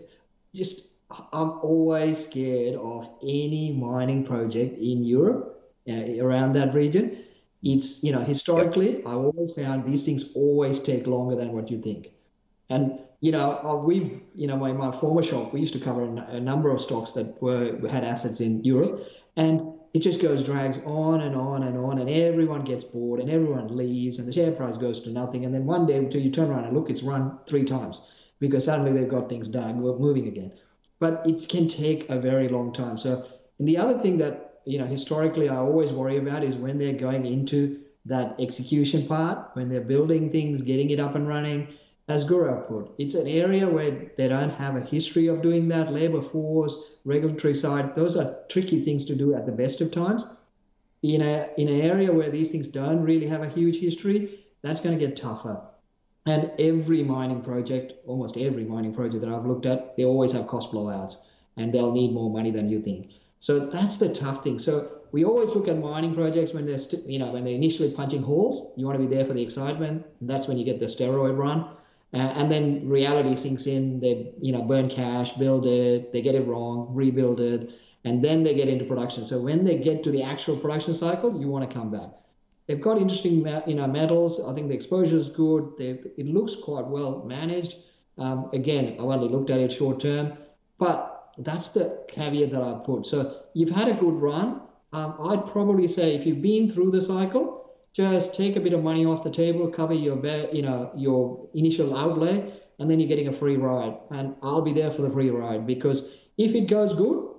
Just 0.56 0.88
I'm 1.12 1.60
always 1.62 2.24
scared 2.24 2.76
of 2.76 3.08
any 3.22 3.72
mining 3.74 4.26
project 4.26 4.80
in 4.80 5.04
Europe 5.04 5.57
uh, 5.88 6.24
around 6.24 6.54
that 6.54 6.74
region. 6.74 7.24
It's 7.64 8.04
you 8.04 8.12
know 8.12 8.22
historically 8.22 9.04
I 9.06 9.14
always 9.14 9.52
found 9.52 9.86
these 9.86 10.04
things 10.04 10.26
always 10.36 10.80
take 10.80 11.08
longer 11.08 11.36
than 11.36 11.54
what 11.54 11.72
you 11.72 11.82
think, 11.82 12.12
and 12.70 13.00
you 13.20 13.32
know 13.32 13.60
uh, 13.64 13.76
we've 13.76 14.22
you 14.36 14.48
know 14.48 14.64
in 14.66 14.78
my 14.78 14.92
former 14.92 15.24
shop 15.24 15.54
we 15.54 15.60
used 15.60 15.74
to 15.74 15.80
cover 15.80 16.04
a 16.04 16.40
number 16.40 16.70
of 16.70 16.80
stocks 16.80 17.12
that 17.14 17.42
were 17.42 17.78
had 17.90 18.04
assets 18.04 18.42
in 18.42 18.64
Europe, 18.64 19.08
and 19.36 19.74
it 19.94 20.00
just 20.00 20.22
goes 20.22 20.44
drags 20.44 20.78
on 20.86 21.22
and 21.22 21.36
on 21.36 21.64
and 21.64 21.78
on, 21.78 21.98
and 21.98 22.10
everyone 22.10 22.64
gets 22.64 22.84
bored 22.84 23.20
and 23.20 23.32
everyone 23.32 23.76
leaves, 23.76 24.20
and 24.20 24.28
the 24.28 24.34
share 24.34 24.52
price 24.52 24.78
goes 24.78 25.00
to 25.00 25.10
nothing, 25.10 25.46
and 25.46 25.54
then 25.54 25.66
one 25.66 25.88
day 25.88 25.98
until 25.98 26.22
you 26.22 26.30
turn 26.30 26.52
around 26.52 26.66
and 26.66 26.76
look, 26.76 26.90
it's 26.90 27.02
run 27.02 27.40
three 27.48 27.64
times 27.64 28.02
because 28.40 28.66
suddenly 28.66 28.92
they've 28.92 29.10
got 29.10 29.30
things 29.30 29.48
done, 29.48 29.82
we're 29.82 29.98
moving 29.98 30.28
again. 30.28 30.52
But 31.00 31.24
it 31.26 31.50
can 31.50 31.68
take 31.68 32.10
a 32.10 32.20
very 32.20 32.48
long 32.50 32.74
time. 32.74 32.98
So, 32.98 33.26
and 33.60 33.68
the 33.68 33.78
other 33.78 34.00
thing 34.00 34.18
that 34.20 34.47
you 34.68 34.78
know 34.78 34.86
historically 34.86 35.50
I 35.50 35.58
always 35.58 35.92
worry 35.92 36.18
about 36.18 36.44
is 36.44 36.56
when 36.56 36.78
they're 36.78 36.94
going 36.94 37.26
into 37.26 37.80
that 38.06 38.36
execution 38.40 39.08
part, 39.08 39.50
when 39.54 39.70
they're 39.70 39.82
building 39.82 40.32
things, 40.32 40.62
getting 40.62 40.90
it 40.90 41.00
up 41.00 41.16
and 41.16 41.28
running. 41.28 41.68
As 42.10 42.24
Gaurav 42.24 42.70
put, 42.70 42.92
it's 42.98 43.16
an 43.16 43.28
area 43.28 43.68
where 43.68 44.10
they 44.16 44.30
don't 44.30 44.50
have 44.52 44.78
a 44.78 44.82
history 44.82 45.28
of 45.28 45.42
doing 45.42 45.68
that. 45.70 45.92
Labor 45.92 46.22
force, 46.22 46.78
regulatory 47.04 47.54
side, 47.54 47.96
those 47.96 48.16
are 48.16 48.38
tricky 48.48 48.80
things 48.82 49.04
to 49.06 49.16
do 49.16 49.34
at 49.34 49.46
the 49.46 49.52
best 49.52 49.82
of 49.82 49.92
times. 49.92 50.24
In 51.04 51.22
a 51.22 51.50
in 51.58 51.68
an 51.68 51.82
area 51.82 52.12
where 52.14 52.30
these 52.30 52.52
things 52.52 52.70
don't 52.70 53.04
really 53.04 53.28
have 53.28 53.42
a 53.42 53.50
huge 53.50 53.78
history, 53.80 54.40
that's 54.62 54.80
going 54.80 54.98
to 54.98 55.06
get 55.06 55.18
tougher. 55.18 55.62
And 56.26 56.52
every 56.60 57.04
mining 57.04 57.42
project, 57.42 57.94
almost 58.06 58.38
every 58.38 58.64
mining 58.64 58.94
project 58.94 59.22
that 59.22 59.34
I've 59.34 59.46
looked 59.46 59.66
at, 59.66 59.96
they 59.96 60.06
always 60.06 60.32
have 60.34 60.48
cost 60.48 60.72
blowouts 60.72 61.16
and 61.58 61.74
they'll 61.74 61.92
need 61.92 62.14
more 62.14 62.30
money 62.30 62.52
than 62.52 62.70
you 62.70 62.82
think. 62.82 63.12
So 63.40 63.60
that's 63.60 63.98
the 63.98 64.14
tough 64.14 64.44
thing. 64.44 64.60
So 64.60 64.98
we 65.12 65.24
always 65.24 65.52
look 65.52 65.68
at 65.68 65.78
mining 65.78 66.16
projects 66.16 66.54
when 66.54 66.66
they're, 66.66 66.78
st- 66.78 67.06
you 67.06 67.20
know, 67.20 67.32
when 67.32 67.44
they're 67.44 67.54
initially 67.54 67.92
punching 67.92 68.24
holes. 68.24 68.74
You 68.76 68.86
want 68.86 69.00
to 69.00 69.08
be 69.08 69.14
there 69.14 69.26
for 69.26 69.34
the 69.34 69.42
excitement. 69.42 70.06
that's 70.22 70.48
when 70.48 70.58
you 70.58 70.66
get 70.66 70.80
the 70.80 70.88
steroid 70.88 71.38
run. 71.38 71.70
Uh, 72.14 72.18
and 72.18 72.52
then 72.52 72.88
reality 72.88 73.36
sinks 73.36 73.68
in. 73.68 74.00
They, 74.00 74.34
you 74.42 74.52
know, 74.52 74.62
burn 74.62 74.90
cash, 74.90 75.34
build 75.34 75.66
it, 75.66 76.12
they 76.14 76.22
get 76.22 76.36
it 76.36 76.48
wrong, 76.48 76.88
rebuild 76.92 77.40
it, 77.40 77.70
and 78.06 78.24
then 78.24 78.44
they 78.44 78.56
get 78.56 78.70
into 78.70 78.86
production. 78.86 79.26
So 79.26 79.42
when 79.42 79.64
they 79.64 79.78
get 79.78 80.04
to 80.04 80.12
the 80.12 80.24
actual 80.24 80.58
production 80.58 80.94
cycle, 80.94 81.40
you 81.40 81.48
want 81.48 81.70
to 81.70 81.74
come 81.74 81.92
back. 81.92 82.10
They've 82.68 82.82
got 82.82 82.98
interesting 82.98 83.46
you 83.66 83.76
know, 83.76 83.88
metals. 83.88 84.42
I 84.46 84.54
think 84.54 84.68
the 84.68 84.74
exposure 84.74 85.18
is 85.18 85.28
good. 85.28 85.74
They've, 85.78 86.06
it 86.18 86.26
looks 86.26 86.54
quite 86.62 86.86
well 86.86 87.24
managed. 87.26 87.76
Um, 88.18 88.50
again, 88.52 88.98
I 89.00 89.04
only 89.04 89.30
looked 89.30 89.50
at 89.50 89.60
it 89.60 89.72
short 89.72 90.02
term, 90.02 90.38
but 90.78 91.17
that's 91.40 91.70
the 91.70 92.04
caveat 92.08 92.52
that 92.52 92.62
I 92.62 92.80
put. 92.86 93.06
So 93.06 93.42
you've 93.54 93.70
had 93.70 93.88
a 93.88 93.94
good 93.94 94.16
run. 94.16 94.62
Um, 94.94 95.16
I'd 95.30 95.46
probably 95.48 95.88
say 95.88 96.16
if 96.16 96.26
you've 96.26 96.42
been 96.42 96.70
through 96.70 96.92
the 96.92 97.02
cycle, 97.02 97.72
just 97.94 98.36
take 98.36 98.56
a 98.56 98.60
bit 98.60 98.74
of 98.74 98.84
money 98.84 99.06
off 99.06 99.24
the 99.24 99.30
table, 99.30 99.68
cover 99.68 99.94
your 99.94 100.18
you 100.54 100.62
know 100.62 100.92
your 100.96 101.50
initial 101.54 101.96
outlay, 101.96 102.54
and 102.80 102.90
then 102.90 103.00
you're 103.00 103.10
getting 103.10 103.28
a 103.28 103.34
free 103.34 103.58
ride. 103.58 103.98
And 104.12 104.36
I'll 104.42 104.62
be 104.62 104.74
there 104.74 104.92
for 104.92 105.02
the 105.02 105.10
free 105.10 105.30
ride 105.30 105.66
because 105.68 106.12
if 106.38 106.56
it 106.56 106.68
goes 106.68 106.94
good, 106.94 107.36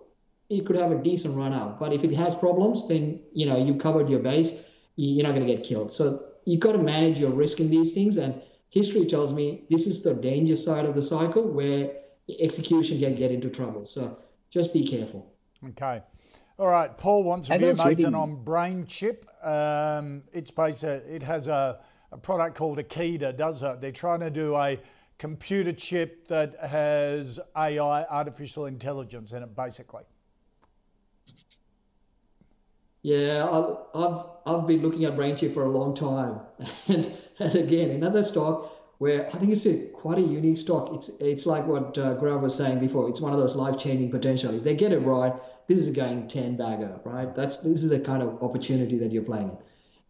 it 0.51 0.66
could 0.66 0.76
have 0.76 0.92
a 0.92 1.03
decent 1.03 1.36
run 1.36 1.53
up. 1.53 1.78
But 1.78 1.92
if 1.92 2.05
it 2.05 2.12
has 2.14 2.34
problems, 2.34 2.88
then 2.88 3.20
you 3.32 3.46
know 3.46 3.57
you 3.57 3.76
covered 3.76 4.09
your 4.09 4.20
base 4.20 4.53
you're 4.99 5.24
not 5.24 5.34
going 5.34 5.46
to 5.46 5.55
get 5.55 5.64
killed. 5.64 5.92
So 5.92 6.24
you've 6.44 6.61
got 6.61 6.72
to 6.72 6.78
manage 6.78 7.18
your 7.18 7.30
risk 7.30 7.61
in 7.61 7.70
these 7.70 7.92
things. 7.92 8.16
And 8.16 8.42
history 8.70 9.07
tells 9.07 9.32
me 9.32 9.64
this 9.70 9.86
is 9.86 10.03
the 10.03 10.14
danger 10.14 10.57
side 10.57 10.84
of 10.84 10.94
the 10.94 11.03
cycle 11.03 11.42
where 11.42 11.92
execution 12.40 13.00
can 13.00 13.14
get 13.14 13.30
into 13.30 13.48
trouble. 13.48 13.86
So 13.86 14.18
just 14.50 14.72
be 14.72 14.86
careful. 14.86 15.32
Okay. 15.70 16.02
All 16.58 16.68
right. 16.68 16.96
Paul 16.96 17.24
wants 17.24 17.48
to 17.48 17.58
be 17.58 17.72
reading... 17.72 18.14
on 18.14 18.44
BrainChip. 18.44 19.24
Um, 19.46 20.22
it's 20.32 20.50
based, 20.50 20.84
it 20.84 21.22
has 21.22 21.46
a, 21.46 21.80
a 22.12 22.18
product 22.18 22.56
called 22.56 22.78
Akida, 22.78 23.36
does 23.36 23.62
it? 23.62 23.80
They're 23.80 23.92
trying 23.92 24.20
to 24.20 24.30
do 24.30 24.56
a 24.56 24.78
computer 25.18 25.72
chip 25.72 26.28
that 26.28 26.56
has 26.64 27.38
AI, 27.56 28.04
artificial 28.04 28.66
intelligence 28.66 29.32
in 29.32 29.42
it, 29.42 29.54
basically. 29.54 30.04
Yeah, 33.02 33.48
I've, 33.50 33.76
I've, 33.94 34.24
I've 34.46 34.66
been 34.66 34.82
looking 34.82 35.04
at 35.04 35.16
brain 35.16 35.36
BrainChip 35.36 35.54
for 35.54 35.64
a 35.64 35.70
long 35.70 35.94
time. 35.94 36.40
And, 36.88 37.16
and 37.40 37.54
again, 37.54 37.90
another 37.90 38.24
stock 38.24 38.77
where 38.99 39.28
I 39.28 39.38
think 39.38 39.53
it's 39.53 39.66
a, 39.66 39.86
quite 39.88 40.18
a 40.18 40.22
unique 40.22 40.59
stock. 40.59 40.92
It's 40.94 41.11
it's 41.20 41.46
like 41.46 41.66
what 41.66 41.96
uh, 41.99 42.16
Gaurav 42.16 42.40
was 42.42 42.55
saying 42.55 42.80
before. 42.80 43.09
It's 43.09 43.20
one 43.20 43.32
of 43.32 43.38
those 43.38 43.55
life-changing 43.55 44.11
potential. 44.11 44.55
If 44.55 44.64
they 44.64 44.74
get 44.74 44.92
it 44.92 44.99
right, 44.99 45.32
this 45.68 45.78
is 45.78 45.88
a 45.88 45.92
going 45.92 46.28
10 46.28 46.57
bagger, 46.57 47.01
right? 47.05 47.34
That's 47.34 47.59
This 47.59 47.82
is 47.84 47.90
the 47.90 48.01
kind 48.01 48.22
of 48.22 48.42
opportunity 48.42 48.99
that 48.99 49.12
you're 49.12 49.22
playing. 49.22 49.57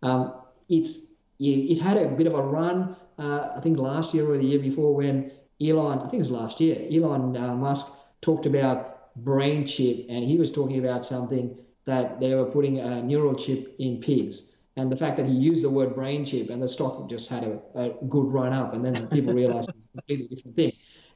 Um, 0.03 0.35
it's 0.69 1.07
it 1.41 1.79
had 1.79 1.97
a 1.97 2.09
bit 2.09 2.27
of 2.27 2.35
a 2.35 2.43
run, 2.43 2.97
uh, 3.19 3.51
I 3.57 3.61
think 3.61 3.79
last 3.79 4.13
year 4.13 4.29
or 4.29 4.37
the 4.37 4.45
year 4.45 4.59
before 4.59 4.95
when 4.95 5.31
Elon, 5.61 5.99
I 5.99 6.03
think 6.03 6.15
it 6.15 6.19
was 6.19 6.31
last 6.31 6.61
year, 6.61 6.87
Elon 6.91 7.37
uh, 7.37 7.55
Musk 7.55 7.87
talked 8.21 8.47
about 8.47 9.15
brain 9.17 9.67
chip, 9.67 10.07
and 10.09 10.25
he 10.25 10.37
was 10.37 10.51
talking 10.51 10.79
about 10.79 11.05
something 11.05 11.57
that 11.85 12.21
they 12.21 12.35
were 12.35 12.45
putting 12.45 12.79
a 12.79 13.03
neural 13.03 13.35
chip 13.35 13.75
in 13.79 14.01
pigs. 14.01 14.48
And 14.79 14.93
the 14.93 14.97
fact 14.97 15.17
that 15.17 15.27
he 15.27 15.35
used 15.35 15.65
the 15.65 15.71
word 15.71 15.97
brain 15.97 16.25
chip 16.25 16.51
and 16.51 16.63
the 16.63 16.69
stock 16.69 17.11
just 17.11 17.27
had 17.29 17.43
a, 17.43 17.59
a 17.75 17.85
good 18.09 18.29
run 18.33 18.53
up, 18.53 18.75
and 18.75 18.85
then 18.85 19.09
people 19.09 19.35
realized 19.35 19.71
it's 19.71 19.87
a 19.87 19.89
completely 19.89 20.29
different 20.29 20.55
thing. 20.55 20.73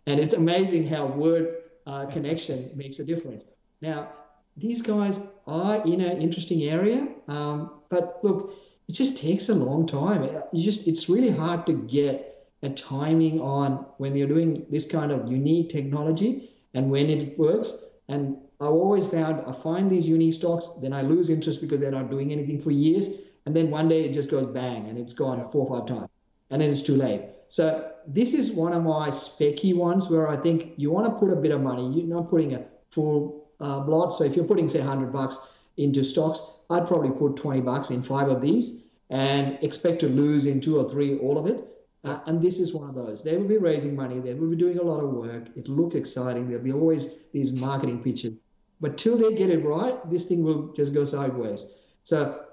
And 0.07 0.19
it's 0.19 0.35
amazing 0.35 0.89
how 0.89 1.07
word 1.07 1.45
uh, 1.87 2.07
connection 2.07 2.73
makes 2.75 2.99
a 2.99 3.05
difference. 3.05 3.45
Now, 3.81 4.09
these 4.57 4.83
guys 4.83 5.21
are 5.47 5.77
in 5.87 6.01
an 6.01 6.21
interesting 6.21 6.65
area, 6.65 7.07
um, 7.29 7.83
but 7.89 8.19
look, 8.25 8.53
it 8.89 8.95
just 8.95 9.17
takes 9.17 9.49
a 9.49 9.55
long 9.55 9.87
time. 9.87 10.29
You 10.53 10.65
just 10.65 10.89
it's 10.89 11.09
really 11.09 11.31
hard 11.31 11.65
to 11.67 11.73
get 11.73 12.49
a 12.65 12.71
timing 12.71 13.41
on 13.41 13.87
when 13.99 14.17
you're 14.17 14.33
doing 14.37 14.67
this 14.71 14.87
kind 14.89 15.13
of 15.13 15.31
unique 15.31 15.71
technology 15.71 16.51
and 16.75 16.91
when 16.91 17.09
it 17.09 17.39
works. 17.39 17.77
And 18.09 18.39
I've 18.61 18.79
always 18.85 19.07
found 19.07 19.45
I 19.47 19.53
find 19.63 19.89
these 19.89 20.07
unique 20.07 20.35
stocks, 20.35 20.67
then 20.83 20.93
I 20.93 21.03
lose 21.03 21.31
interest 21.31 21.61
because 21.61 21.81
they're 21.81 21.99
not 22.01 22.11
doing 22.11 22.33
anything 22.33 22.61
for 22.61 22.73
years. 22.73 23.07
And 23.47 23.57
then 23.57 23.71
one 23.71 23.89
day 23.89 24.05
it 24.05 24.13
just 24.13 24.31
goes 24.31 24.47
bang 24.47 24.89
and 24.89 24.99
it's 24.99 25.13
gone 25.13 25.39
four 25.51 25.67
or 25.67 25.79
five 25.79 25.89
times. 25.89 26.11
And 26.51 26.61
then 26.61 26.71
it's 26.71 26.83
too 26.83 26.97
late. 26.97 27.23
So 27.49 27.91
this 28.07 28.35
is 28.35 28.51
one 28.51 28.73
of 28.73 28.83
my 28.83 29.11
specky 29.11 29.75
ones 29.75 30.09
where 30.09 30.29
I 30.29 30.37
think 30.37 30.73
you 30.77 30.91
want 30.91 31.07
to 31.07 31.13
put 31.19 31.33
a 31.33 31.37
bit 31.37 31.51
of 31.51 31.61
money. 31.61 31.93
You're 31.93 32.07
not 32.07 32.31
putting 32.31 32.55
a 32.55 32.65
full 32.91 33.49
uh, 33.61 33.81
block. 33.81 34.17
So 34.17 34.25
if 34.25 34.37
you're 34.37 34.45
putting 34.45 34.69
say 34.69 34.79
100 34.79 35.13
bucks 35.13 35.37
into 35.77 36.05
stocks, 36.05 36.43
I'd 36.71 36.87
probably 36.87 37.11
put 37.11 37.37
20 37.37 37.61
bucks 37.61 37.91
in 37.91 38.03
five 38.03 38.29
of 38.29 38.41
these 38.41 38.83
and 39.11 39.59
expect 39.63 40.01
to 40.01 40.09
lose 40.09 40.47
in 40.47 40.61
two 40.61 40.79
or 40.79 40.89
three 40.89 41.19
all 41.19 41.39
of 41.39 41.47
it. 41.47 41.69
Uh, 42.05 42.19
and 42.27 42.43
this 42.43 42.59
is 42.59 42.73
one 42.73 42.89
of 42.89 42.95
those. 42.95 43.23
They 43.23 43.37
will 43.37 43.47
be 43.47 43.59
raising 43.59 43.95
money. 43.95 44.19
They 44.19 44.35
will 44.35 44.51
be 44.51 44.57
doing 44.57 44.79
a 44.79 44.83
lot 44.83 45.05
of 45.05 45.11
work. 45.11 45.49
It 45.55 45.69
looks 45.69 45.95
exciting. 45.95 46.49
There'll 46.49 46.65
be 46.65 46.73
always 46.73 47.07
these 47.33 47.53
marketing 47.53 48.03
pitches. 48.03 48.41
But 48.81 48.99
till 48.99 49.17
they 49.17 49.35
get 49.35 49.51
it 49.51 49.65
right, 49.65 49.95
this 50.11 50.25
thing 50.25 50.43
will 50.43 50.73
just 50.73 50.93
go 50.93 51.05
sideways. 51.05 51.67
So, 52.03 52.45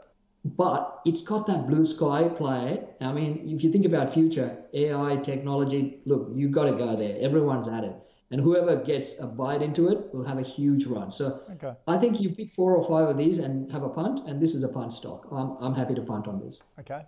but 0.45 1.01
it's 1.05 1.21
got 1.21 1.47
that 1.47 1.67
blue 1.67 1.85
sky 1.85 2.29
play. 2.29 2.83
I 3.01 3.11
mean, 3.11 3.43
if 3.49 3.63
you 3.63 3.71
think 3.71 3.85
about 3.85 4.13
future 4.13 4.57
AI 4.73 5.17
technology, 5.17 5.99
look, 6.05 6.29
you've 6.33 6.51
got 6.51 6.65
to 6.65 6.71
go 6.71 6.95
there. 6.95 7.17
Everyone's 7.19 7.67
at 7.67 7.83
it. 7.83 7.95
And 8.31 8.39
whoever 8.39 8.75
gets 8.75 9.19
a 9.19 9.25
bite 9.25 9.61
into 9.61 9.89
it 9.89 10.13
will 10.13 10.23
have 10.23 10.37
a 10.37 10.43
huge 10.43 10.85
run. 10.85 11.11
So 11.11 11.41
okay. 11.53 11.73
I 11.87 11.97
think 11.97 12.21
you 12.21 12.29
pick 12.29 12.53
four 12.53 12.75
or 12.75 12.87
five 12.87 13.09
of 13.09 13.17
these 13.17 13.39
and 13.39 13.71
have 13.71 13.83
a 13.83 13.89
punt, 13.89 14.27
and 14.29 14.41
this 14.41 14.53
is 14.53 14.63
a 14.63 14.67
punt 14.67 14.93
stock. 14.93 15.27
I'm, 15.31 15.57
I'm 15.59 15.73
happy 15.73 15.95
to 15.95 16.01
punt 16.01 16.27
on 16.27 16.39
this. 16.39 16.61
Okay. 16.79 17.01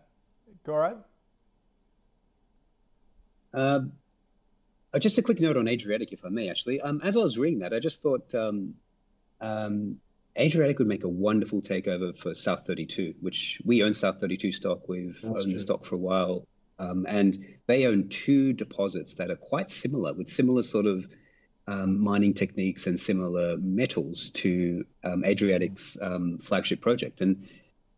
Gaurav? 0.65 0.97
Um, 3.53 3.91
uh, 4.93 4.99
just 4.99 5.17
a 5.17 5.21
quick 5.21 5.39
note 5.39 5.57
on 5.57 5.67
Adriatic, 5.67 6.11
if 6.11 6.25
I 6.25 6.29
may, 6.29 6.49
actually. 6.49 6.81
Um, 6.81 7.01
as 7.03 7.15
I 7.15 7.21
was 7.21 7.37
reading 7.37 7.59
that, 7.59 7.73
I 7.73 7.79
just 7.79 8.01
thought 8.01 8.33
um, 8.33 8.73
um, 9.39 9.97
Adriatic 10.37 10.79
would 10.79 10.87
make 10.87 11.03
a 11.03 11.09
wonderful 11.09 11.61
takeover 11.61 12.17
for 12.17 12.33
South 12.33 12.65
32, 12.65 13.15
which 13.19 13.61
we 13.65 13.83
own 13.83 13.93
South 13.93 14.19
32 14.19 14.51
stock. 14.51 14.87
We've 14.87 15.19
That's 15.21 15.25
owned 15.25 15.43
true. 15.43 15.53
the 15.53 15.59
stock 15.59 15.85
for 15.85 15.95
a 15.95 15.99
while. 15.99 16.47
Um, 16.79 17.05
and 17.07 17.45
they 17.67 17.85
own 17.85 18.09
two 18.09 18.53
deposits 18.53 19.13
that 19.15 19.29
are 19.29 19.35
quite 19.35 19.69
similar, 19.69 20.13
with 20.13 20.29
similar 20.29 20.63
sort 20.63 20.85
of 20.87 21.05
um, 21.67 21.99
mining 22.01 22.33
techniques 22.33 22.87
and 22.87 22.99
similar 22.99 23.57
metals 23.57 24.31
to 24.35 24.83
um, 25.03 25.23
Adriatic's 25.23 25.97
um, 26.01 26.39
flagship 26.43 26.81
project. 26.81 27.21
And 27.21 27.47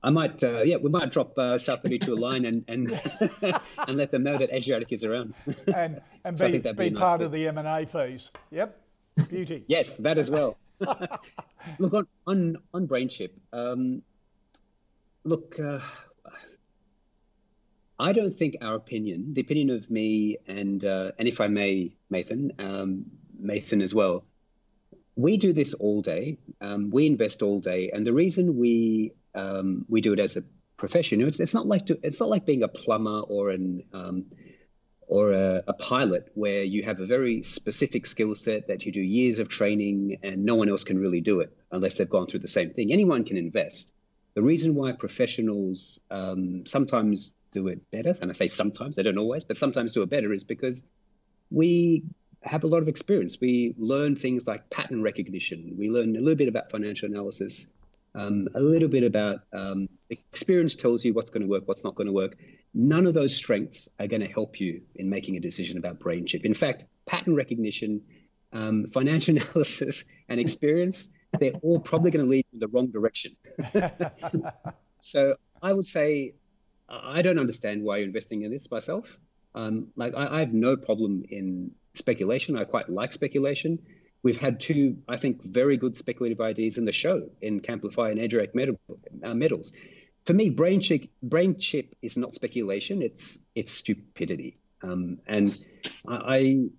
I 0.03 0.09
might, 0.09 0.43
uh, 0.43 0.63
yeah, 0.63 0.77
we 0.77 0.89
might 0.89 1.11
drop 1.11 1.37
uh, 1.37 1.57
South 1.57 1.81
32 1.81 2.13
a 2.13 2.15
line 2.15 2.43
and 2.45 2.65
and 2.67 2.99
and 3.87 3.97
let 3.97 4.11
them 4.11 4.23
know 4.23 4.37
that 4.37 4.51
Adriatic 4.51 4.91
is 4.91 5.03
around. 5.03 5.33
and 5.73 6.01
and 6.25 6.37
so 6.37 6.51
be, 6.51 6.57
be, 6.57 6.71
be 6.73 6.89
nice 6.89 6.99
part 6.99 7.21
of 7.21 7.31
the 7.31 7.47
M&A 7.47 7.85
fees. 7.85 8.31
Yep, 8.51 8.77
beauty. 9.29 9.63
yes, 9.67 9.93
that 9.99 10.17
as 10.17 10.29
well. 10.29 10.57
Look 11.79 11.93
on 11.93 12.07
on 12.27 12.57
on 12.73 12.87
BrainChip. 12.87 13.31
Um, 13.51 14.01
look, 15.23 15.59
uh, 15.59 15.79
I 17.99 18.11
don't 18.11 18.35
think 18.35 18.57
our 18.61 18.75
opinion, 18.75 19.33
the 19.33 19.41
opinion 19.41 19.69
of 19.69 19.89
me 19.89 20.37
and 20.47 20.83
uh, 20.83 21.11
and 21.19 21.27
if 21.27 21.39
I 21.39 21.47
may, 21.47 21.95
Nathan, 22.09 22.51
um, 22.59 23.05
Mathan 23.41 23.81
as 23.81 23.93
well, 23.93 24.25
we 25.15 25.37
do 25.37 25.53
this 25.53 25.73
all 25.75 26.01
day. 26.01 26.37
Um, 26.61 26.89
we 26.89 27.07
invest 27.07 27.41
all 27.41 27.59
day, 27.59 27.91
and 27.91 28.05
the 28.05 28.13
reason 28.13 28.57
we 28.57 29.13
um, 29.35 29.85
we 29.89 30.01
do 30.01 30.13
it 30.13 30.19
as 30.19 30.35
a 30.35 30.43
profession, 30.77 31.21
it's, 31.21 31.39
it's 31.39 31.53
not 31.53 31.67
like 31.67 31.85
to, 31.85 31.97
it's 32.03 32.19
not 32.19 32.29
like 32.29 32.45
being 32.45 32.63
a 32.63 32.67
plumber 32.67 33.21
or 33.21 33.51
an 33.51 33.83
um, 33.93 34.25
or 35.07 35.31
a, 35.33 35.63
a, 35.67 35.73
pilot 35.73 36.29
where 36.33 36.63
you 36.63 36.83
have 36.83 36.99
a 36.99 37.05
very 37.05 37.43
specific 37.43 38.05
skill 38.05 38.35
set 38.35 38.67
that 38.67 38.85
you 38.85 38.91
do 38.91 39.01
years 39.01 39.39
of 39.39 39.49
training 39.49 40.17
and 40.23 40.43
no 40.43 40.55
one 40.55 40.69
else 40.69 40.83
can 40.83 40.99
really 40.99 41.21
do 41.21 41.39
it 41.39 41.55
unless 41.71 41.95
they've 41.95 42.09
gone 42.09 42.27
through 42.27 42.39
the 42.39 42.47
same 42.47 42.71
thing. 42.71 42.91
Anyone 42.91 43.23
can 43.23 43.37
invest. 43.37 43.91
The 44.33 44.41
reason 44.41 44.75
why 44.75 44.93
professionals 44.93 45.99
um, 46.09 46.65
sometimes 46.65 47.31
do 47.51 47.67
it 47.67 47.89
better, 47.91 48.15
and 48.21 48.31
I 48.31 48.33
say 48.33 48.47
sometimes, 48.47 48.95
they 48.95 49.03
don't 49.03 49.17
always, 49.17 49.43
but 49.43 49.57
sometimes 49.57 49.93
do 49.93 50.01
it 50.01 50.09
better, 50.09 50.33
is 50.33 50.43
because 50.43 50.83
we 51.51 52.03
have 52.41 52.63
a 52.63 52.67
lot 52.67 52.81
of 52.81 52.87
experience. 52.87 53.39
We 53.39 53.75
learn 53.77 54.15
things 54.15 54.47
like 54.47 54.69
pattern 54.69 55.01
recognition. 55.01 55.75
We 55.77 55.89
learn 55.89 56.15
a 56.15 56.19
little 56.19 56.35
bit 56.35 56.47
about 56.47 56.71
financial 56.71 57.09
analysis, 57.09 57.67
um, 58.15 58.47
a 58.55 58.59
little 58.59 58.87
bit 58.87 59.03
about 59.03 59.41
um, 59.53 59.89
experience 60.09 60.75
tells 60.75 61.03
you 61.03 61.13
what's 61.13 61.29
going 61.29 61.41
to 61.41 61.47
work, 61.47 61.63
what's 61.65 61.83
not 61.83 61.95
going 61.95 62.07
to 62.07 62.13
work. 62.13 62.37
None 62.73 63.07
of 63.07 63.13
those 63.13 63.35
strengths 63.35 63.89
are 63.99 64.07
going 64.07 64.21
to 64.21 64.27
help 64.27 64.59
you 64.59 64.81
in 64.95 65.09
making 65.09 65.37
a 65.37 65.39
decision 65.39 65.77
about 65.77 65.99
brain 65.99 66.25
chip. 66.25 66.45
In 66.45 66.53
fact, 66.53 66.85
pattern 67.05 67.35
recognition, 67.35 68.01
um, 68.51 68.87
financial 68.93 69.37
analysis, 69.37 70.03
and 70.29 70.39
experience, 70.39 71.07
they're 71.39 71.53
all 71.63 71.79
probably 71.79 72.11
going 72.11 72.25
to 72.25 72.29
lead 72.29 72.45
you 72.51 72.57
in 72.57 72.59
the 72.59 72.67
wrong 72.67 72.87
direction. 72.91 73.35
so 75.01 75.35
I 75.61 75.73
would 75.73 75.87
say 75.87 76.33
I 76.89 77.21
don't 77.21 77.39
understand 77.39 77.83
why 77.83 77.97
you're 77.97 78.07
investing 78.07 78.43
in 78.43 78.51
this 78.51 78.69
myself. 78.69 79.05
Um, 79.55 79.87
like 79.95 80.13
I, 80.15 80.37
I 80.37 80.39
have 80.39 80.53
no 80.53 80.75
problem 80.75 81.23
in 81.29 81.71
speculation. 81.95 82.57
I 82.57 82.63
quite 82.63 82.89
like 82.89 83.13
speculation. 83.13 83.79
We've 84.23 84.37
had 84.37 84.59
two, 84.59 84.97
I 85.07 85.17
think, 85.17 85.43
very 85.43 85.77
good 85.77 85.97
speculative 85.97 86.39
ideas 86.41 86.77
in 86.77 86.85
the 86.85 86.91
show 86.91 87.29
in 87.41 87.59
Camplify 87.59 88.11
and 88.11 88.53
metal, 88.53 88.79
uh, 89.21 89.33
metals 89.33 89.73
for 90.25 90.33
me, 90.33 90.49
brain 90.49 90.79
chip, 90.79 91.05
brain 91.21 91.59
chip 91.59 91.95
is 92.01 92.15
not 92.17 92.33
speculation; 92.33 93.01
it's 93.01 93.37
it's 93.55 93.71
stupidity. 93.71 94.57
Um, 94.81 95.19
and 95.27 95.55
I, 96.07 96.69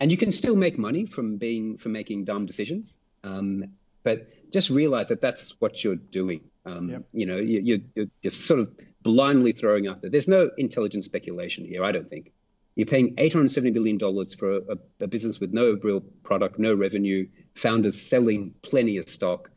and 0.00 0.10
you 0.10 0.16
can 0.16 0.32
still 0.32 0.56
make 0.56 0.78
money 0.78 1.06
from 1.06 1.36
being 1.36 1.78
from 1.78 1.92
making 1.92 2.24
dumb 2.24 2.46
decisions. 2.46 2.96
Um, 3.24 3.64
but 4.02 4.28
just 4.50 4.70
realize 4.70 5.08
that 5.08 5.20
that's 5.20 5.54
what 5.60 5.82
you're 5.84 5.96
doing. 5.96 6.40
Um, 6.64 6.90
yep. 6.90 7.02
You 7.12 7.26
know, 7.26 7.36
you, 7.36 7.80
you're, 7.94 8.06
you're 8.22 8.30
sort 8.30 8.60
of 8.60 8.70
blindly 9.02 9.52
throwing 9.52 9.88
out 9.88 10.00
there. 10.00 10.10
There's 10.10 10.28
no 10.28 10.50
intelligent 10.56 11.04
speculation 11.04 11.64
here. 11.64 11.84
I 11.84 11.92
don't 11.92 12.08
think. 12.08 12.32
You're 12.80 12.86
paying 12.86 13.14
$870 13.16 13.74
billion 13.74 13.98
for 14.38 14.56
a, 14.56 14.78
a, 15.00 15.06
business 15.06 15.38
with 15.38 15.52
no 15.52 15.78
real 15.82 16.00
product, 16.22 16.58
no 16.58 16.74
revenue, 16.74 17.28
founders 17.54 18.00
selling 18.00 18.54
plenty 18.62 18.96
of 18.96 19.06
stock. 19.06 19.50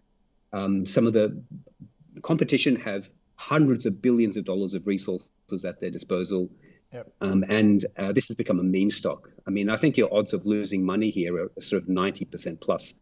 Um, 0.52 0.86
some 0.86 1.08
of 1.08 1.14
the 1.14 1.42
competition 2.22 2.76
have 2.76 3.08
hundreds 3.36 3.86
of 3.86 4.02
billions 4.02 4.36
of 4.36 4.44
dollars 4.44 4.74
of 4.74 4.86
resources 4.86 5.64
at 5.64 5.80
their 5.80 5.90
disposal. 5.90 6.50
Yep. 6.92 7.14
Um, 7.22 7.46
and 7.48 7.86
uh, 7.98 8.12
this 8.12 8.28
has 8.28 8.36
become 8.36 8.60
a 8.60 8.64
meme 8.64 8.92
stock. 8.92 9.30
I 9.48 9.52
mean, 9.52 9.70
I 9.70 9.78
think 9.78 9.96
your 9.96 10.14
odds 10.14 10.34
of 10.34 10.46
losing 10.46 10.86
money 10.86 11.10
here 11.10 11.46
are 11.46 11.62
sort 11.62 11.82
of 11.82 11.88
90% 11.88 12.60
plus. 12.60 12.94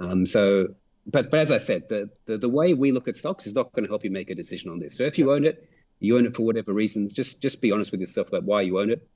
Um, 0.00 0.24
so, 0.24 0.68
but, 1.06 1.30
but 1.30 1.40
as 1.40 1.50
I 1.50 1.58
said, 1.58 1.86
the, 1.90 2.08
the, 2.24 2.38
the 2.38 2.48
way 2.48 2.72
we 2.72 2.92
look 2.92 3.08
at 3.08 3.18
stocks 3.18 3.46
is 3.46 3.52
not 3.52 3.74
going 3.74 3.84
to 3.84 3.90
help 3.90 4.04
you 4.04 4.10
make 4.10 4.30
a 4.30 4.34
decision 4.34 4.70
on 4.70 4.78
this. 4.78 4.96
So 4.96 5.02
if 5.02 5.18
you 5.18 5.30
own 5.32 5.44
it, 5.44 5.68
you 6.00 6.16
own 6.16 6.24
it 6.24 6.34
for 6.34 6.46
whatever 6.46 6.72
reasons, 6.72 7.12
just, 7.12 7.42
just 7.42 7.60
be 7.60 7.72
honest 7.72 7.90
with 7.90 8.00
yourself 8.00 8.28
about 8.28 8.44
why 8.44 8.62
you 8.62 8.80
own 8.80 8.88
it. 8.88 9.06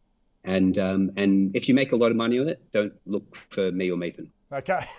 And, 0.44 0.78
um, 0.78 1.12
and 1.16 1.54
if 1.54 1.68
you 1.68 1.74
make 1.74 1.92
a 1.92 1.96
lot 1.96 2.10
of 2.10 2.16
money 2.16 2.38
on 2.38 2.48
it, 2.48 2.62
don't 2.72 2.92
look 3.06 3.36
for 3.50 3.70
me 3.72 3.90
or 3.90 3.96
Mathan. 3.96 4.28
Okay. 4.52 4.84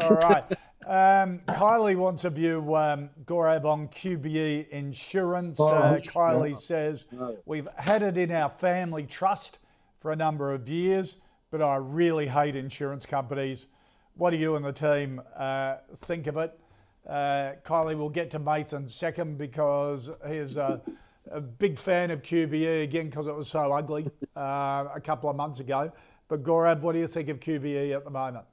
All 0.00 0.10
right. 0.10 0.44
Um, 0.86 1.40
Kylie 1.46 1.96
wants 1.96 2.24
a 2.24 2.30
view, 2.30 2.74
um, 2.74 3.10
Gaurav, 3.24 3.64
on 3.64 3.88
QBE 3.88 4.68
insurance. 4.70 5.58
Oh, 5.60 5.72
uh, 5.72 5.98
Kylie 6.00 6.58
says, 6.58 7.06
We've 7.46 7.68
had 7.76 8.02
it 8.02 8.16
in 8.16 8.32
our 8.32 8.48
family 8.48 9.04
trust 9.04 9.58
for 10.00 10.10
a 10.10 10.16
number 10.16 10.52
of 10.52 10.68
years, 10.68 11.18
but 11.50 11.62
I 11.62 11.76
really 11.76 12.26
hate 12.26 12.56
insurance 12.56 13.06
companies. 13.06 13.68
What 14.16 14.30
do 14.30 14.36
you 14.36 14.56
and 14.56 14.64
the 14.64 14.72
team 14.72 15.22
uh, 15.36 15.76
think 15.96 16.26
of 16.26 16.36
it? 16.36 16.58
Uh, 17.08 17.52
Kylie, 17.64 17.96
we'll 17.96 18.08
get 18.08 18.30
to 18.32 18.40
Mathan 18.40 18.90
second 18.90 19.38
because 19.38 20.10
he's 20.28 20.56
a, 20.56 20.80
a 21.30 21.40
big 21.40 21.78
fan 21.78 22.10
of 22.10 22.22
QBE 22.22 22.84
again 22.84 23.08
because 23.08 23.26
it 23.26 23.34
was 23.34 23.48
so 23.48 23.72
ugly 23.72 24.10
uh, 24.36 24.86
a 24.94 25.00
couple 25.02 25.30
of 25.30 25.36
months 25.36 25.60
ago. 25.60 25.92
But 26.28 26.42
Gaurav, 26.42 26.80
what 26.80 26.92
do 26.92 26.98
you 26.98 27.06
think 27.06 27.28
of 27.28 27.40
QBE 27.40 27.94
at 27.94 28.04
the 28.04 28.10
moment? 28.10 28.44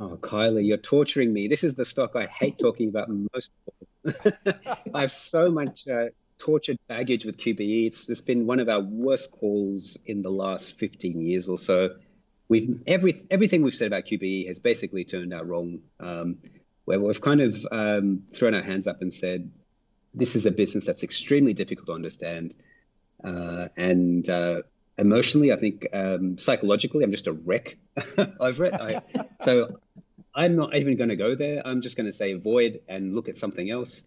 Oh, 0.00 0.16
Kylie, 0.20 0.66
you're 0.66 0.76
torturing 0.76 1.32
me. 1.32 1.48
This 1.48 1.64
is 1.64 1.74
the 1.74 1.84
stock 1.84 2.14
I 2.14 2.26
hate 2.26 2.58
talking 2.60 2.88
about 2.88 3.08
most. 3.08 3.52
I 4.94 5.00
have 5.00 5.12
so 5.12 5.50
much 5.50 5.88
uh, 5.88 6.06
tortured 6.38 6.78
baggage 6.88 7.24
with 7.24 7.36
QBE. 7.36 7.86
It's, 7.88 8.08
it's 8.08 8.20
been 8.20 8.46
one 8.46 8.60
of 8.60 8.68
our 8.68 8.80
worst 8.80 9.32
calls 9.32 9.98
in 10.06 10.22
the 10.22 10.30
last 10.30 10.78
15 10.78 11.20
years 11.20 11.48
or 11.48 11.58
so. 11.58 11.96
We've 12.48 12.80
every 12.86 13.26
everything 13.30 13.60
we've 13.60 13.74
said 13.74 13.88
about 13.88 14.06
QBE 14.06 14.48
has 14.48 14.58
basically 14.58 15.04
turned 15.04 15.34
out 15.34 15.46
wrong. 15.46 15.80
Um, 16.00 16.38
where 16.86 16.98
we've 16.98 17.20
kind 17.20 17.42
of 17.42 17.66
um, 17.70 18.22
thrown 18.34 18.54
our 18.54 18.62
hands 18.62 18.86
up 18.86 19.02
and 19.02 19.12
said, 19.12 19.50
this 20.18 20.36
is 20.36 20.46
a 20.46 20.50
business 20.50 20.84
that's 20.84 21.02
extremely 21.02 21.54
difficult 21.54 21.86
to 21.86 21.92
understand, 21.92 22.54
uh, 23.24 23.68
and 23.76 24.28
uh, 24.28 24.62
emotionally, 24.98 25.52
I 25.52 25.56
think 25.56 25.86
um, 25.92 26.38
psychologically, 26.38 27.04
I'm 27.04 27.12
just 27.12 27.26
a 27.26 27.32
wreck 27.32 27.78
over 28.40 28.66
it. 28.66 28.74
I, 28.74 29.02
so 29.44 29.68
I'm 30.34 30.56
not 30.56 30.76
even 30.76 30.96
going 30.96 31.10
to 31.10 31.16
go 31.16 31.34
there. 31.34 31.66
I'm 31.66 31.80
just 31.80 31.96
going 31.96 32.06
to 32.06 32.12
say 32.12 32.32
avoid 32.32 32.80
and 32.88 33.14
look 33.14 33.28
at 33.28 33.36
something 33.36 33.70
else. 33.70 34.02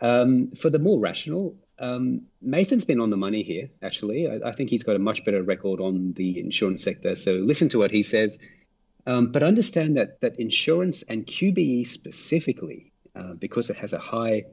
Um, 0.00 0.52
for 0.52 0.70
the 0.70 0.78
more 0.78 0.98
rational, 0.98 1.56
um, 1.78 2.22
Mathan's 2.46 2.84
been 2.84 3.00
on 3.00 3.10
the 3.10 3.16
money 3.16 3.42
here, 3.42 3.70
actually. 3.82 4.28
I, 4.28 4.48
I, 4.48 4.52
think 4.52 4.70
he's 4.70 4.82
got 4.82 4.96
a 4.96 4.98
much 4.98 5.24
better 5.24 5.42
record 5.42 5.80
on 5.80 6.12
the 6.12 6.38
insurance 6.38 6.82
sector. 6.82 7.16
So 7.16 7.32
listen 7.32 7.70
to 7.70 7.78
what 7.78 7.90
he 7.90 8.02
says. 8.02 8.38
Um, 9.06 9.32
but 9.32 9.42
understand 9.42 9.96
that 9.96 10.20
that 10.20 10.38
insurance 10.38 11.02
and 11.08 11.26
QBE 11.26 11.86
specifically, 11.86 12.92
uh, 13.16 13.32
because 13.34 13.70
it 13.70 13.76
has 13.76 13.92
a 13.94 13.98
high, 13.98 14.44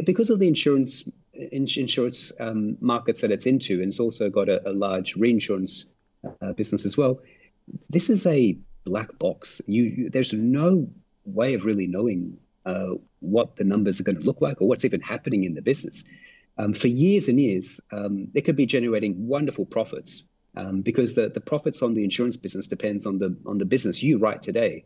because 0.00 0.30
of 0.30 0.38
the 0.38 0.48
insurance 0.48 1.04
insurance 1.34 2.32
um, 2.40 2.76
markets 2.80 3.20
that 3.20 3.30
it's 3.30 3.46
into, 3.46 3.74
and 3.80 3.88
it's 3.88 4.00
also 4.00 4.30
got 4.30 4.48
a, 4.48 4.68
a 4.68 4.72
large 4.72 5.16
reinsurance 5.16 5.86
uh, 6.40 6.52
business 6.52 6.84
as 6.84 6.96
well. 6.96 7.20
This 7.90 8.10
is 8.10 8.26
a 8.26 8.58
black 8.84 9.18
box. 9.18 9.60
You, 9.66 9.84
you 9.84 10.10
there's 10.10 10.32
no 10.32 10.88
way 11.24 11.54
of 11.54 11.64
really 11.64 11.86
knowing 11.86 12.38
uh, 12.66 12.94
what 13.20 13.56
the 13.56 13.64
numbers 13.64 14.00
are 14.00 14.04
going 14.04 14.18
to 14.18 14.22
look 14.22 14.40
like 14.40 14.60
or 14.60 14.68
what's 14.68 14.84
even 14.84 15.00
happening 15.00 15.44
in 15.44 15.54
the 15.54 15.62
business. 15.62 16.04
Um, 16.58 16.74
for 16.74 16.88
years 16.88 17.28
and 17.28 17.40
years, 17.40 17.80
um, 17.92 18.28
they 18.32 18.40
could 18.40 18.56
be 18.56 18.66
generating 18.66 19.26
wonderful 19.26 19.64
profits 19.64 20.24
um, 20.54 20.82
because 20.82 21.14
the, 21.14 21.28
the 21.28 21.40
profits 21.40 21.82
on 21.82 21.94
the 21.94 22.04
insurance 22.04 22.36
business 22.36 22.66
depends 22.66 23.06
on 23.06 23.18
the 23.18 23.36
on 23.46 23.58
the 23.58 23.64
business 23.64 24.02
you 24.02 24.18
write 24.18 24.42
today, 24.42 24.84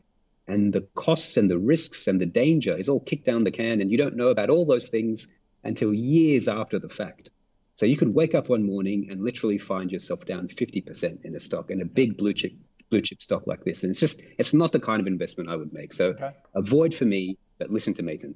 and 0.49 0.73
the 0.73 0.83
costs 0.95 1.37
and 1.37 1.51
the 1.51 1.59
risks 1.59 2.07
and 2.07 2.21
the 2.21 2.27
danger 2.27 2.77
is 2.77 2.89
all 2.89 3.01
kicked 3.01 3.25
down 3.25 3.45
the 3.45 3.51
can, 3.51 3.81
and 3.81 3.91
you 3.91 3.99
don't 3.99 4.17
know 4.17 4.29
about 4.29 4.51
all 4.51 4.65
those 4.65 4.89
things 4.89 5.29
until 5.65 5.93
years 5.93 6.49
after 6.49 6.79
the 6.79 6.89
fact. 6.89 7.31
So 7.77 7.85
you 7.85 7.97
could 7.97 8.15
wake 8.15 8.35
up 8.35 8.49
one 8.49 8.65
morning 8.65 9.09
and 9.11 9.23
literally 9.23 9.59
find 9.59 9.93
yourself 9.93 10.25
down 10.25 10.49
50% 10.49 11.25
in 11.25 11.37
a 11.37 11.41
stock 11.41 11.71
in 11.71 11.83
a 11.83 11.85
big 11.85 12.17
blue 12.17 12.33
chip 12.33 12.53
blue 12.89 13.03
chip 13.03 13.21
stock 13.21 13.47
like 13.47 13.65
this. 13.65 13.83
And 13.83 13.91
it's 13.91 14.01
just, 14.01 14.21
it's 14.39 14.55
not 14.55 14.73
the 14.73 14.81
kind 14.81 15.01
of 15.01 15.07
investment 15.07 15.51
I 15.51 15.57
would 15.57 15.73
make. 15.73 15.93
So 15.93 16.11
okay. 16.11 16.31
avoid 16.55 16.95
for 16.95 17.05
me, 17.05 17.37
but 17.59 17.71
listen 17.71 17.95
to 17.95 18.03
Mathan. 18.03 18.35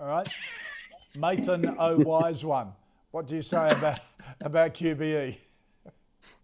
All 0.00 0.06
right. 0.06 0.26
Mathan 1.16 1.76
O 1.78 1.98
Wise 1.98 2.44
One. 2.44 2.72
What 3.10 3.28
do 3.28 3.36
you 3.36 3.42
say 3.42 3.68
about, 3.68 4.00
about 4.40 4.74
QBE? 4.74 5.36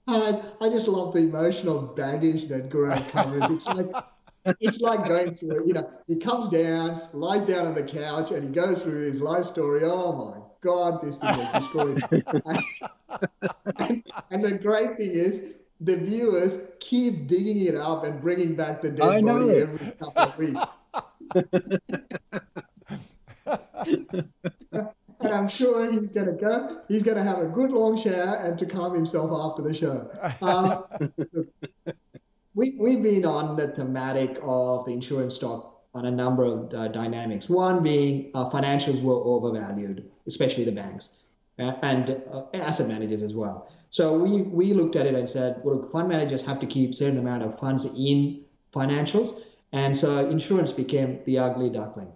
I, 0.07 0.15
uh, 0.15 0.43
I 0.61 0.69
just 0.69 0.89
love 0.89 1.15
the 1.15 1.21
emotional 1.21 1.81
baggage 1.81 2.49
that 2.49 2.69
Gaurav 2.69 3.11
covers. 3.11 3.51
It's 3.51 3.67
like 3.67 3.91
it's 4.61 4.81
like 4.81 5.07
going 5.07 5.35
through 5.35 5.63
it. 5.63 5.67
You 5.67 5.75
know, 5.75 5.91
he 6.07 6.17
comes 6.17 6.49
down, 6.49 6.99
lies 7.13 7.43
down 7.43 7.67
on 7.67 7.75
the 7.75 7.83
couch, 7.83 8.31
and 8.31 8.49
he 8.49 8.55
goes 8.55 8.81
through 8.83 9.05
his 9.07 9.21
life 9.21 9.45
story. 9.47 9.83
Oh 9.85 10.33
my 10.33 10.41
God, 10.61 11.01
this 11.03 11.19
thing 11.19 11.39
is 11.39 11.53
destroyed. 11.53 12.03
and, 13.79 14.05
and, 14.31 14.43
the 14.43 14.59
great 14.59 14.97
thing 14.97 15.11
is, 15.11 15.43
the 15.81 15.97
viewers 15.97 16.59
keep 16.81 17.27
digging 17.27 17.61
it 17.61 17.77
up 17.77 18.05
and 18.05 18.21
bringing 18.21 18.55
back 18.57 18.83
the 18.83 18.91
dead 18.91 19.25
body 19.25 19.51
every 19.51 19.93
couple 19.93 20.23
of 20.23 20.37
weeks. 20.39 20.65
and 25.21 25.33
I'm 25.33 25.49
sure 25.49 25.91
he's 25.91 26.11
going 26.11 26.27
to 26.27 26.33
go. 26.33 26.83
He's 26.89 27.03
going 27.03 27.17
to 27.17 27.23
have 27.23 27.39
a 27.39 27.47
good 27.47 27.71
long 27.71 27.97
shower 28.01 28.37
and 28.37 28.59
to 28.59 28.67
calm 28.67 28.95
himself 28.95 29.31
after 29.33 29.63
the 29.63 29.75
show. 29.75 30.11
Uh, 30.41 30.83
we, 32.55 32.77
we've 32.79 33.03
been 33.03 33.25
on 33.25 33.57
the 33.57 33.69
thematic 33.69 34.39
of 34.43 34.85
the 34.85 34.93
insurance 34.93 35.35
stock 35.35 35.83
on 35.95 36.07
a 36.07 36.11
number 36.11 36.45
of 36.45 36.75
uh, 36.75 36.89
dynamics. 36.89 37.49
One 37.49 37.83
being 37.83 38.31
uh, 38.35 38.51
financials 38.51 39.03
were 39.03 39.15
overvalued, 39.15 40.09
especially 40.27 40.65
the 40.65 40.73
banks 40.73 41.11
uh, 41.59 41.73
and 41.83 42.21
asset 42.55 42.89
managers 42.89 43.23
as 43.23 43.33
well. 43.33 43.71
So 43.91 44.19
we, 44.19 44.43
we 44.43 44.75
looked 44.75 44.97
at 44.97 45.07
it 45.07 45.15
and 45.15 45.29
said, 45.29 45.61
well, 45.65 45.77
look, 45.77 45.93
fund 45.93 46.09
managers 46.09 46.43
have 46.43 46.61
to 46.61 46.67
keep 46.67 46.95
certain 46.95 47.19
amount 47.19 47.43
of 47.43 47.59
funds 47.59 47.87
in 47.97 48.45
financials. 48.73 49.41
And 49.73 49.97
so 49.97 50.29
insurance 50.29 50.73
became 50.73 51.21
the 51.25 51.39
ugly 51.39 51.71
duckling. 51.71 52.13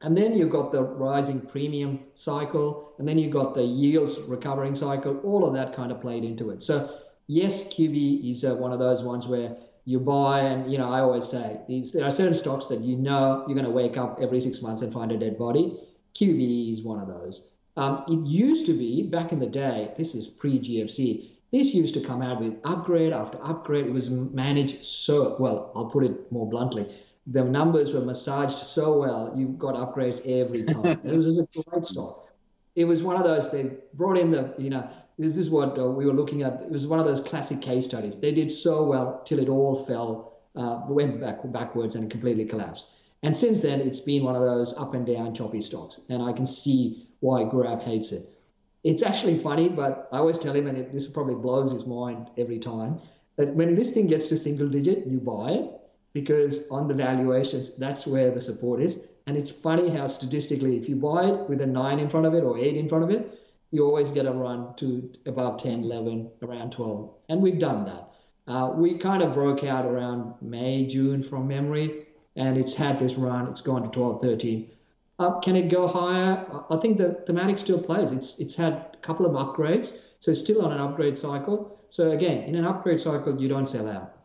And 0.00 0.16
then 0.16 0.36
you 0.36 0.48
got 0.48 0.70
the 0.70 0.82
rising 0.82 1.40
premium 1.40 2.00
cycle, 2.14 2.94
and 2.98 3.08
then 3.08 3.18
you 3.18 3.30
got 3.30 3.54
the 3.56 3.64
yields 3.64 4.16
recovering 4.28 4.76
cycle. 4.76 5.18
All 5.24 5.44
of 5.44 5.54
that 5.54 5.74
kind 5.74 5.90
of 5.90 6.00
played 6.00 6.22
into 6.22 6.50
it. 6.50 6.62
So 6.62 6.98
yes, 7.28 7.64
QBE 7.64 8.28
is 8.30 8.44
uh, 8.44 8.56
one 8.56 8.72
of 8.72 8.80
those 8.80 9.02
ones 9.04 9.28
where 9.28 9.56
you 9.84 10.00
buy, 10.00 10.40
and 10.40 10.70
you 10.70 10.78
know 10.78 10.90
I 10.90 11.00
always 11.00 11.28
say 11.28 11.60
these, 11.68 11.92
there 11.92 12.04
are 12.04 12.10
certain 12.10 12.34
stocks 12.34 12.66
that 12.66 12.80
you 12.80 12.96
know 12.96 13.44
you're 13.46 13.54
going 13.54 13.64
to 13.64 13.70
wake 13.70 13.96
up 13.96 14.18
every 14.20 14.40
six 14.40 14.60
months 14.60 14.82
and 14.82 14.92
find 14.92 15.12
a 15.12 15.16
dead 15.16 15.38
body. 15.38 15.78
QBE 16.14 16.72
is 16.72 16.82
one 16.82 17.00
of 17.00 17.06
those. 17.06 17.50
Um, 17.76 18.04
it 18.08 18.26
used 18.26 18.66
to 18.66 18.76
be 18.76 19.04
back 19.04 19.30
in 19.30 19.38
the 19.38 19.46
day. 19.46 19.92
This 19.96 20.16
is 20.16 20.26
pre-GFC. 20.26 21.30
This 21.52 21.72
used 21.72 21.94
to 21.94 22.00
come 22.00 22.22
out 22.22 22.40
with 22.40 22.56
upgrade 22.64 23.12
after 23.12 23.38
upgrade. 23.42 23.86
It 23.86 23.92
was 23.92 24.10
managed 24.10 24.84
so 24.84 25.36
well. 25.38 25.70
I'll 25.76 25.86
put 25.86 26.04
it 26.04 26.32
more 26.32 26.48
bluntly 26.48 26.92
the 27.30 27.44
numbers 27.44 27.92
were 27.92 28.00
massaged 28.00 28.58
so 28.66 28.98
well, 28.98 29.32
you 29.36 29.48
got 29.48 29.74
upgrades 29.74 30.20
every 30.26 30.64
time. 30.64 30.98
it 31.04 31.16
was 31.16 31.26
just 31.26 31.40
a 31.40 31.62
great 31.62 31.84
stock. 31.84 32.28
It 32.74 32.84
was 32.84 33.02
one 33.02 33.16
of 33.16 33.24
those, 33.24 33.50
they 33.50 33.70
brought 33.94 34.16
in 34.16 34.30
the, 34.30 34.54
you 34.56 34.70
know, 34.70 34.88
this 35.18 35.36
is 35.36 35.50
what 35.50 35.78
uh, 35.78 35.84
we 35.84 36.06
were 36.06 36.12
looking 36.12 36.42
at. 36.42 36.62
It 36.62 36.70
was 36.70 36.86
one 36.86 37.00
of 37.00 37.06
those 37.06 37.20
classic 37.20 37.60
case 37.60 37.86
studies. 37.86 38.18
They 38.18 38.32
did 38.32 38.52
so 38.52 38.84
well 38.84 39.22
till 39.24 39.40
it 39.40 39.48
all 39.48 39.84
fell, 39.84 40.38
uh, 40.54 40.82
went 40.88 41.20
back 41.20 41.40
backwards 41.52 41.96
and 41.96 42.10
completely 42.10 42.44
collapsed. 42.44 42.86
And 43.24 43.36
since 43.36 43.60
then, 43.60 43.80
it's 43.80 43.98
been 43.98 44.22
one 44.22 44.36
of 44.36 44.42
those 44.42 44.72
up 44.76 44.94
and 44.94 45.04
down 45.04 45.34
choppy 45.34 45.60
stocks. 45.60 46.00
And 46.08 46.22
I 46.22 46.32
can 46.32 46.46
see 46.46 47.08
why 47.20 47.42
Gaurav 47.44 47.82
hates 47.82 48.12
it. 48.12 48.28
It's 48.84 49.02
actually 49.02 49.38
funny, 49.40 49.68
but 49.68 50.08
I 50.12 50.18
always 50.18 50.38
tell 50.38 50.54
him, 50.54 50.68
and 50.68 50.78
it, 50.78 50.92
this 50.92 51.08
probably 51.08 51.34
blows 51.34 51.72
his 51.72 51.84
mind 51.84 52.28
every 52.38 52.60
time, 52.60 53.00
that 53.36 53.54
when 53.54 53.74
this 53.74 53.90
thing 53.90 54.06
gets 54.06 54.28
to 54.28 54.36
single 54.36 54.68
digit, 54.68 55.04
you 55.06 55.18
buy 55.18 55.50
it 55.50 55.70
because 56.12 56.68
on 56.70 56.86
the 56.86 56.94
valuations, 56.94 57.74
that's 57.76 58.06
where 58.06 58.30
the 58.30 58.40
support 58.40 58.80
is. 58.80 59.00
And 59.26 59.36
it's 59.36 59.50
funny 59.50 59.90
how 59.90 60.06
statistically, 60.06 60.76
if 60.76 60.88
you 60.88 60.96
buy 60.96 61.24
it 61.24 61.48
with 61.48 61.60
a 61.60 61.66
nine 61.66 61.98
in 61.98 62.08
front 62.08 62.24
of 62.24 62.34
it 62.34 62.44
or 62.44 62.56
eight 62.56 62.76
in 62.76 62.88
front 62.88 63.04
of 63.04 63.10
it, 63.10 63.38
you 63.70 63.84
always 63.84 64.10
get 64.10 64.26
a 64.26 64.32
run 64.32 64.74
to 64.76 65.10
above 65.26 65.62
10, 65.62 65.84
11, 65.84 66.30
around 66.42 66.72
12. 66.72 67.10
And 67.28 67.42
we've 67.42 67.58
done 67.58 67.84
that. 67.84 68.10
Uh, 68.46 68.72
we 68.74 68.96
kind 68.98 69.22
of 69.22 69.34
broke 69.34 69.64
out 69.64 69.84
around 69.84 70.34
May, 70.40 70.86
June 70.86 71.22
from 71.22 71.46
memory, 71.46 72.06
and 72.36 72.56
it's 72.56 72.74
had 72.74 72.98
this 72.98 73.14
run. 73.14 73.46
It's 73.48 73.60
gone 73.60 73.82
to 73.82 73.88
12, 73.88 74.22
13. 74.22 74.70
Uh, 75.18 75.40
can 75.40 75.56
it 75.56 75.68
go 75.68 75.86
higher? 75.86 76.46
I 76.70 76.76
think 76.76 76.96
the 76.96 77.22
thematic 77.26 77.58
still 77.58 77.82
plays. 77.82 78.12
It's 78.12 78.38
it's 78.38 78.54
had 78.54 78.72
a 78.72 78.96
couple 79.02 79.26
of 79.26 79.32
upgrades, 79.32 79.92
so 80.20 80.30
it's 80.30 80.40
still 80.40 80.64
on 80.64 80.72
an 80.72 80.78
upgrade 80.78 81.18
cycle. 81.18 81.76
So 81.90 82.12
again, 82.12 82.44
in 82.44 82.54
an 82.54 82.64
upgrade 82.64 83.00
cycle, 83.00 83.40
you 83.40 83.48
don't 83.48 83.68
sell 83.68 83.88
out 83.88 84.18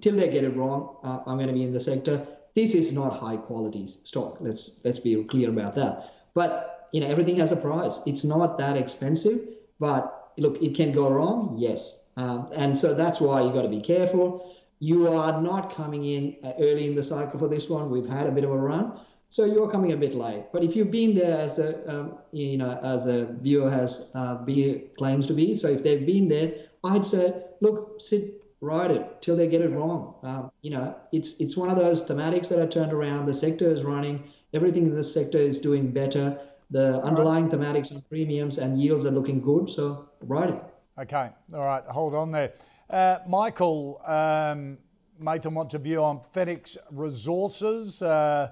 till 0.00 0.16
they 0.16 0.28
get 0.28 0.44
it 0.44 0.56
wrong, 0.56 0.96
uh, 1.02 1.20
I'm 1.26 1.36
going 1.36 1.48
to 1.48 1.54
be 1.54 1.62
in 1.62 1.72
the 1.72 1.80
sector. 1.80 2.26
This 2.54 2.74
is 2.74 2.92
not 2.92 3.18
high 3.18 3.36
quality 3.36 3.86
stock. 3.86 4.38
Let's 4.40 4.80
let's 4.84 4.98
be 4.98 5.22
clear 5.24 5.48
about 5.48 5.74
that. 5.76 6.12
But 6.34 6.77
you 6.92 7.00
know 7.00 7.06
everything 7.06 7.36
has 7.36 7.52
a 7.52 7.56
price. 7.56 8.00
It's 8.06 8.24
not 8.24 8.58
that 8.58 8.76
expensive, 8.76 9.40
but 9.78 10.32
look, 10.36 10.62
it 10.62 10.74
can 10.74 10.92
go 10.92 11.10
wrong. 11.10 11.56
Yes, 11.58 12.06
um, 12.16 12.48
and 12.54 12.76
so 12.76 12.94
that's 12.94 13.20
why 13.20 13.42
you 13.42 13.52
got 13.52 13.62
to 13.62 13.68
be 13.68 13.80
careful. 13.80 14.54
You 14.80 15.08
are 15.08 15.40
not 15.40 15.74
coming 15.74 16.04
in 16.04 16.36
uh, 16.44 16.52
early 16.60 16.86
in 16.86 16.94
the 16.94 17.02
cycle 17.02 17.38
for 17.38 17.48
this 17.48 17.68
one. 17.68 17.90
We've 17.90 18.08
had 18.08 18.26
a 18.26 18.30
bit 18.30 18.44
of 18.44 18.50
a 18.50 18.56
run, 18.56 19.00
so 19.30 19.44
you're 19.44 19.70
coming 19.70 19.92
a 19.92 19.96
bit 19.96 20.14
late. 20.14 20.44
But 20.52 20.62
if 20.62 20.76
you've 20.76 20.90
been 20.90 21.14
there 21.14 21.38
as 21.38 21.58
a 21.58 21.70
um, 21.92 22.18
you 22.32 22.56
know 22.58 22.78
as 22.82 23.06
a 23.06 23.26
viewer 23.40 23.70
has 23.70 24.10
uh, 24.14 24.36
be, 24.44 24.84
claims 24.96 25.26
to 25.26 25.34
be, 25.34 25.54
so 25.54 25.68
if 25.68 25.82
they've 25.82 26.06
been 26.06 26.28
there, 26.28 26.52
I'd 26.84 27.04
say 27.04 27.42
look, 27.60 28.00
sit 28.00 28.38
ride 28.60 28.90
it 28.90 29.22
till 29.22 29.36
they 29.36 29.46
get 29.46 29.60
it 29.60 29.70
wrong. 29.70 30.14
Um, 30.22 30.50
you 30.62 30.70
know, 30.70 30.96
it's 31.12 31.34
it's 31.38 31.56
one 31.56 31.70
of 31.70 31.76
those 31.76 32.02
thematics 32.02 32.48
that 32.48 32.58
are 32.58 32.68
turned 32.68 32.92
around. 32.92 33.26
The 33.26 33.34
sector 33.34 33.70
is 33.70 33.82
running. 33.82 34.24
Everything 34.54 34.86
in 34.86 34.94
this 34.94 35.12
sector 35.12 35.38
is 35.38 35.58
doing 35.58 35.90
better. 35.92 36.38
The 36.70 37.00
underlying 37.02 37.48
right. 37.48 37.58
thematics 37.58 37.90
and 37.90 38.06
premiums 38.08 38.58
and 38.58 38.80
yields 38.80 39.06
are 39.06 39.10
looking 39.10 39.40
good. 39.40 39.70
So 39.70 40.08
ride 40.20 40.50
it. 40.50 40.62
Okay. 41.00 41.30
All 41.54 41.64
right. 41.64 41.84
Hold 41.84 42.14
on 42.14 42.30
there. 42.30 42.52
Uh, 42.90 43.18
Michael, 43.26 44.00
um, 44.04 44.78
Mathan 45.22 45.52
wants 45.52 45.74
a 45.74 45.78
view 45.78 46.02
on 46.02 46.20
Fenix 46.32 46.76
Resources. 46.90 48.02
Uh, 48.02 48.50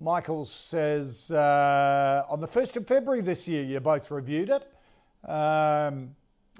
Michael 0.00 0.46
says 0.46 1.30
uh, 1.30 2.24
on 2.28 2.40
the 2.40 2.46
1st 2.46 2.76
of 2.76 2.86
February 2.86 3.20
this 3.20 3.48
year, 3.48 3.64
you 3.64 3.80
both 3.80 4.10
reviewed 4.10 4.50
it. 4.50 5.28
Um, 5.28 6.14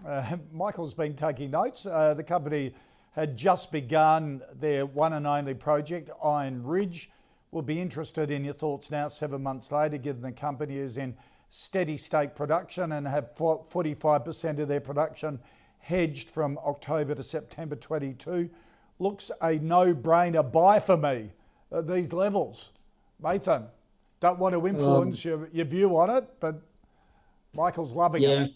uh, 0.07 0.37
Michael's 0.53 0.95
been 0.95 1.15
taking 1.15 1.51
notes. 1.51 1.87
Uh, 1.87 2.15
the 2.15 2.23
company 2.23 2.75
had 3.13 3.37
just 3.37 3.73
begun 3.73 4.43
their 4.59 4.87
one 4.87 5.13
and 5.13 5.27
only 5.27 5.55
project, 5.55 6.11
Iron 6.23 6.63
Ridge. 6.65 7.11
We'll 7.51 7.63
be 7.63 7.81
interested 7.81 8.31
in 8.31 8.45
your 8.45 8.55
thoughts 8.55 8.91
now, 8.91 9.09
seven 9.09 9.43
months 9.43 9.73
later, 9.73 9.97
given 9.97 10.23
the 10.23 10.33
company 10.33 10.77
is 10.77 10.99
in 10.99 11.17
steady 11.51 11.97
state 11.97 12.35
production 12.37 12.93
and 12.93 13.09
have 13.09 13.35
45% 13.35 14.59
of 14.59 14.69
their 14.69 14.81
production 14.81 15.41
hedged 15.79 16.29
from 16.29 16.59
October 16.59 17.15
to 17.15 17.23
September 17.23 17.75
22. 17.75 18.51
Looks 18.99 19.31
a 19.41 19.55
no 19.55 19.95
brainer 19.95 20.51
buy 20.51 20.79
for 20.79 20.97
me 20.97 21.31
at 21.73 21.89
these 21.89 22.13
levels. 22.13 22.73
Mathan, 23.23 23.67
don't 24.21 24.39
want 24.39 24.55
to 24.55 24.67
influence 24.67 25.25
um, 25.25 25.31
your, 25.31 25.49
your 25.53 25.65
view 25.65 25.97
on 25.97 26.11
it, 26.11 26.29
but 26.41 26.61
Michael's 27.55 27.93
loving 27.93 28.23
yeah. 28.23 28.45
it. 28.45 28.51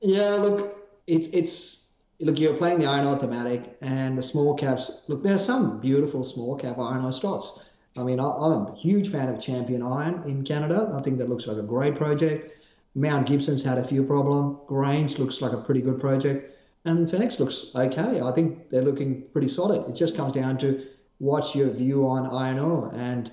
Yeah, 0.00 0.30
look, 0.30 0.88
it's 1.06 1.26
it's 1.32 1.88
look, 2.20 2.38
you're 2.38 2.54
playing 2.54 2.78
the 2.78 2.86
iron 2.86 3.06
ore 3.06 3.18
thematic 3.18 3.76
and 3.82 4.16
the 4.16 4.22
small 4.22 4.54
caps. 4.54 4.90
Look, 5.08 5.22
there 5.22 5.34
are 5.34 5.38
some 5.38 5.80
beautiful 5.80 6.24
small 6.24 6.56
cap 6.56 6.78
iron 6.78 7.04
ore 7.04 7.12
stocks. 7.12 7.58
I 8.00 8.02
mean, 8.02 8.18
I, 8.18 8.24
am 8.24 8.66
a 8.66 8.74
huge 8.76 9.10
fan 9.12 9.28
of 9.28 9.40
Champion 9.42 9.82
Iron 9.82 10.22
in 10.26 10.42
Canada. 10.42 10.90
I 10.96 11.02
think 11.02 11.18
that 11.18 11.28
looks 11.28 11.46
like 11.46 11.58
a 11.58 11.62
great 11.62 11.96
project. 11.96 12.52
Mount 12.94 13.26
Gibson's 13.26 13.62
had 13.62 13.78
a 13.78 13.84
few 13.84 14.02
problems. 14.02 14.58
Grange 14.66 15.18
looks 15.18 15.40
like 15.40 15.52
a 15.52 15.58
pretty 15.58 15.82
good 15.82 16.00
project. 16.00 16.56
And 16.86 17.10
Fenix 17.10 17.38
looks 17.38 17.66
okay. 17.74 18.20
I 18.20 18.32
think 18.32 18.70
they're 18.70 18.82
looking 18.82 19.24
pretty 19.32 19.50
solid. 19.50 19.86
It 19.88 19.94
just 19.94 20.16
comes 20.16 20.32
down 20.32 20.56
to 20.58 20.86
what's 21.18 21.54
your 21.54 21.70
view 21.70 22.08
on 22.08 22.26
iron 22.26 22.58
ore. 22.58 22.90
And 22.94 23.30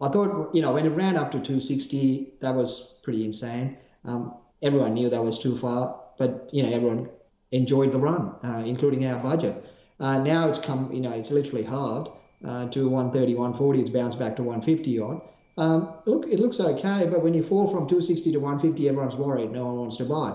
I 0.00 0.08
thought, 0.08 0.52
you 0.52 0.62
know, 0.62 0.72
when 0.72 0.84
it 0.84 0.90
ran 0.90 1.16
up 1.16 1.30
to 1.30 1.38
260, 1.38 2.34
that 2.40 2.54
was 2.54 2.96
pretty 3.04 3.24
insane. 3.24 3.78
Um, 4.04 4.34
everyone 4.62 4.94
knew 4.94 5.08
that 5.08 5.22
was 5.22 5.38
too 5.38 5.56
far, 5.56 6.00
but, 6.18 6.50
you 6.52 6.64
know, 6.64 6.70
everyone 6.70 7.08
enjoyed 7.52 7.92
the 7.92 7.98
run, 7.98 8.34
uh, 8.44 8.64
including 8.66 9.06
our 9.06 9.22
budget. 9.22 9.64
Uh, 10.00 10.18
now 10.18 10.48
it's 10.48 10.58
come, 10.58 10.92
you 10.92 11.00
know, 11.00 11.12
it's 11.12 11.30
literally 11.30 11.62
halved 11.62 12.10
uh, 12.44 12.68
to 12.68 12.88
130, 12.88 13.34
140. 13.34 13.80
It's 13.80 13.90
bounced 13.90 14.18
back 14.18 14.36
to 14.36 14.42
150 14.42 14.98
odd. 15.00 15.20
Um, 15.58 15.94
look, 16.04 16.26
it 16.26 16.38
looks 16.38 16.60
okay, 16.60 17.06
but 17.10 17.22
when 17.22 17.32
you 17.32 17.42
fall 17.42 17.66
from 17.66 17.88
260 17.88 18.32
to 18.32 18.38
150, 18.38 18.88
everyone's 18.88 19.16
worried. 19.16 19.52
No 19.52 19.66
one 19.66 19.76
wants 19.76 19.96
to 19.96 20.04
buy. 20.04 20.34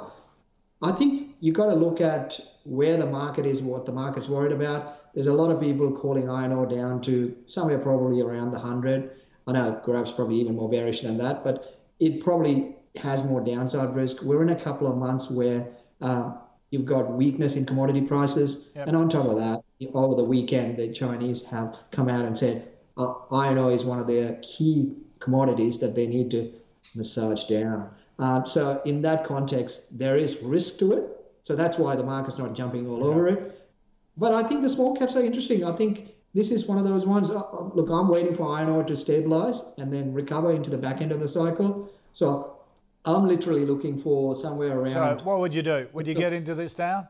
I 0.81 0.91
think 0.93 1.35
you've 1.41 1.55
got 1.55 1.67
to 1.67 1.75
look 1.75 2.01
at 2.01 2.39
where 2.63 2.97
the 2.97 3.05
market 3.05 3.45
is, 3.45 3.61
what 3.61 3.85
the 3.85 3.91
market's 3.91 4.27
worried 4.27 4.51
about. 4.51 5.13
There's 5.13 5.27
a 5.27 5.33
lot 5.33 5.51
of 5.51 5.59
people 5.59 5.91
calling 5.91 6.29
iron 6.29 6.51
ore 6.53 6.65
down 6.65 7.01
to 7.03 7.35
somewhere 7.45 7.77
probably 7.77 8.21
around 8.21 8.51
the 8.51 8.59
100. 8.59 9.11
I 9.45 9.51
know 9.51 9.81
Gaurav's 9.85 10.11
probably 10.11 10.37
even 10.37 10.55
more 10.55 10.69
bearish 10.69 11.01
than 11.01 11.17
that, 11.19 11.43
but 11.43 11.79
it 11.99 12.23
probably 12.23 12.75
has 12.95 13.23
more 13.23 13.41
downside 13.41 13.95
risk. 13.95 14.21
We're 14.23 14.41
in 14.41 14.49
a 14.49 14.63
couple 14.63 14.87
of 14.87 14.97
months 14.97 15.29
where 15.29 15.67
uh, 16.01 16.31
You've 16.71 16.85
got 16.85 17.11
weakness 17.11 17.57
in 17.57 17.65
commodity 17.65 18.01
prices. 18.01 18.67
Yep. 18.75 18.87
And 18.87 18.97
on 18.97 19.09
top 19.09 19.25
of 19.27 19.37
that, 19.37 19.61
over 19.93 20.15
the 20.15 20.23
weekend, 20.23 20.77
the 20.77 20.91
Chinese 20.91 21.43
have 21.43 21.75
come 21.91 22.09
out 22.09 22.25
and 22.25 22.37
said 22.37 22.67
uh, 22.97 23.13
iron 23.31 23.57
ore 23.57 23.71
is 23.71 23.83
one 23.83 23.99
of 23.99 24.07
their 24.07 24.37
key 24.41 24.95
commodities 25.19 25.79
that 25.79 25.95
they 25.95 26.07
need 26.07 26.31
to 26.31 26.51
massage 26.95 27.43
down. 27.45 27.89
Um, 28.19 28.45
so, 28.45 28.81
in 28.85 29.01
that 29.01 29.25
context, 29.25 29.97
there 29.97 30.17
is 30.17 30.37
risk 30.43 30.77
to 30.79 30.93
it. 30.93 31.03
So, 31.43 31.55
that's 31.55 31.77
why 31.77 31.95
the 31.95 32.03
market's 32.03 32.37
not 32.37 32.53
jumping 32.53 32.87
all 32.87 33.03
over 33.03 33.27
it. 33.27 33.69
But 34.17 34.33
I 34.33 34.43
think 34.43 34.61
the 34.61 34.69
small 34.69 34.95
caps 34.95 35.15
are 35.15 35.23
interesting. 35.23 35.63
I 35.63 35.75
think 35.75 36.11
this 36.33 36.51
is 36.51 36.65
one 36.65 36.77
of 36.77 36.83
those 36.83 37.05
ones. 37.05 37.29
Uh, 37.29 37.39
uh 37.39 37.71
look, 37.73 37.89
I'm 37.89 38.07
waiting 38.07 38.35
for 38.35 38.55
iron 38.55 38.69
ore 38.69 38.83
to 38.83 38.95
stabilize 38.95 39.61
and 39.77 39.91
then 39.91 40.13
recover 40.13 40.53
into 40.53 40.69
the 40.69 40.77
back 40.77 41.01
end 41.01 41.11
of 41.11 41.19
the 41.19 41.27
cycle. 41.27 41.89
So 42.13 42.57
I'm 43.05 43.27
literally 43.27 43.65
looking 43.65 43.97
for 43.97 44.35
somewhere 44.35 44.77
around. 44.77 44.91
So, 44.91 45.19
what 45.23 45.39
would 45.39 45.53
you 45.53 45.63
do? 45.63 45.87
Would 45.93 46.05
you 46.05 46.13
get 46.13 46.33
into 46.33 46.53
this 46.53 46.77
now? 46.77 47.07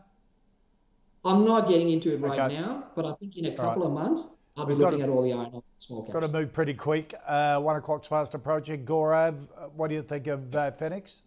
I'm 1.24 1.46
not 1.46 1.68
getting 1.68 1.90
into 1.92 2.14
it 2.14 2.20
right 2.20 2.40
okay. 2.40 2.56
now, 2.56 2.86
but 2.96 3.06
I 3.06 3.14
think 3.14 3.38
in 3.38 3.46
a 3.46 3.56
couple 3.56 3.84
right. 3.84 3.88
of 3.88 3.94
months, 3.94 4.28
I'll 4.58 4.66
be 4.66 4.74
We've 4.74 4.82
looking 4.82 5.00
to, 5.00 5.06
at 5.06 5.10
all 5.10 5.22
the 5.22 5.34
iron 5.34 5.62
small 5.80 6.02
caps. 6.02 6.14
Got 6.14 6.20
to 6.22 6.28
move 6.28 6.52
pretty 6.52 6.74
quick. 6.74 7.14
Uh, 7.28 7.60
one 7.60 7.76
o'clock's 7.76 8.08
fast 8.08 8.34
approaching. 8.34 8.86
Gaurav, 8.86 9.36
uh, 9.58 9.68
what 9.76 9.90
do 9.90 9.96
you 9.96 10.02
think 10.02 10.28
of 10.28 10.54
uh, 10.56 10.72
Fenix? 10.72 11.22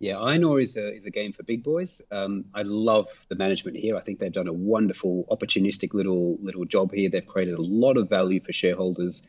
Yeah, 0.00 0.18
Iron 0.18 0.44
ore 0.44 0.60
is 0.60 0.76
a 0.76 0.92
is 0.94 1.06
a 1.06 1.10
game 1.10 1.32
for 1.32 1.44
big 1.44 1.62
boys. 1.62 2.00
Um, 2.10 2.44
I 2.54 2.62
love 2.62 3.06
the 3.28 3.36
management 3.36 3.76
here. 3.76 3.96
I 3.96 4.00
think 4.00 4.18
they've 4.18 4.32
done 4.32 4.48
a 4.48 4.52
wonderful, 4.52 5.24
opportunistic 5.30 5.94
little 5.94 6.36
little 6.42 6.64
job 6.64 6.92
here. 6.92 7.08
They've 7.08 7.26
created 7.26 7.54
a 7.54 7.62
lot 7.62 7.96
of 7.96 8.10
value 8.10 8.40
for 8.40 8.52
shareholders, 8.52 9.22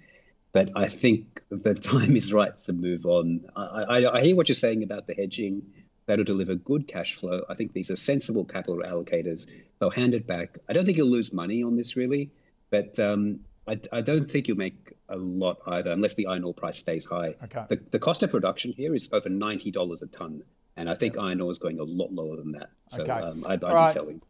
but 0.52 0.72
I 0.76 0.90
think 0.90 1.42
the 1.50 1.76
time 1.94 2.18
is 2.18 2.34
right 2.34 2.60
to 2.62 2.74
move 2.74 3.06
on. 3.06 3.46
I, 3.56 3.62
I, 3.62 4.18
I 4.18 4.24
hear 4.24 4.36
what 4.36 4.50
you're 4.50 4.56
saying 4.56 4.84
about 4.84 5.08
the 5.08 5.14
hedging. 5.14 5.62
That'll 6.08 6.26
deliver 6.26 6.56
good 6.56 6.88
cash 6.88 7.16
flow. 7.16 7.44
I 7.50 7.56
think 7.56 7.74
these 7.74 7.90
are 7.90 7.96
sensible 7.96 8.46
capital 8.46 8.78
allocators. 8.78 9.48
They'll 9.80 9.90
hand 9.90 10.14
it 10.14 10.28
back. 10.28 10.58
I 10.70 10.74
don't 10.74 10.86
think 10.86 10.98
you'll 10.98 11.08
lose 11.08 11.34
money 11.34 11.64
on 11.64 11.76
this 11.76 11.96
really, 11.96 12.30
but 12.70 12.98
um, 13.00 13.40
I, 13.68 13.80
I, 13.92 14.02
don't 14.02 14.30
think 14.30 14.48
you'll 14.48 14.58
make 14.58 14.94
a 15.10 15.16
lot 15.16 15.58
either, 15.66 15.92
unless 15.92 16.14
the 16.14 16.28
iron 16.28 16.44
ore 16.44 16.54
price 16.54 16.78
stays 16.78 17.06
high. 17.06 17.34
Okay. 17.46 17.66
The, 17.70 17.82
the 17.90 17.98
cost 17.98 18.22
of 18.22 18.30
production 18.30 18.72
here 18.72 18.94
is 18.94 19.10
over 19.12 19.30
ninety 19.30 19.72
dollars 19.72 20.04
a 20.04 20.08
ton, 20.08 20.44
and 20.78 20.88
I 20.88 20.94
think 20.94 21.18
iron 21.18 21.42
ore 21.42 21.52
is 21.52 21.58
going 21.58 21.80
a 21.80 21.84
lot 21.84 22.12
lower 22.12 22.36
than 22.36 22.52
that. 22.52 22.70
So 22.88 23.02
Okay. 23.02 23.12
um, 23.12 23.44
I'd, 23.48 23.64
I'd 23.64 23.64
All 23.64 23.70
be 23.70 23.76
right. 23.76 23.94
selling. 23.94 24.22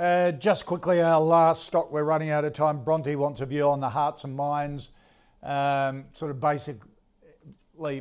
Uh, 0.00 0.32
just 0.32 0.66
quickly, 0.66 1.00
our 1.00 1.20
last 1.20 1.64
stock, 1.64 1.92
we're 1.92 2.02
running 2.02 2.30
out 2.30 2.44
of 2.44 2.52
time. 2.52 2.82
Bronte 2.82 3.14
wants 3.14 3.40
a 3.40 3.46
view 3.46 3.68
on 3.68 3.78
the 3.78 3.90
Hearts 3.90 4.24
and 4.24 4.34
Minds, 4.34 4.90
um, 5.44 6.06
sort 6.14 6.32
of 6.32 6.40
basically 6.40 6.88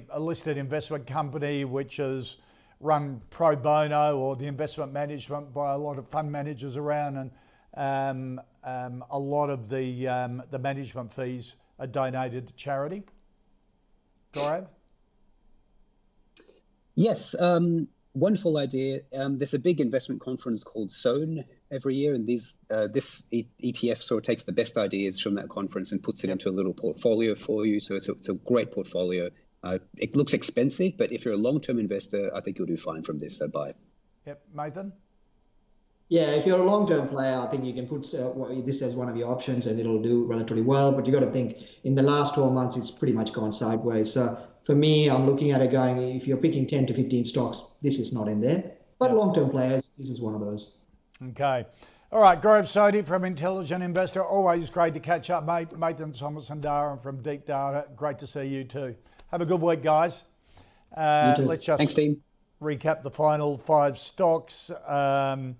a 0.09 0.19
listed 0.19 0.57
investment 0.57 1.05
company 1.05 1.65
which 1.65 1.99
is 1.99 2.37
run 2.81 3.21
pro 3.29 3.55
bono 3.55 4.17
or 4.17 4.35
the 4.35 4.47
investment 4.47 4.91
management 4.91 5.53
by 5.53 5.73
a 5.73 5.77
lot 5.77 5.97
of 5.97 6.07
fund 6.07 6.31
managers 6.31 6.75
around, 6.75 7.17
and 7.17 7.31
um, 7.77 8.41
um, 8.63 9.05
a 9.11 9.17
lot 9.17 9.49
of 9.49 9.69
the 9.69 10.07
um, 10.07 10.43
the 10.51 10.59
management 10.59 11.13
fees 11.13 11.55
are 11.79 11.87
donated 11.87 12.47
to 12.47 12.53
charity. 12.53 13.03
Gaurav? 14.33 14.67
Yes, 16.95 17.35
um, 17.39 17.87
wonderful 18.13 18.57
idea. 18.57 19.01
Um, 19.15 19.37
there's 19.37 19.53
a 19.53 19.59
big 19.59 19.79
investment 19.79 20.21
conference 20.21 20.63
called 20.63 20.91
Sohn 20.91 21.43
every 21.71 21.95
year, 21.95 22.13
and 22.13 22.27
these 22.27 22.55
uh, 22.69 22.87
this 22.93 23.23
E- 23.31 23.47
ETF 23.63 24.01
sort 24.01 24.23
of 24.23 24.27
takes 24.27 24.43
the 24.43 24.51
best 24.51 24.77
ideas 24.77 25.19
from 25.19 25.35
that 25.35 25.49
conference 25.49 25.91
and 25.91 26.01
puts 26.01 26.23
it 26.23 26.29
into 26.29 26.49
a 26.49 26.51
little 26.51 26.73
portfolio 26.73 27.35
for 27.35 27.65
you. 27.65 27.79
So 27.79 27.95
it's 27.95 28.09
a, 28.09 28.13
it's 28.13 28.29
a 28.29 28.33
great 28.33 28.71
portfolio. 28.71 29.29
Uh, 29.63 29.77
it 29.97 30.15
looks 30.15 30.33
expensive, 30.33 30.93
but 30.97 31.11
if 31.11 31.23
you're 31.23 31.35
a 31.35 31.37
long-term 31.37 31.79
investor, 31.79 32.31
I 32.35 32.41
think 32.41 32.57
you'll 32.57 32.67
do 32.67 32.77
fine 32.77 33.03
from 33.03 33.19
this. 33.19 33.37
So 33.37 33.47
buy. 33.47 33.69
It. 33.69 33.75
Yep, 34.25 34.41
Mathan? 34.55 34.91
Yeah, 36.09 36.31
if 36.31 36.45
you're 36.45 36.59
a 36.59 36.65
long-term 36.65 37.07
player, 37.07 37.37
I 37.37 37.47
think 37.49 37.63
you 37.63 37.73
can 37.73 37.87
put 37.87 38.13
uh, 38.13 38.33
this 38.65 38.81
as 38.81 38.95
one 38.95 39.07
of 39.07 39.15
your 39.15 39.31
options, 39.31 39.67
and 39.67 39.79
it'll 39.79 40.01
do 40.01 40.25
relatively 40.25 40.61
well. 40.61 40.91
But 40.91 41.05
you 41.05 41.13
got 41.13 41.21
to 41.21 41.31
think 41.31 41.57
in 41.83 41.95
the 41.95 42.01
last 42.01 42.33
12 42.35 42.51
months, 42.51 42.75
it's 42.75 42.91
pretty 42.91 43.13
much 43.13 43.31
gone 43.31 43.53
sideways. 43.53 44.11
So 44.11 44.37
for 44.63 44.75
me, 44.75 45.09
I'm 45.09 45.25
looking 45.25 45.51
at 45.51 45.61
it 45.61 45.71
going. 45.71 45.97
If 46.15 46.27
you're 46.27 46.37
picking 46.37 46.67
10 46.67 46.87
to 46.87 46.93
15 46.93 47.25
stocks, 47.25 47.61
this 47.81 47.97
is 47.97 48.11
not 48.11 48.27
in 48.27 48.41
there. 48.41 48.73
But 48.99 49.13
long-term 49.15 49.51
players, 49.51 49.95
this 49.97 50.09
is 50.09 50.19
one 50.19 50.35
of 50.35 50.41
those. 50.41 50.73
Okay. 51.29 51.65
All 52.11 52.21
right, 52.21 52.41
Gaurav 52.41 52.65
Sodhi 52.65 53.07
from 53.07 53.23
Intelligent 53.23 53.81
Investor. 53.81 54.21
Always 54.21 54.69
great 54.69 54.93
to 54.95 54.99
catch 54.99 55.29
up, 55.29 55.45
mate. 55.45 55.69
Mathan 55.69 56.13
Somasundaram 56.13 57.01
from 57.01 57.21
Deep 57.21 57.45
Data. 57.45 57.85
Great 57.95 58.19
to 58.19 58.27
see 58.27 58.43
you 58.43 58.65
too. 58.65 58.95
Have 59.31 59.39
a 59.39 59.45
good 59.45 59.61
week, 59.61 59.81
guys. 59.81 60.23
Uh, 60.93 61.33
let's 61.39 61.63
just 61.63 61.77
Thanks, 61.77 62.19
recap 62.61 63.01
the 63.01 63.09
final 63.09 63.57
five 63.57 63.97
stocks. 63.97 64.69
Um, 64.85 65.55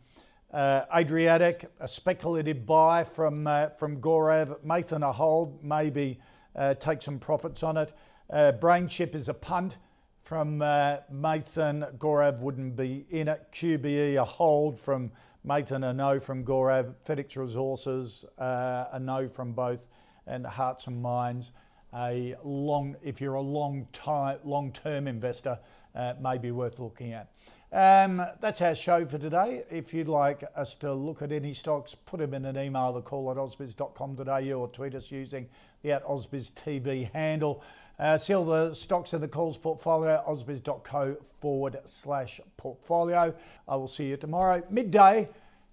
uh, 0.51 0.81
Adriatic, 0.93 1.71
a 1.79 1.87
speculative 1.87 2.65
buy 2.65 3.05
from 3.05 3.47
uh, 3.47 3.69
from 3.69 4.01
Gaurav. 4.01 4.59
Mathan 4.65 5.07
a 5.07 5.13
hold, 5.13 5.63
maybe 5.63 6.19
uh, 6.53 6.73
take 6.73 7.01
some 7.01 7.17
profits 7.17 7.63
on 7.63 7.77
it. 7.77 7.93
Uh, 8.29 8.51
BrainChip 8.59 9.15
is 9.15 9.29
a 9.29 9.33
punt 9.33 9.77
from 10.19 10.61
uh, 10.61 10.97
Mathan. 11.09 11.95
Gaurav 11.97 12.39
wouldn't 12.39 12.75
be 12.75 13.05
in 13.09 13.29
it. 13.29 13.47
QBE 13.53 14.15
a 14.15 14.25
hold 14.25 14.77
from 14.77 15.13
Mathan, 15.47 15.89
a 15.89 15.93
no 15.93 16.19
from 16.19 16.43
Gaurav. 16.43 16.93
Fenix 17.05 17.37
Resources 17.37 18.25
uh, 18.37 18.87
a 18.91 18.99
no 18.99 19.29
from 19.29 19.53
both, 19.53 19.87
and 20.27 20.45
Hearts 20.45 20.87
and 20.87 21.01
Minds 21.01 21.53
a 21.93 22.35
long, 22.43 22.95
if 23.03 23.19
you're 23.21 23.35
a 23.35 23.41
long 23.41 23.87
time, 23.93 24.39
long-term 24.43 25.07
investor, 25.07 25.59
uh, 25.95 26.13
may 26.21 26.37
be 26.37 26.51
worth 26.51 26.79
looking 26.79 27.13
at. 27.13 27.31
Um, 27.73 28.25
that's 28.41 28.61
our 28.61 28.75
show 28.75 29.05
for 29.05 29.17
today. 29.17 29.63
If 29.69 29.93
you'd 29.93 30.09
like 30.09 30.43
us 30.55 30.75
to 30.75 30.93
look 30.93 31.21
at 31.21 31.31
any 31.31 31.53
stocks, 31.53 31.95
put 31.95 32.19
them 32.19 32.33
in 32.33 32.45
an 32.45 32.57
email 32.57 32.93
to 32.93 33.01
call 33.01 33.31
at 33.31 33.37
ausbiz.com.au 33.37 34.59
or 34.59 34.67
tweet 34.67 34.93
us 34.93 35.09
using 35.09 35.47
the 35.81 35.93
at 35.93 36.03
ausbiztv 36.03 37.11
handle. 37.13 37.63
Uh, 37.97 38.17
see 38.17 38.33
all 38.33 38.45
the 38.45 38.73
stocks 38.73 39.13
in 39.13 39.21
the 39.21 39.27
calls 39.27 39.57
portfolio 39.57 40.15
at 40.15 40.25
ausbiz.co 40.25 41.15
forward 41.39 41.77
slash 41.85 42.41
portfolio. 42.57 43.33
I 43.67 43.75
will 43.77 43.87
see 43.87 44.07
you 44.07 44.17
tomorrow, 44.17 44.63
midday, 44.69 45.29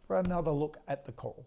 for 0.06 0.18
another 0.18 0.52
look 0.52 0.78
at 0.86 1.04
the 1.04 1.12
call. 1.12 1.46